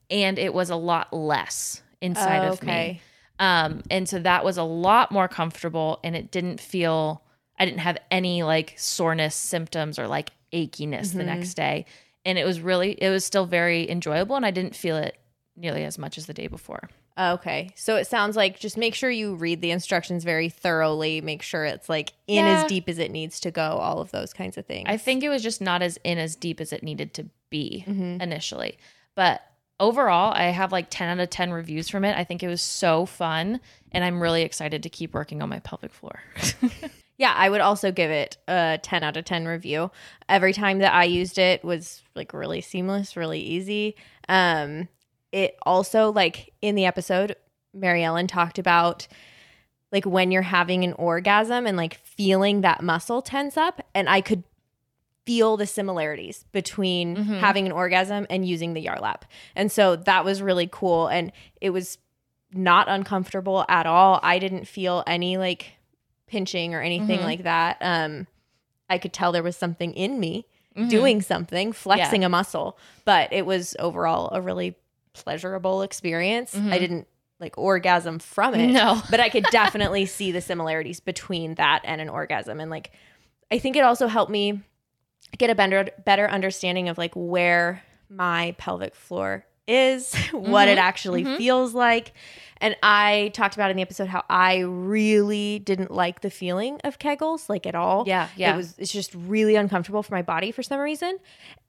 and 0.09 0.37
it 0.37 0.53
was 0.53 0.69
a 0.69 0.75
lot 0.75 1.13
less 1.13 1.81
inside 2.01 2.43
of 2.43 2.63
me. 2.63 2.71
Okay. 2.71 3.01
Um, 3.39 3.83
and 3.89 4.09
so 4.09 4.19
that 4.19 4.43
was 4.43 4.57
a 4.57 4.63
lot 4.63 5.11
more 5.11 5.27
comfortable 5.27 5.99
and 6.03 6.15
it 6.15 6.31
didn't 6.31 6.59
feel 6.59 7.21
I 7.59 7.65
didn't 7.65 7.79
have 7.79 7.97
any 8.09 8.43
like 8.43 8.73
soreness 8.77 9.35
symptoms 9.35 9.99
or 9.99 10.07
like 10.07 10.31
achiness 10.53 11.13
the 11.13 11.23
next 11.23 11.53
day. 11.53 11.85
And 12.25 12.37
it 12.37 12.45
was 12.45 12.61
really 12.61 12.91
it 12.91 13.09
was 13.09 13.25
still 13.25 13.45
very 13.45 13.89
enjoyable 13.89 14.35
and 14.35 14.45
I 14.45 14.51
didn't 14.51 14.75
feel 14.75 14.97
it 14.97 15.17
nearly 15.55 15.83
as 15.83 15.97
much 15.97 16.17
as 16.17 16.25
the 16.25 16.33
day 16.33 16.47
before. 16.47 16.89
Okay. 17.17 17.69
So 17.75 17.95
it 17.95 18.05
sounds 18.05 18.35
like 18.35 18.59
just 18.59 18.77
make 18.77 18.93
sure 18.93 19.09
you 19.09 19.35
read 19.35 19.61
the 19.61 19.71
instructions 19.71 20.23
very 20.23 20.49
thoroughly. 20.49 21.19
Make 21.21 21.41
sure 21.41 21.65
it's 21.65 21.89
like 21.89 22.13
in 22.27 22.45
Yeah. 22.45 22.51
as 22.63 22.65
deep 22.65 22.87
as 22.87 22.99
it 22.99 23.09
needs 23.11 23.39
to 23.41 23.51
go, 23.51 23.61
all 23.63 23.99
of 24.01 24.11
those 24.11 24.33
kinds 24.33 24.57
of 24.57 24.65
things. 24.65 24.85
I 24.87 24.97
think 24.97 25.23
it 25.23 25.29
was 25.29 25.41
just 25.41 25.59
not 25.61 25.81
as 25.81 25.97
in 26.03 26.17
as 26.19 26.35
deep 26.35 26.61
as 26.61 26.71
it 26.71 26.83
needed 26.83 27.13
to 27.15 27.25
be 27.49 27.83
Mhm. 27.87 28.21
initially. 28.21 28.77
But 29.15 29.41
overall, 29.79 30.31
I 30.35 30.43
have 30.49 30.71
like 30.71 30.87
10 30.89 31.09
out 31.09 31.19
of 31.23 31.29
10 31.29 31.51
reviews 31.51 31.89
from 31.89 32.05
it. 32.05 32.15
I 32.15 32.23
think 32.23 32.43
it 32.43 32.47
was 32.47 32.61
so 32.61 33.05
fun 33.05 33.61
and 33.91 34.03
I'm 34.03 34.21
really 34.21 34.43
excited 34.43 34.83
to 34.83 34.89
keep 34.89 35.13
working 35.13 35.41
on 35.41 35.49
my 35.49 35.59
pelvic 35.59 35.91
floor. 35.93 36.19
Yeah, 37.19 37.33
I 37.35 37.49
would 37.49 37.61
also 37.61 37.91
give 37.91 38.11
it 38.11 38.37
a 38.47 38.77
10 38.83 39.01
out 39.03 39.17
of 39.17 39.25
10 39.25 39.47
review. 39.47 39.89
Every 40.29 40.53
time 40.53 40.77
that 40.79 40.93
I 40.93 41.05
used 41.05 41.39
it 41.39 41.63
was 41.65 42.03
like 42.13 42.31
really 42.31 42.61
seamless, 42.61 43.17
really 43.17 43.39
easy. 43.39 43.95
Um 44.29 44.87
it 45.31 45.57
also 45.63 46.11
like 46.11 46.53
in 46.61 46.75
the 46.75 46.85
episode 46.85 47.35
Mary 47.73 48.03
Ellen 48.03 48.27
talked 48.27 48.57
about 48.59 49.07
like 49.91 50.05
when 50.05 50.31
you're 50.31 50.41
having 50.41 50.83
an 50.83 50.93
orgasm 50.93 51.65
and 51.67 51.77
like 51.77 51.95
feeling 52.03 52.61
that 52.61 52.81
muscle 52.81 53.21
tense 53.21 53.55
up 53.57 53.81
and 53.93 54.09
I 54.09 54.21
could 54.21 54.43
feel 55.25 55.57
the 55.57 55.67
similarities 55.67 56.45
between 56.53 57.15
Mhm. 57.17 57.39
having 57.39 57.65
an 57.65 57.71
orgasm 57.73 58.25
and 58.29 58.47
using 58.47 58.73
the 58.73 58.85
Yarlap. 58.85 59.23
And 59.55 59.71
so 59.71 59.95
that 59.97 60.23
was 60.23 60.41
really 60.41 60.69
cool 60.71 61.07
and 61.07 61.31
it 61.59 61.71
was 61.71 61.97
not 62.53 62.87
uncomfortable 62.87 63.65
at 63.67 63.85
all. 63.85 64.21
I 64.23 64.39
didn't 64.39 64.65
feel 64.67 65.03
any 65.05 65.37
like 65.37 65.73
pinching 66.27 66.73
or 66.73 66.81
anything 66.81 67.19
Mhm. 67.19 67.23
like 67.25 67.43
that. 67.43 67.77
Um 67.81 68.27
I 68.89 68.97
could 68.97 69.11
tell 69.11 69.33
there 69.33 69.43
was 69.43 69.57
something 69.57 69.93
in 69.93 70.17
me 70.19 70.45
Mhm. 70.77 70.89
doing 70.89 71.21
something, 71.21 71.73
flexing 71.73 72.23
a 72.23 72.29
muscle, 72.29 72.77
but 73.03 73.31
it 73.33 73.45
was 73.45 73.75
overall 73.79 74.29
a 74.31 74.41
really 74.41 74.75
pleasurable 75.23 75.81
experience. 75.81 76.55
I 76.55 76.59
Mhm. 76.59 76.79
didn't 76.79 77.07
like 77.39 77.57
orgasm 77.57 78.19
from 78.19 78.55
it. 78.55 78.71
No. 78.73 79.01
But 79.11 79.19
I 79.19 79.29
could 79.29 79.43
definitely 79.51 80.05
see 80.05 80.31
the 80.31 80.41
similarities 80.41 80.99
between 80.99 81.55
that 81.55 81.81
and 81.83 82.01
an 82.01 82.09
orgasm 82.09 82.59
and 82.59 82.69
like 82.71 82.91
I 83.51 83.59
think 83.59 83.75
it 83.75 83.83
also 83.83 84.07
helped 84.07 84.31
me 84.31 84.61
get 85.37 85.49
a 85.49 85.55
better 85.55 85.87
better 86.05 86.27
understanding 86.29 86.89
of 86.89 86.97
like 86.97 87.13
where 87.15 87.83
my 88.09 88.55
pelvic 88.57 88.95
floor 88.95 89.45
is, 89.67 90.15
what 90.31 90.67
it 90.67 90.77
Mhm. 90.77 90.81
actually 90.81 91.23
Mhm. 91.25 91.37
feels 91.37 91.73
like. 91.73 92.13
And 92.59 92.75
I 92.81 93.31
talked 93.35 93.53
about 93.55 93.69
in 93.69 93.75
the 93.77 93.83
episode 93.83 94.07
how 94.07 94.23
I 94.29 94.59
really 94.59 95.59
didn't 95.59 95.91
like 95.91 96.21
the 96.21 96.29
feeling 96.31 96.79
of 96.85 96.97
Kegels, 96.99 97.49
like 97.49 97.67
at 97.67 97.75
all. 97.75 98.05
Yeah, 98.07 98.29
yeah. 98.35 98.53
It 98.53 98.57
was 98.57 98.75
it's 98.79 98.91
just 98.91 99.13
really 99.13 99.55
uncomfortable 99.55 100.01
for 100.03 100.15
my 100.15 100.21
body 100.23 100.51
for 100.51 100.63
some 100.63 100.79
reason. 100.79 101.17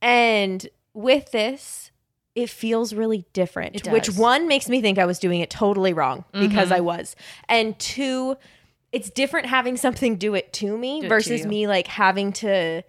And 0.01 0.66
with 0.94 1.30
this, 1.32 1.90
it 2.39 2.49
feels 2.51 2.95
really 2.95 3.24
different. 3.32 3.86
Which 3.89 4.11
one 4.11 4.47
makes 4.49 4.68
me 4.68 4.80
think 4.80 4.99
I 4.99 5.07
was 5.07 5.18
doing 5.18 5.41
it 5.41 5.51
totally 5.51 5.93
wrong 5.93 6.24
because 6.32 6.68
Mhm. 6.70 6.76
I 6.76 6.80
was. 6.80 7.16
And 7.49 7.78
two, 7.78 8.36
it's 8.93 9.11
different 9.11 9.47
having 9.47 9.76
something 9.76 10.16
do 10.16 10.34
it 10.34 10.53
to 10.55 10.78
me 10.78 11.01
Do 11.01 11.03
to 11.03 11.09
versus 11.09 11.41
you. 11.43 11.49
me 11.49 11.66
like 11.66 11.86
having 11.89 12.32
to 12.34 12.82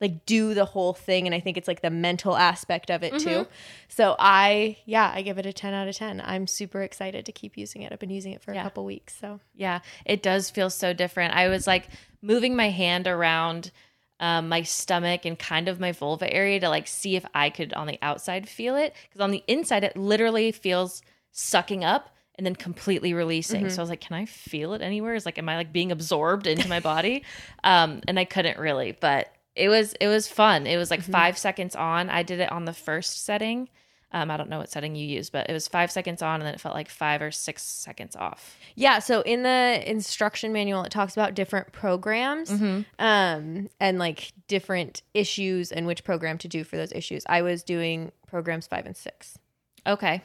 like 0.00 0.24
do 0.24 0.54
the 0.54 0.64
whole 0.64 0.94
thing 0.94 1.26
and 1.26 1.34
I 1.34 1.40
think 1.40 1.58
it's 1.58 1.68
like 1.68 1.82
the 1.82 1.90
mental 1.90 2.34
aspect 2.34 2.90
of 2.90 3.02
it 3.02 3.18
too. 3.18 3.40
Mhm. 3.44 3.46
So 3.88 4.16
I 4.18 4.78
yeah, 4.86 5.12
I 5.14 5.20
give 5.20 5.36
it 5.36 5.44
a 5.44 5.52
10 5.52 5.74
out 5.74 5.88
of 5.88 5.94
10. 5.94 6.22
I'm 6.24 6.46
super 6.46 6.80
excited 6.82 7.26
to 7.26 7.32
keep 7.32 7.58
using 7.58 7.82
it. 7.82 7.92
I've 7.92 7.98
been 7.98 8.08
using 8.08 8.32
it 8.32 8.40
for 8.40 8.54
Yeah. 8.54 8.60
a 8.60 8.62
couple 8.64 8.86
weeks, 8.86 9.14
so 9.20 9.40
Yeah, 9.54 9.80
it 10.06 10.22
does 10.22 10.48
feel 10.48 10.70
so 10.70 10.94
different. 10.94 11.34
I 11.34 11.48
was 11.48 11.66
like 11.66 11.88
moving 12.22 12.56
my 12.56 12.70
hand 12.70 13.06
around 13.06 13.72
um, 14.20 14.48
my 14.48 14.62
stomach 14.62 15.24
and 15.24 15.38
kind 15.38 15.68
of 15.68 15.80
my 15.80 15.92
vulva 15.92 16.32
area 16.32 16.60
to 16.60 16.68
like 16.68 16.86
see 16.86 17.16
if 17.16 17.24
I 17.34 17.50
could 17.50 17.72
on 17.72 17.86
the 17.86 17.98
outside 18.02 18.48
feel 18.48 18.76
it. 18.76 18.94
Because 19.08 19.22
on 19.22 19.30
the 19.30 19.42
inside, 19.48 19.82
it 19.82 19.96
literally 19.96 20.52
feels 20.52 21.02
sucking 21.32 21.84
up 21.84 22.14
and 22.36 22.46
then 22.46 22.54
completely 22.54 23.12
releasing. 23.14 23.68
So 23.70 23.80
I 23.80 23.82
was 23.82 23.90
like, 23.90 24.00
can 24.00 24.14
I 24.16 24.26
feel 24.26 24.74
it 24.74 24.82
anywhere? 24.82 25.14
Is 25.14 25.26
like, 25.26 25.38
am 25.38 25.48
I 25.48 25.56
like 25.56 25.72
being 25.72 25.90
absorbed 25.90 26.46
into 26.46 26.68
my 26.68 26.80
body? 26.80 27.24
Um, 27.64 28.00
and 28.08 28.18
I 28.18 28.24
couldn't 28.24 28.58
really, 28.58 28.96
but 28.98 29.28
it 29.54 29.68
was 29.68 29.92
it 30.00 30.08
was 30.08 30.26
fun. 30.26 30.66
It 30.66 30.78
was 30.78 30.90
like 30.90 31.02
five 31.02 31.36
seconds 31.36 31.76
on. 31.76 32.08
I 32.08 32.22
did 32.22 32.40
it 32.40 32.50
on 32.50 32.64
the 32.64 32.72
first 32.72 33.24
setting. 33.24 33.68
Um, 34.12 34.30
I 34.30 34.36
don't 34.36 34.50
know 34.50 34.58
what 34.58 34.70
setting 34.70 34.96
you 34.96 35.06
use, 35.06 35.30
but 35.30 35.48
it 35.48 35.52
was 35.52 35.68
five 35.68 35.90
seconds 35.90 36.20
on 36.20 36.40
and 36.40 36.46
then 36.46 36.54
it 36.54 36.60
felt 36.60 36.74
like 36.74 36.88
five 36.88 37.22
or 37.22 37.30
six 37.30 37.62
seconds 37.62 38.16
off. 38.16 38.56
Yeah, 38.74 38.98
so 38.98 39.20
in 39.20 39.44
the 39.44 39.82
instruction 39.88 40.52
manual, 40.52 40.82
it 40.82 40.90
talks 40.90 41.12
about 41.16 41.34
different 41.34 41.70
programs 41.72 42.50
Mm-hmm. 42.50 42.82
um, 42.98 43.68
and 43.78 43.98
like 44.00 44.32
different 44.48 45.02
issues 45.14 45.70
and 45.70 45.86
which 45.86 46.02
program 46.02 46.38
to 46.38 46.48
do 46.48 46.64
for 46.64 46.76
those 46.76 46.90
issues. 46.92 47.22
I 47.28 47.42
was 47.42 47.62
doing 47.62 48.10
programs 48.26 48.66
five 48.66 48.84
and 48.86 48.96
six. 48.96 49.38
Okay. 49.86 50.22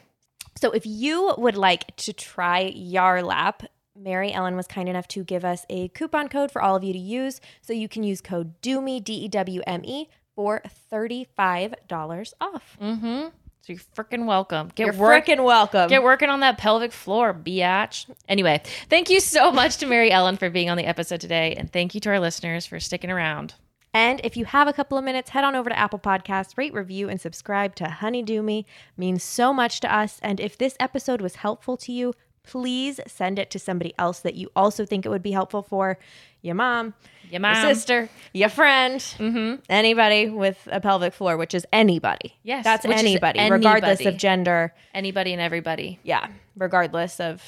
So 0.60 0.70
if 0.72 0.84
you 0.86 1.34
would 1.38 1.56
like 1.56 1.94
to 1.96 2.12
try 2.12 2.72
Yarlap, 2.72 3.66
Mary 3.98 4.32
Ellen 4.32 4.56
was 4.56 4.66
kind 4.66 4.88
enough 4.88 5.06
to 5.08 5.22
give 5.22 5.44
us 5.44 5.64
a 5.70 5.88
coupon 5.88 6.28
code 6.28 6.50
for 6.50 6.60
all 6.60 6.74
of 6.76 6.82
you 6.82 6.92
to 6.92 6.98
use. 6.98 7.40
So 7.62 7.72
you 7.72 7.88
can 7.88 8.02
use 8.02 8.20
code 8.20 8.60
DEWME, 8.62 9.04
D 9.04 9.12
E 9.14 9.28
W 9.28 9.62
M 9.66 9.82
E, 9.84 10.08
for 10.34 10.62
$35 10.92 12.32
off. 12.40 12.76
Mm-hmm. 12.80 13.26
So 13.66 13.72
you're 13.72 13.80
freaking 13.96 14.26
welcome. 14.26 14.70
Get 14.76 14.86
You're 14.86 14.94
work- 14.94 15.26
freaking 15.26 15.42
welcome. 15.42 15.88
Get 15.88 16.04
working 16.04 16.28
on 16.28 16.38
that 16.38 16.56
pelvic 16.56 16.92
floor, 16.92 17.34
biatch. 17.34 18.08
Anyway, 18.28 18.62
thank 18.88 19.10
you 19.10 19.18
so 19.18 19.50
much 19.50 19.78
to 19.78 19.86
Mary 19.86 20.12
Ellen 20.12 20.36
for 20.36 20.50
being 20.50 20.70
on 20.70 20.76
the 20.76 20.86
episode 20.86 21.20
today. 21.20 21.52
And 21.58 21.72
thank 21.72 21.92
you 21.92 22.00
to 22.02 22.10
our 22.10 22.20
listeners 22.20 22.64
for 22.64 22.78
sticking 22.78 23.10
around. 23.10 23.54
And 23.92 24.20
if 24.22 24.36
you 24.36 24.44
have 24.44 24.68
a 24.68 24.72
couple 24.72 24.96
of 24.96 25.02
minutes, 25.02 25.30
head 25.30 25.42
on 25.42 25.56
over 25.56 25.68
to 25.68 25.76
Apple 25.76 25.98
Podcasts, 25.98 26.56
rate, 26.56 26.74
review, 26.74 27.08
and 27.08 27.20
subscribe 27.20 27.74
to 27.76 27.88
Honey 27.88 28.22
Do 28.22 28.40
Me. 28.40 28.66
Means 28.96 29.24
so 29.24 29.52
much 29.52 29.80
to 29.80 29.92
us. 29.92 30.20
And 30.22 30.38
if 30.38 30.56
this 30.56 30.76
episode 30.78 31.20
was 31.20 31.34
helpful 31.34 31.76
to 31.78 31.90
you, 31.90 32.14
please 32.44 33.00
send 33.08 33.36
it 33.36 33.50
to 33.50 33.58
somebody 33.58 33.94
else 33.98 34.20
that 34.20 34.36
you 34.36 34.48
also 34.54 34.86
think 34.86 35.04
it 35.04 35.08
would 35.08 35.24
be 35.24 35.32
helpful 35.32 35.62
for. 35.64 35.98
Your 36.46 36.54
mom, 36.54 36.94
Your 37.30 37.40
mom. 37.40 37.54
your 37.56 37.74
sister, 37.74 38.08
your 38.32 38.48
friend, 38.48 39.00
Mm-hmm. 39.00 39.56
anybody 39.68 40.30
with 40.30 40.68
a 40.70 40.80
pelvic 40.80 41.12
floor, 41.12 41.36
which 41.36 41.54
is 41.54 41.66
anybody. 41.72 42.36
Yes, 42.44 42.62
That's 42.64 42.84
is 42.84 42.92
anybody, 42.92 43.40
regardless 43.50 44.06
of 44.06 44.16
gender. 44.16 44.72
Anybody 44.94 45.32
and 45.32 45.42
everybody. 45.42 45.98
Yeah, 46.04 46.28
regardless 46.56 47.18
of 47.20 47.42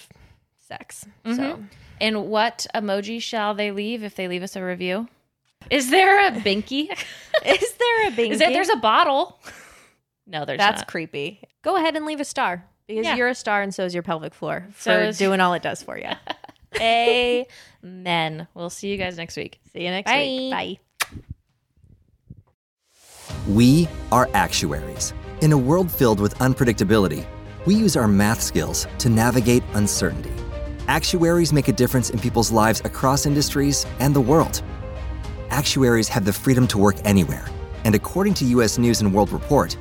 sex. 0.67 1.07
So 1.25 1.31
Mm-hmm. 1.33 1.63
And 2.01 2.27
what 2.29 2.67
emoji 2.75 3.21
shall 3.21 3.55
they 3.55 3.71
leave 3.73 4.05
if 4.05 4.15
they 4.15 4.29
leave 4.29 4.43
us 4.45 4.55
a 4.57 4.63
review? 4.65 5.09
Is 5.71 5.91
there 5.91 6.27
a 6.29 6.31
binky? 6.33 6.89
is 7.47 7.73
there 7.75 8.09
a 8.09 8.11
binky? 8.13 8.31
Is 8.31 8.39
there 8.41 8.51
there's 8.53 8.69
a 8.69 8.77
bottle? 8.77 9.39
No, 10.27 10.45
there's 10.45 10.59
That's 10.59 10.81
not. 10.83 10.89
creepy. 10.89 11.41
Go 11.63 11.77
ahead 11.77 11.97
and 11.97 12.05
leave 12.07 12.21
a 12.21 12.25
star 12.25 12.65
because 12.87 13.05
Yeah. 13.07 13.17
you're 13.17 13.29
a 13.29 13.35
star 13.35 13.63
and 13.63 13.75
so 13.75 13.85
is 13.85 13.95
your 13.95 14.03
pelvic 14.03 14.35
floor 14.35 14.67
So 14.79 14.93
for 14.95 15.01
is- 15.07 15.19
doing 15.19 15.41
all 15.41 15.55
it 15.55 15.63
does 15.63 15.83
for 15.83 15.97
you. 15.99 16.11
Amen. 16.81 18.49
We'll 18.55 18.71
see 18.71 18.89
you 18.89 18.97
guys 18.97 19.17
next 19.17 19.37
week. 19.37 19.61
See 19.73 19.85
you 19.85 19.91
next 19.91 20.11
Bye. 20.11 20.19
week. 20.19 20.51
Bye. 20.53 20.79
We 23.49 23.89
are 24.13 24.29
actuaries. 24.35 25.15
In 25.41 25.53
a 25.53 25.59
world 25.59 25.91
filled 25.91 26.21
with 26.21 26.35
unpredictability, 26.39 27.25
we 27.65 27.75
use 27.75 27.97
our 27.97 28.09
math 28.09 28.43
skills 28.43 28.87
to 28.99 29.09
navigate 29.09 29.63
uncertainty. 29.75 30.33
Actuaries 30.89 31.53
make 31.53 31.69
a 31.69 31.73
difference 31.73 32.11
in 32.11 32.19
people's 32.19 32.51
lives 32.51 32.81
across 32.85 33.27
industries 33.27 33.87
and 34.01 34.15
the 34.15 34.21
world. 34.21 34.63
Actuaries 35.51 36.09
have 36.09 36.25
the 36.25 36.33
freedom 36.33 36.67
to 36.69 36.79
work 36.79 36.97
anywhere, 37.05 37.47
and 37.85 37.95
according 37.95 38.35
to 38.35 38.45
US 38.47 38.79
News 38.79 39.01
and 39.01 39.13
World 39.13 39.31
Report, 39.31 39.77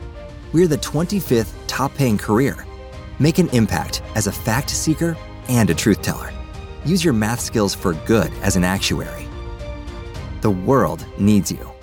we're 0.54 0.68
the 0.68 0.78
25th 0.78 1.54
top 1.68 1.94
paying 1.94 2.18
career. 2.18 2.66
Make 3.20 3.38
an 3.40 3.50
impact 3.50 4.02
as 4.16 4.28
a 4.28 4.32
fact 4.32 4.70
seeker 4.70 5.18
and 5.50 5.70
a 5.70 5.74
truth 5.76 6.02
teller. 6.02 6.32
Use 6.88 7.04
your 7.04 7.14
math 7.14 7.42
skills 7.42 7.76
for 7.76 7.96
good 8.06 8.32
as 8.42 8.56
an 8.56 8.64
actuary. 8.64 9.28
The 10.40 10.52
world 10.52 11.06
needs 11.20 11.52
you. 11.52 11.77